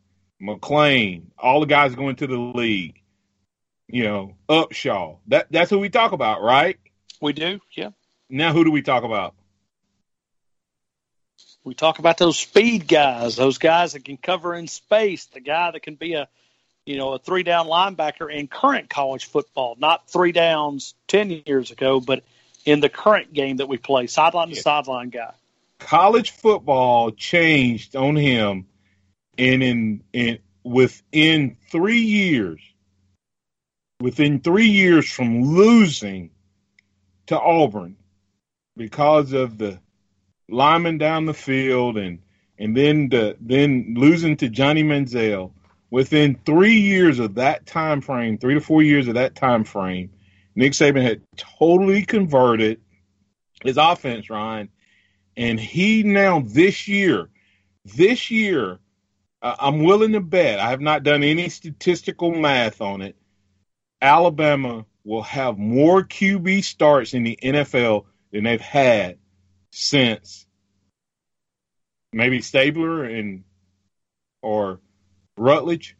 McClain, 0.41 1.26
all 1.38 1.60
the 1.60 1.66
guys 1.66 1.95
going 1.95 2.16
to 2.18 2.28
the 2.28 2.38
league, 2.38 3.01
you 3.88 4.03
know, 4.03 4.36
Upshaw. 4.47 5.18
That 5.28 5.47
that's 5.51 5.70
who 5.70 5.80
we 5.80 5.89
talk 5.89 6.12
about, 6.12 6.41
right? 6.41 6.78
We 7.22 7.34
do, 7.34 7.60
yeah. 7.74 7.89
Now 8.30 8.53
who 8.53 8.64
do 8.64 8.72
we 8.72 8.82
talk 8.82 9.03
about? 9.03 9.36
We 11.64 11.74
talk 11.74 11.99
about 11.99 12.18
those 12.18 12.38
speed 12.38 12.88
guys, 12.88 13.36
those 13.36 13.57
guys 13.57 13.93
that 13.93 14.05
can 14.05 14.18
cover 14.18 14.55
in 14.55 14.68
space, 14.68 15.26
the 15.26 15.41
guy 15.41 15.72
that 15.72 15.82
can 15.82 15.95
be 15.95 16.14
a 16.14 16.28
you 16.89 16.97
know, 16.97 17.14
a 17.14 17.20
three 17.20 17.43
down 17.43 17.68
linebacker 17.68 18.34
in 18.34 18.47
current 18.47 18.89
college 18.89 19.26
football, 19.26 19.76
not 19.78 20.10
three 20.10 20.32
downs 20.32 20.95
10 21.07 21.43
years 21.45 21.70
ago, 21.70 21.99
but 21.99 22.24
in 22.66 22.80
the 22.80 22.89
current 22.89 23.32
game 23.32 23.57
that 23.57 23.68
we 23.68 23.78
play, 23.78 24.07
sideline 24.07 24.49
to 24.49 24.55
sideline 24.55 25.10
guy. 25.10 25.34
College 25.80 26.32
football 26.32 27.11
changed 27.11 27.95
on 27.95 28.15
him, 28.15 28.67
and 29.38 29.63
in, 29.63 30.03
in 30.13 30.39
within 30.63 31.57
three 31.71 32.01
years, 32.01 32.61
within 34.01 34.41
three 34.41 34.67
years 34.67 35.09
from 35.09 35.41
losing 35.41 36.32
to 37.27 37.39
Auburn 37.39 37.95
because 38.75 39.34
of 39.34 39.57
the 39.57 39.80
lineman 40.49 40.97
down 40.97 41.25
the 41.25 41.34
field 41.34 41.97
and 41.97 42.19
and 42.57 42.75
then 42.75 43.09
the 43.09 43.38
then 43.39 43.93
losing 43.97 44.36
to 44.38 44.49
Johnny 44.49 44.84
Manziel 44.84 45.53
within 45.91 46.36
three 46.45 46.80
years 46.80 47.19
of 47.19 47.36
that 47.36 47.65
time 47.65 48.01
frame, 48.01 48.38
three 48.38 48.53
to 48.55 48.61
four 48.61 48.84
years 48.84 49.07
of 49.07 49.15
that 49.15 49.36
time 49.36 49.63
frame, 49.63 50.11
Nick 50.55 50.73
Saban 50.73 51.01
had 51.01 51.21
totally 51.36 52.03
converted 52.03 52.80
his 53.63 53.77
offense, 53.77 54.30
Ryan, 54.30 54.69
and 55.39 55.57
he 55.57 56.03
now 56.03 56.41
this 56.41 56.89
year, 56.89 57.29
this 57.85 58.29
year, 58.29 58.77
uh, 59.41 59.55
I'm 59.57 59.83
willing 59.83 60.11
to 60.11 60.19
bet. 60.19 60.59
I 60.59 60.69
have 60.69 60.81
not 60.81 61.03
done 61.03 61.23
any 61.23 61.47
statistical 61.47 62.31
math 62.35 62.81
on 62.81 63.01
it. 63.01 63.15
Alabama 64.01 64.85
will 65.05 65.23
have 65.23 65.57
more 65.57 66.03
QB 66.03 66.65
starts 66.65 67.13
in 67.13 67.23
the 67.23 67.39
NFL 67.41 68.05
than 68.33 68.43
they've 68.43 68.59
had 68.59 69.17
since 69.71 70.45
maybe 72.11 72.41
Stabler 72.41 73.05
and 73.05 73.45
or 74.41 74.81
Rutledge. 75.37 75.95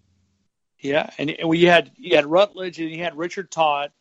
Yeah, 0.80 1.10
and 1.18 1.34
well, 1.44 1.54
you 1.54 1.70
had 1.70 1.92
you 1.96 2.18
had 2.18 2.26
Rutledge 2.26 2.78
and 2.80 2.92
you 2.92 3.02
had 3.02 3.18
Richard 3.18 3.52
Todd. 3.52 3.92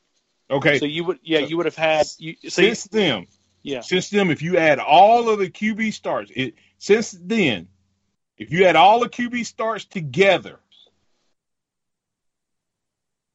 Okay, 0.51 0.81
so 0.81 0.85
you 0.85 1.05
would 1.05 1.21
yeah 1.23 1.39
you 1.39 1.57
would 1.59 1.67
have 1.67 1.77
had 1.77 2.09
you, 2.19 2.35
so 2.43 2.49
since 2.49 2.89
you, 2.93 2.99
them 2.99 3.27
yeah 3.69 3.81
since 3.81 4.11
then, 4.11 4.31
if 4.31 4.43
you 4.43 4.57
add 4.57 4.79
all 4.79 5.29
of 5.29 5.39
the 5.39 5.49
QB 5.49 5.93
starts 5.93 6.31
it 6.35 6.55
since 6.79 7.11
then 7.13 7.69
if 8.37 8.53
you 8.53 8.65
add 8.65 8.77
all 8.77 9.01
the 9.01 9.09
QB 9.09 9.47
starts 9.47 9.85
together 9.85 10.59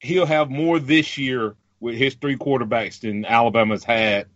he'll 0.03 0.25
have 0.25 0.49
more 0.49 0.79
this 0.79 1.17
year 1.17 1.55
with 1.79 1.95
his 1.95 2.15
three 2.15 2.37
quarterbacks 2.37 2.99
than 2.99 3.25
Alabama's 3.25 3.83
had. 3.83 4.27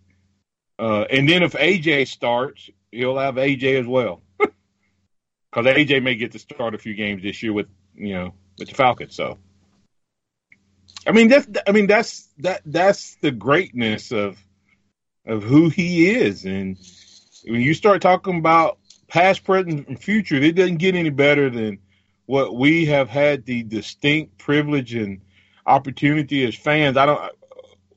Uh, 0.80 1.06
and 1.10 1.28
then 1.30 1.44
if 1.44 1.54
AJ 1.54 2.08
starts, 2.08 2.70
he'll 2.92 3.18
have 3.18 3.36
AJ 3.36 3.80
as 3.80 3.86
well 3.86 4.22
because 4.40 5.66
AJ 5.66 6.04
may 6.04 6.16
get 6.16 6.32
to 6.32 6.40
start 6.40 6.74
a 6.74 6.78
few 6.78 6.94
games 6.94 7.22
this 7.22 7.44
year 7.44 7.54
with 7.54 7.68
you 7.96 8.14
know 8.14 8.34
with 8.58 8.70
the 8.70 8.76
Falcons. 8.76 9.16
So, 9.16 9.38
I 11.06 11.12
mean 11.12 11.28
that's 11.28 11.48
I 11.66 11.72
mean 11.72 11.88
that's 11.88 12.28
that 12.40 12.62
that's 12.66 13.16
the 13.16 13.32
greatness 13.32 14.12
of 14.12 14.38
of 15.28 15.44
who 15.44 15.70
he 15.70 16.10
is, 16.10 16.46
and 16.46 16.78
when 17.46 17.62
you 17.62 17.74
start 17.74 18.02
talking 18.02 18.40
about 18.40 18.80
past, 19.08 19.44
present, 19.44 19.88
and 19.88 20.02
future, 20.02 20.36
it 20.36 20.56
doesn't 20.56 20.78
get 20.78 20.96
any 20.96 21.10
better 21.10 21.50
than 21.50 21.80
what 22.26 22.56
we 22.56 22.86
have 22.86 23.10
had 23.10 23.46
the 23.46 23.64
distinct 23.64 24.38
privilege 24.38 24.94
and 24.94 25.22
opportunity 25.66 26.46
as 26.46 26.56
fans. 26.56 26.98
I 26.98 27.06
don't. 27.06 27.32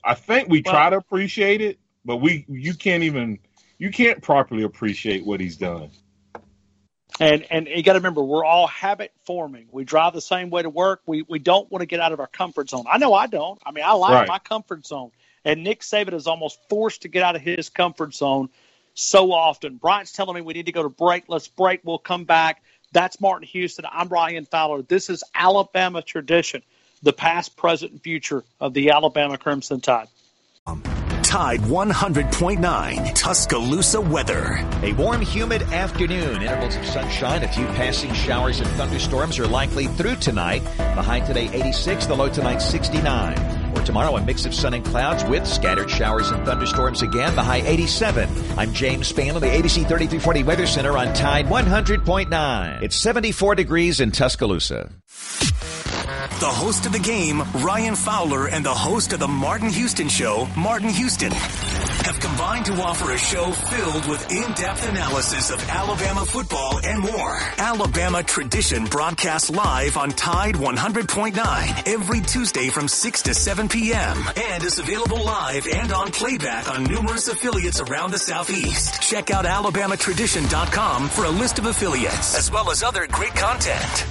I 0.02 0.14
think 0.14 0.48
we 0.48 0.62
try 0.62 0.90
to 0.90 0.96
appreciate 0.96 1.60
it, 1.60 1.78
but 2.04 2.16
we 2.16 2.44
you 2.48 2.74
can't 2.74 3.02
even 3.02 3.38
you 3.78 3.90
can't 3.90 4.22
properly 4.22 4.62
appreciate 4.62 5.26
what 5.26 5.40
he's 5.40 5.56
done. 5.56 5.90
And 7.18 7.44
and 7.50 7.66
you 7.66 7.82
got 7.82 7.94
to 7.94 7.98
remember, 7.98 8.22
we're 8.22 8.44
all 8.44 8.66
habit 8.66 9.12
forming. 9.26 9.68
We 9.72 9.84
drive 9.84 10.14
the 10.14 10.20
same 10.20 10.48
way 10.48 10.62
to 10.62 10.70
work. 10.70 11.02
We 11.06 11.22
we 11.28 11.38
don't 11.38 11.70
want 11.70 11.82
to 11.82 11.86
get 11.86 12.00
out 12.00 12.12
of 12.12 12.20
our 12.20 12.28
comfort 12.28 12.70
zone. 12.70 12.84
I 12.90 12.98
know 12.98 13.12
I 13.12 13.26
don't. 13.26 13.60
I 13.66 13.72
mean, 13.72 13.84
I 13.84 13.92
like 13.92 14.12
right. 14.12 14.28
my 14.28 14.38
comfort 14.38 14.86
zone. 14.86 15.10
And 15.44 15.64
Nick 15.64 15.80
Saban 15.80 16.14
is 16.14 16.26
almost 16.26 16.58
forced 16.68 17.02
to 17.02 17.08
get 17.08 17.22
out 17.22 17.36
of 17.36 17.42
his 17.42 17.68
comfort 17.68 18.14
zone 18.14 18.50
so 18.94 19.32
often. 19.32 19.76
Brian's 19.76 20.12
telling 20.12 20.34
me 20.34 20.40
we 20.40 20.54
need 20.54 20.66
to 20.66 20.72
go 20.72 20.82
to 20.82 20.88
break. 20.88 21.24
Let's 21.28 21.48
break. 21.48 21.80
We'll 21.84 21.98
come 21.98 22.24
back. 22.24 22.62
That's 22.92 23.20
Martin 23.20 23.46
Houston. 23.48 23.84
I'm 23.90 24.08
Ryan 24.08 24.46
Fowler. 24.46 24.82
This 24.82 25.10
is 25.10 25.22
Alabama 25.34 26.02
tradition, 26.02 26.62
the 27.02 27.12
past, 27.12 27.56
present, 27.56 27.92
and 27.92 28.02
future 28.02 28.44
of 28.60 28.74
the 28.74 28.90
Alabama 28.90 29.38
Crimson 29.38 29.80
Tide. 29.80 30.08
Tide 31.22 31.60
100.9 31.60 33.14
Tuscaloosa 33.14 34.00
weather. 34.00 34.66
A 34.82 34.92
warm, 34.94 35.22
humid 35.22 35.62
afternoon. 35.62 36.42
Intervals 36.42 36.74
of 36.74 36.84
sunshine. 36.84 37.44
A 37.44 37.48
few 37.48 37.66
passing 37.66 38.12
showers 38.12 38.58
and 38.58 38.68
thunderstorms 38.70 39.38
are 39.38 39.46
likely 39.46 39.86
through 39.86 40.16
tonight. 40.16 40.64
The 40.76 41.02
high 41.02 41.20
today 41.20 41.48
86, 41.52 42.06
the 42.06 42.16
low 42.16 42.28
tonight 42.28 42.58
69. 42.58 43.59
Or 43.74 43.82
tomorrow, 43.82 44.16
a 44.16 44.24
mix 44.24 44.44
of 44.46 44.54
sun 44.54 44.74
and 44.74 44.84
clouds 44.84 45.24
with 45.24 45.46
scattered 45.46 45.90
showers 45.90 46.30
and 46.30 46.44
thunderstorms 46.44 47.02
again. 47.02 47.34
The 47.34 47.42
high 47.42 47.62
87. 47.64 48.28
I'm 48.56 48.72
James 48.72 49.12
Spann 49.12 49.34
of 49.34 49.40
the 49.40 49.48
ABC 49.48 49.86
3340 49.86 50.42
Weather 50.44 50.66
Center 50.66 50.96
on 50.96 51.12
Tide 51.14 51.46
100.9. 51.46 52.82
It's 52.82 52.96
74 52.96 53.54
degrees 53.54 54.00
in 54.00 54.10
Tuscaloosa. 54.10 54.90
The 56.40 56.46
host 56.46 56.86
of 56.86 56.92
the 56.92 56.98
game, 56.98 57.42
Ryan 57.62 57.94
Fowler, 57.94 58.48
and 58.48 58.64
the 58.64 58.74
host 58.74 59.12
of 59.12 59.20
the 59.20 59.28
Martin 59.28 59.68
Houston 59.68 60.08
Show, 60.08 60.48
Martin 60.56 60.88
Houston, 60.88 61.32
have 62.10 62.18
combined 62.18 62.66
to 62.66 62.72
offer 62.72 63.12
a 63.12 63.18
show 63.18 63.52
filled 63.52 64.08
with 64.08 64.32
in-depth 64.32 64.88
analysis 64.88 65.50
of 65.52 65.68
Alabama 65.68 66.24
football 66.24 66.80
and 66.82 66.98
more. 66.98 67.38
Alabama 67.58 68.20
Tradition 68.24 68.84
broadcasts 68.86 69.48
live 69.48 69.96
on 69.96 70.10
Tide 70.10 70.56
100.9 70.56 71.82
every 71.86 72.20
Tuesday 72.20 72.68
from 72.68 72.88
6 72.88 73.22
to 73.22 73.32
7 73.32 73.68
p.m. 73.68 74.16
and 74.50 74.64
is 74.64 74.80
available 74.80 75.24
live 75.24 75.68
and 75.68 75.92
on 75.92 76.10
playback 76.10 76.68
on 76.68 76.82
numerous 76.82 77.28
affiliates 77.28 77.80
around 77.80 78.10
the 78.10 78.18
Southeast. 78.18 79.00
Check 79.00 79.30
out 79.30 79.44
alabamatradition.com 79.44 81.08
for 81.10 81.26
a 81.26 81.30
list 81.30 81.60
of 81.60 81.66
affiliates 81.66 82.36
as 82.36 82.50
well 82.50 82.72
as 82.72 82.82
other 82.82 83.06
great 83.06 83.34
content. 83.36 84.06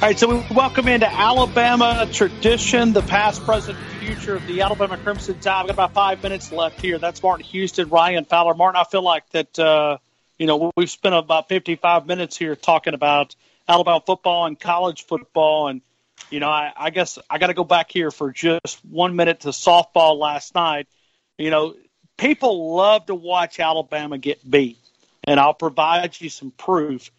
All 0.00 0.08
right, 0.08 0.18
so 0.18 0.28
we 0.28 0.42
welcome 0.54 0.88
into 0.88 1.06
Alabama 1.06 2.08
tradition, 2.10 2.94
the 2.94 3.02
past, 3.02 3.44
present, 3.44 3.76
future 3.98 4.34
of 4.34 4.46
the 4.46 4.62
Alabama 4.62 4.96
Crimson 4.96 5.38
Tide. 5.40 5.64
We've 5.64 5.68
got 5.68 5.74
about 5.74 5.92
five 5.92 6.22
minutes 6.22 6.50
left 6.50 6.80
here. 6.80 6.96
That's 6.96 7.22
Martin 7.22 7.44
Houston, 7.44 7.90
Ryan 7.90 8.24
Fowler. 8.24 8.54
Martin, 8.54 8.80
I 8.80 8.84
feel 8.84 9.02
like 9.02 9.28
that, 9.32 9.58
uh, 9.58 9.98
you 10.38 10.46
know, 10.46 10.72
we've 10.74 10.88
spent 10.88 11.14
about 11.14 11.50
55 11.50 12.06
minutes 12.06 12.34
here 12.38 12.56
talking 12.56 12.94
about 12.94 13.36
Alabama 13.68 14.00
football 14.00 14.46
and 14.46 14.58
college 14.58 15.04
football. 15.04 15.68
And, 15.68 15.82
you 16.30 16.40
know, 16.40 16.48
I, 16.48 16.72
I 16.74 16.88
guess 16.88 17.18
I 17.28 17.36
got 17.36 17.48
to 17.48 17.54
go 17.54 17.64
back 17.64 17.92
here 17.92 18.10
for 18.10 18.32
just 18.32 18.82
one 18.86 19.16
minute 19.16 19.40
to 19.40 19.48
softball 19.48 20.18
last 20.18 20.54
night. 20.54 20.88
You 21.36 21.50
know, 21.50 21.74
people 22.16 22.74
love 22.74 23.04
to 23.04 23.14
watch 23.14 23.60
Alabama 23.60 24.16
get 24.16 24.50
beat, 24.50 24.78
and 25.24 25.38
I'll 25.38 25.52
provide 25.52 26.18
you 26.18 26.30
some 26.30 26.52
proof 26.52 27.10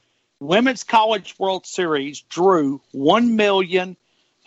Women's 0.41 0.83
College 0.83 1.35
World 1.37 1.67
Series 1.67 2.21
drew 2.21 2.81
1 2.93 3.35
million 3.35 3.95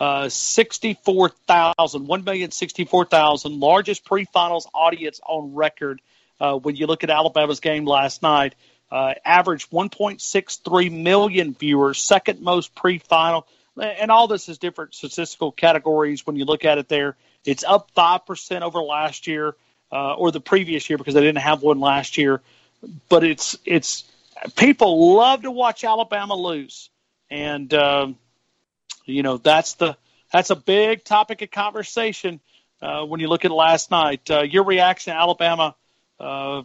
uh, 0.00 0.28
64,000, 0.28 2.08
1 2.08 2.24
million 2.24 2.50
64,000, 2.50 3.60
largest 3.60 4.04
pre-finals 4.04 4.66
audience 4.74 5.20
on 5.24 5.54
record. 5.54 6.02
Uh, 6.40 6.56
when 6.56 6.74
you 6.74 6.88
look 6.88 7.04
at 7.04 7.10
Alabama's 7.10 7.60
game 7.60 7.84
last 7.84 8.24
night, 8.24 8.56
uh, 8.90 9.14
averaged 9.24 9.70
1.63 9.70 10.90
million 10.90 11.54
viewers, 11.54 12.00
second 12.00 12.40
most 12.40 12.74
pre-final. 12.74 13.46
and 13.80 14.10
all 14.10 14.26
this 14.26 14.48
is 14.48 14.58
different 14.58 14.94
statistical 14.94 15.52
categories 15.52 16.26
when 16.26 16.34
you 16.34 16.44
look 16.44 16.64
at 16.64 16.78
it 16.78 16.88
there. 16.88 17.14
It's 17.44 17.62
up 17.62 17.94
5% 17.96 18.62
over 18.62 18.80
last 18.80 19.28
year 19.28 19.54
uh, 19.92 20.14
or 20.14 20.32
the 20.32 20.40
previous 20.40 20.90
year 20.90 20.98
because 20.98 21.14
they 21.14 21.20
didn't 21.20 21.38
have 21.38 21.62
one 21.62 21.78
last 21.78 22.18
year. 22.18 22.40
But 23.08 23.22
it's, 23.22 23.56
it's, 23.64 24.02
people 24.56 25.16
love 25.16 25.42
to 25.42 25.50
watch 25.50 25.84
Alabama 25.84 26.34
lose. 26.34 26.90
And, 27.30 27.72
um, 27.74 28.18
you 29.04 29.22
know, 29.22 29.38
that's 29.38 29.74
the, 29.74 29.96
that's 30.32 30.50
a 30.50 30.56
big 30.56 31.04
topic 31.04 31.42
of 31.42 31.50
conversation 31.50 32.40
uh, 32.82 33.04
when 33.04 33.20
you 33.20 33.28
look 33.28 33.44
at 33.44 33.50
last 33.50 33.90
night. 33.90 34.30
Uh, 34.30 34.42
your 34.42 34.64
reaction, 34.64 35.12
Alabama 35.12 35.74
uh, 36.20 36.62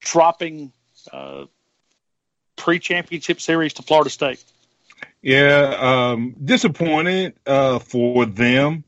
dropping 0.00 0.72
uh, 1.12 1.44
pre-championship 2.56 3.40
series 3.40 3.74
to 3.74 3.82
Florida 3.82 4.10
State. 4.10 4.42
Yeah, 5.22 5.76
um, 6.12 6.34
disappointed 6.42 7.34
uh, 7.46 7.78
for 7.78 8.26
them 8.26 8.84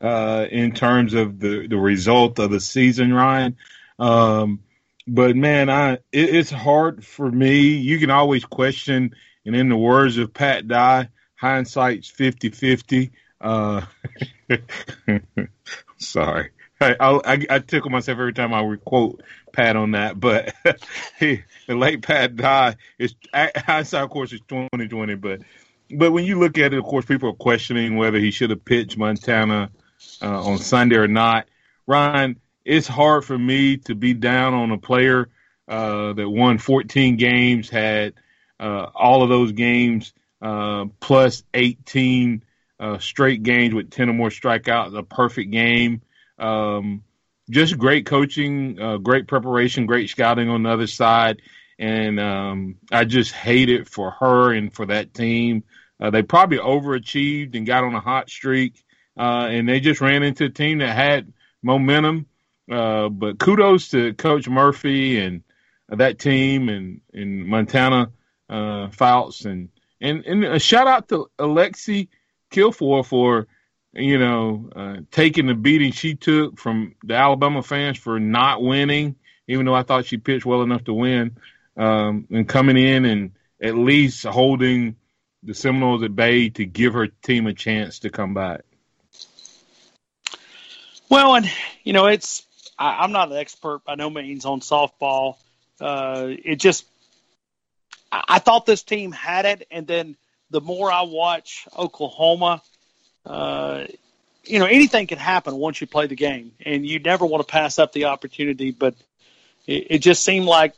uh, 0.00 0.46
in 0.50 0.72
terms 0.72 1.14
of 1.14 1.40
the, 1.40 1.66
the 1.66 1.76
result 1.76 2.38
of 2.38 2.50
the 2.50 2.60
season, 2.60 3.12
Ryan. 3.12 3.56
Um, 3.98 4.60
but 5.08 5.36
man, 5.36 5.70
I 5.70 5.94
it, 6.12 6.34
it's 6.34 6.50
hard 6.50 7.04
for 7.04 7.30
me. 7.30 7.60
You 7.60 7.98
can 7.98 8.10
always 8.10 8.44
question, 8.44 9.14
and 9.44 9.56
in 9.56 9.68
the 9.68 9.76
words 9.76 10.18
of 10.18 10.34
Pat 10.34 10.68
Dye, 10.68 11.08
hindsight's 11.34 12.10
50-50. 12.10 13.10
Uh, 13.40 13.82
sorry. 15.96 16.50
I, 16.80 16.96
I, 17.00 17.46
I, 17.50 17.58
tickle 17.58 17.90
myself 17.90 18.18
every 18.18 18.32
time 18.32 18.54
I 18.54 18.76
quote 18.84 19.22
Pat 19.52 19.74
on 19.74 19.92
that, 19.92 20.20
but 20.20 20.54
he, 21.18 21.42
the 21.66 21.74
late 21.74 22.02
Pat 22.02 22.36
Dye 22.36 22.76
is 22.98 23.14
hindsight, 23.34 24.04
of 24.04 24.10
course, 24.10 24.32
is 24.32 24.40
twenty 24.46 24.86
twenty. 24.86 25.16
But 25.16 25.40
but 25.90 26.12
when 26.12 26.24
you 26.24 26.38
look 26.38 26.56
at 26.58 26.72
it, 26.72 26.78
of 26.78 26.84
course, 26.84 27.04
people 27.04 27.30
are 27.30 27.34
questioning 27.34 27.96
whether 27.96 28.18
he 28.18 28.30
should 28.30 28.50
have 28.50 28.64
pitched 28.64 28.96
Montana 28.96 29.70
uh, 30.22 30.44
on 30.44 30.58
Sunday 30.58 30.96
or 30.96 31.08
not. 31.08 31.48
Ryan, 31.86 32.38
it's 32.68 32.86
hard 32.86 33.24
for 33.24 33.36
me 33.38 33.78
to 33.78 33.94
be 33.94 34.12
down 34.12 34.52
on 34.52 34.70
a 34.72 34.78
player 34.78 35.30
uh, 35.66 36.12
that 36.12 36.28
won 36.28 36.58
14 36.58 37.16
games, 37.16 37.70
had 37.70 38.12
uh, 38.60 38.88
all 38.94 39.22
of 39.22 39.30
those 39.30 39.52
games 39.52 40.12
uh, 40.42 40.84
plus 41.00 41.44
18 41.54 42.44
uh, 42.78 42.98
straight 42.98 43.42
games 43.42 43.72
with 43.72 43.90
10 43.90 44.10
or 44.10 44.12
more 44.12 44.28
strikeouts, 44.28 44.96
a 44.96 45.02
perfect 45.02 45.50
game. 45.50 46.02
Um, 46.38 47.04
just 47.48 47.78
great 47.78 48.04
coaching, 48.04 48.78
uh, 48.78 48.98
great 48.98 49.26
preparation, 49.26 49.86
great 49.86 50.10
scouting 50.10 50.50
on 50.50 50.62
the 50.62 50.70
other 50.70 50.86
side. 50.86 51.40
And 51.78 52.20
um, 52.20 52.76
I 52.92 53.06
just 53.06 53.32
hate 53.32 53.70
it 53.70 53.88
for 53.88 54.10
her 54.10 54.52
and 54.52 54.74
for 54.74 54.84
that 54.86 55.14
team. 55.14 55.64
Uh, 55.98 56.10
they 56.10 56.22
probably 56.22 56.58
overachieved 56.58 57.56
and 57.56 57.66
got 57.66 57.84
on 57.84 57.94
a 57.94 58.00
hot 58.00 58.28
streak, 58.28 58.84
and 59.16 59.66
they 59.66 59.80
just 59.80 60.02
ran 60.02 60.22
into 60.22 60.44
a 60.44 60.50
team 60.50 60.78
that 60.78 60.94
had 60.94 61.32
momentum. 61.62 62.26
Uh, 62.70 63.08
but 63.08 63.38
kudos 63.38 63.88
to 63.88 64.12
Coach 64.14 64.48
Murphy 64.48 65.20
and 65.20 65.42
that 65.88 66.18
team 66.18 66.68
and, 66.68 67.00
and 67.12 67.46
Montana 67.46 68.10
uh, 68.48 68.88
Fouts 68.90 69.44
and, 69.44 69.70
and 70.00 70.24
and 70.26 70.44
a 70.44 70.58
shout 70.58 70.86
out 70.86 71.08
to 71.08 71.30
Alexi 71.38 72.08
Kilfoyle 72.50 73.04
for 73.04 73.46
you 73.92 74.18
know, 74.18 74.70
uh, 74.74 74.96
taking 75.10 75.46
the 75.46 75.54
beating 75.54 75.92
she 75.92 76.14
took 76.14 76.58
from 76.58 76.94
the 77.02 77.14
Alabama 77.14 77.62
fans 77.62 77.98
for 77.98 78.20
not 78.20 78.62
winning, 78.62 79.16
even 79.46 79.66
though 79.66 79.74
I 79.74 79.82
thought 79.82 80.06
she 80.06 80.18
pitched 80.18 80.46
well 80.46 80.62
enough 80.62 80.84
to 80.84 80.94
win, 80.94 81.36
um, 81.76 82.26
and 82.30 82.48
coming 82.48 82.76
in 82.76 83.04
and 83.04 83.32
at 83.62 83.76
least 83.76 84.24
holding 84.24 84.96
the 85.42 85.54
Seminoles 85.54 86.02
at 86.02 86.14
bay 86.14 86.50
to 86.50 86.64
give 86.64 86.94
her 86.94 87.06
team 87.06 87.46
a 87.46 87.54
chance 87.54 88.00
to 88.00 88.10
come 88.10 88.34
back. 88.34 88.62
Well, 91.08 91.36
and 91.36 91.50
you 91.82 91.92
know, 91.92 92.06
it's 92.06 92.46
I, 92.78 93.04
am 93.04 93.12
not 93.12 93.30
an 93.30 93.36
expert 93.36 93.84
by 93.84 93.94
no 93.94 94.10
means 94.10 94.44
on 94.44 94.60
softball. 94.60 95.36
Uh, 95.80 96.28
it 96.28 96.56
just 96.56 96.84
I, 98.10 98.24
I 98.28 98.38
thought 98.38 98.66
this 98.66 98.82
team 98.82 99.12
had 99.12 99.44
it, 99.44 99.66
and 99.70 99.86
then 99.86 100.16
the 100.50 100.60
more 100.60 100.90
I 100.90 101.02
watch 101.02 101.66
Oklahoma 101.76 102.62
uh, 103.28 103.84
you 104.44 104.58
know, 104.58 104.64
anything 104.64 105.06
can 105.06 105.18
happen 105.18 105.54
once 105.56 105.80
you 105.80 105.86
play 105.86 106.06
the 106.06 106.16
game, 106.16 106.52
and 106.64 106.86
you 106.86 106.98
never 106.98 107.26
want 107.26 107.46
to 107.46 107.50
pass 107.50 107.78
up 107.78 107.92
the 107.92 108.06
opportunity. 108.06 108.70
But 108.70 108.94
it, 109.66 109.86
it 109.90 109.98
just 109.98 110.24
seemed 110.24 110.46
like 110.46 110.74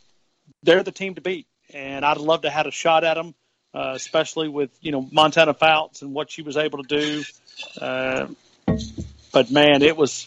they're 0.63 0.83
the 0.83 0.93
team 0.93 1.15
to 1.15 1.21
beat, 1.21 1.47
and 1.73 2.05
I'd 2.05 2.19
love 2.19 2.43
to 2.43 2.51
have 2.51 2.67
a 2.67 2.73
shot 2.73 3.05
at 3.05 3.15
them, 3.15 3.35
uh, 3.73 3.93
especially 3.95 4.49
with 4.49 4.71
you 4.81 4.91
know 4.91 5.09
Montana 5.13 5.55
Fouts 5.55 6.03
and 6.03 6.13
what 6.13 6.31
she 6.31 6.43
was 6.43 6.57
able 6.57 6.83
to 6.83 6.89
do. 6.89 7.25
Uh, 7.81 8.27
but 9.33 9.51
man, 9.53 9.83
it 9.83 9.97
was 9.97 10.27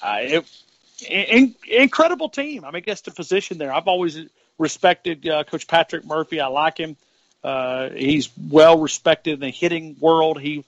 uh, 0.00 0.18
it, 0.20 0.62
in, 1.02 1.54
incredible 1.68 2.28
team. 2.28 2.64
I 2.64 2.70
mean, 2.70 2.82
guess 2.82 3.00
the 3.02 3.10
position 3.10 3.58
there. 3.58 3.72
I've 3.72 3.88
always 3.88 4.18
respected 4.58 5.26
uh, 5.26 5.44
Coach 5.44 5.66
Patrick 5.66 6.04
Murphy. 6.04 6.40
I 6.40 6.48
like 6.48 6.78
him. 6.78 6.96
Uh, 7.42 7.90
he's 7.90 8.28
well 8.50 8.78
respected 8.78 9.34
in 9.34 9.40
the 9.40 9.50
hitting 9.50 9.96
world. 10.00 10.40
He 10.40 10.64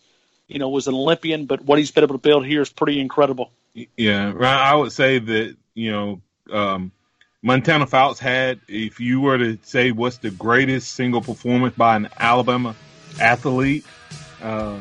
you 0.53 0.59
know, 0.59 0.68
was 0.68 0.87
an 0.87 0.95
Olympian, 0.95 1.47
but 1.47 1.62
what 1.62 1.78
he's 1.78 1.91
been 1.91 2.05
able 2.05 2.14
to 2.14 2.20
build 2.20 2.45
here 2.45 2.61
is 2.61 2.70
pretty 2.70 3.01
incredible. 3.01 3.51
Yeah, 3.97 4.35
I 4.39 4.74
would 4.74 4.93
say 4.93 5.18
that 5.18 5.57
you 5.74 5.91
know, 5.91 6.20
um, 6.51 6.93
Montana 7.43 7.87
Fouts 7.87 8.20
had, 8.20 8.61
if 8.68 9.01
you 9.01 9.22
were 9.22 9.39
to 9.39 9.59
say 9.62 9.93
what's 9.93 10.18
the 10.18 10.30
greatest 10.30 10.93
single 10.93 11.22
performance 11.22 11.74
by 11.74 11.97
an 11.97 12.09
Alabama 12.18 12.74
athlete, 13.18 13.87
uh, 14.43 14.78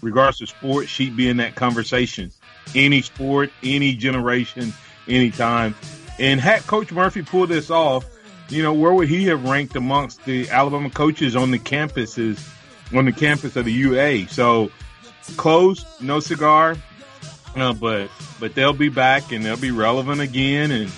regardless 0.00 0.40
of 0.40 0.48
sport, 0.48 0.88
she'd 0.88 1.16
be 1.16 1.28
in 1.28 1.36
that 1.36 1.54
conversation. 1.54 2.32
Any 2.74 3.02
sport, 3.02 3.50
any 3.62 3.94
generation, 3.94 4.72
anytime. 5.10 5.74
And 6.18 6.40
had 6.40 6.66
Coach 6.66 6.92
Murphy 6.92 7.22
pulled 7.22 7.48
this 7.48 7.70
off, 7.70 8.04
you 8.48 8.62
know, 8.62 8.74
where 8.74 8.92
would 8.92 9.08
he 9.08 9.24
have 9.26 9.44
ranked 9.44 9.76
amongst 9.76 10.24
the 10.24 10.48
Alabama 10.50 10.90
coaches 10.90 11.36
on 11.36 11.50
the 11.50 11.58
campuses, 11.58 12.48
on 12.94 13.04
the 13.04 13.12
campus 13.12 13.56
of 13.56 13.64
the 13.64 13.72
UA? 13.72 14.28
So 14.28 14.70
close, 15.36 15.84
no 16.00 16.20
cigar, 16.20 16.76
uh, 17.56 17.72
but 17.72 18.10
but 18.38 18.54
they'll 18.54 18.72
be 18.72 18.88
back 18.88 19.32
and 19.32 19.44
they'll 19.44 19.56
be 19.56 19.70
relevant 19.70 20.20
again, 20.20 20.70
and 20.70 20.90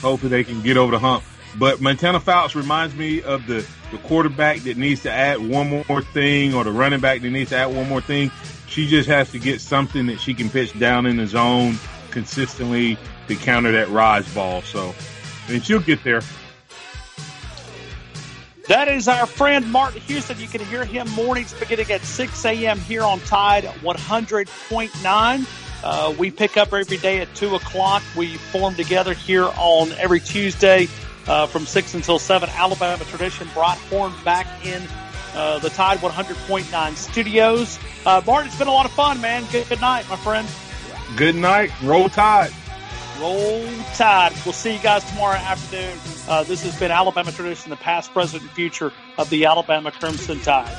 hopefully 0.00 0.30
they 0.30 0.44
can 0.44 0.62
get 0.62 0.76
over 0.76 0.92
the 0.92 0.98
hump. 0.98 1.24
But 1.58 1.80
Montana 1.80 2.20
Fouts 2.20 2.54
reminds 2.54 2.94
me 2.94 3.22
of 3.22 3.46
the, 3.46 3.66
the 3.90 3.98
quarterback 3.98 4.58
that 4.60 4.76
needs 4.76 5.02
to 5.02 5.10
add 5.10 5.38
one 5.38 5.84
more 5.88 6.02
thing, 6.02 6.54
or 6.54 6.64
the 6.64 6.72
running 6.72 7.00
back 7.00 7.22
that 7.22 7.30
needs 7.30 7.50
to 7.50 7.56
add 7.56 7.74
one 7.74 7.88
more 7.88 8.00
thing. 8.00 8.30
She 8.68 8.86
just 8.86 9.08
has 9.08 9.32
to 9.32 9.38
get 9.40 9.60
something 9.60 10.06
that 10.06 10.20
she 10.20 10.32
can 10.32 10.48
pitch 10.48 10.78
down 10.78 11.06
in 11.06 11.16
the 11.16 11.26
zone 11.26 11.76
consistently 12.12 12.96
to 13.30 13.36
counter 13.36 13.72
that 13.72 13.88
rise 13.88 14.32
ball. 14.34 14.62
So, 14.62 14.94
and 15.48 15.64
she'll 15.64 15.80
get 15.80 16.04
there. 16.04 16.22
That 18.68 18.88
is 18.88 19.08
our 19.08 19.26
friend 19.26 19.70
Martin 19.72 20.00
Houston. 20.02 20.38
You 20.38 20.46
can 20.46 20.60
hear 20.60 20.84
him 20.84 21.08
mornings 21.10 21.52
beginning 21.54 21.90
at 21.90 22.02
6 22.02 22.44
a.m. 22.44 22.78
here 22.78 23.02
on 23.02 23.18
Tide 23.20 23.64
100.9. 23.64 25.46
Uh, 25.82 26.14
we 26.18 26.30
pick 26.30 26.56
up 26.56 26.72
every 26.72 26.96
day 26.98 27.20
at 27.20 27.34
2 27.34 27.56
o'clock. 27.56 28.02
We 28.16 28.36
form 28.36 28.74
together 28.74 29.14
here 29.14 29.46
on 29.56 29.90
every 29.92 30.20
Tuesday 30.20 30.88
uh, 31.26 31.46
from 31.46 31.66
6 31.66 31.94
until 31.94 32.18
7. 32.18 32.48
Alabama 32.50 33.02
tradition 33.04 33.48
brought 33.54 33.78
Horn 33.78 34.12
back 34.24 34.46
in 34.64 34.82
uh, 35.34 35.58
the 35.58 35.70
Tide 35.70 35.98
100.9 35.98 36.96
studios. 36.96 37.78
Uh, 38.06 38.22
Martin, 38.26 38.48
it's 38.48 38.58
been 38.58 38.68
a 38.68 38.72
lot 38.72 38.86
of 38.86 38.92
fun, 38.92 39.20
man. 39.20 39.44
Good, 39.50 39.68
good 39.68 39.80
night, 39.80 40.08
my 40.08 40.16
friend. 40.16 40.46
Good 41.16 41.34
night. 41.34 41.72
Roll 41.82 42.08
Tide. 42.08 42.52
Roll 43.20 43.66
Tide. 43.94 44.32
We'll 44.44 44.54
see 44.54 44.74
you 44.74 44.82
guys 44.82 45.04
tomorrow 45.10 45.36
afternoon. 45.36 45.98
Uh, 46.28 46.42
this 46.44 46.62
has 46.62 46.78
been 46.78 46.90
Alabama 46.90 47.30
Tradition, 47.30 47.70
the 47.70 47.76
past, 47.76 48.12
present, 48.12 48.42
and 48.42 48.50
future 48.52 48.92
of 49.18 49.28
the 49.30 49.44
Alabama 49.44 49.92
Crimson 49.92 50.40
Tide. 50.40 50.74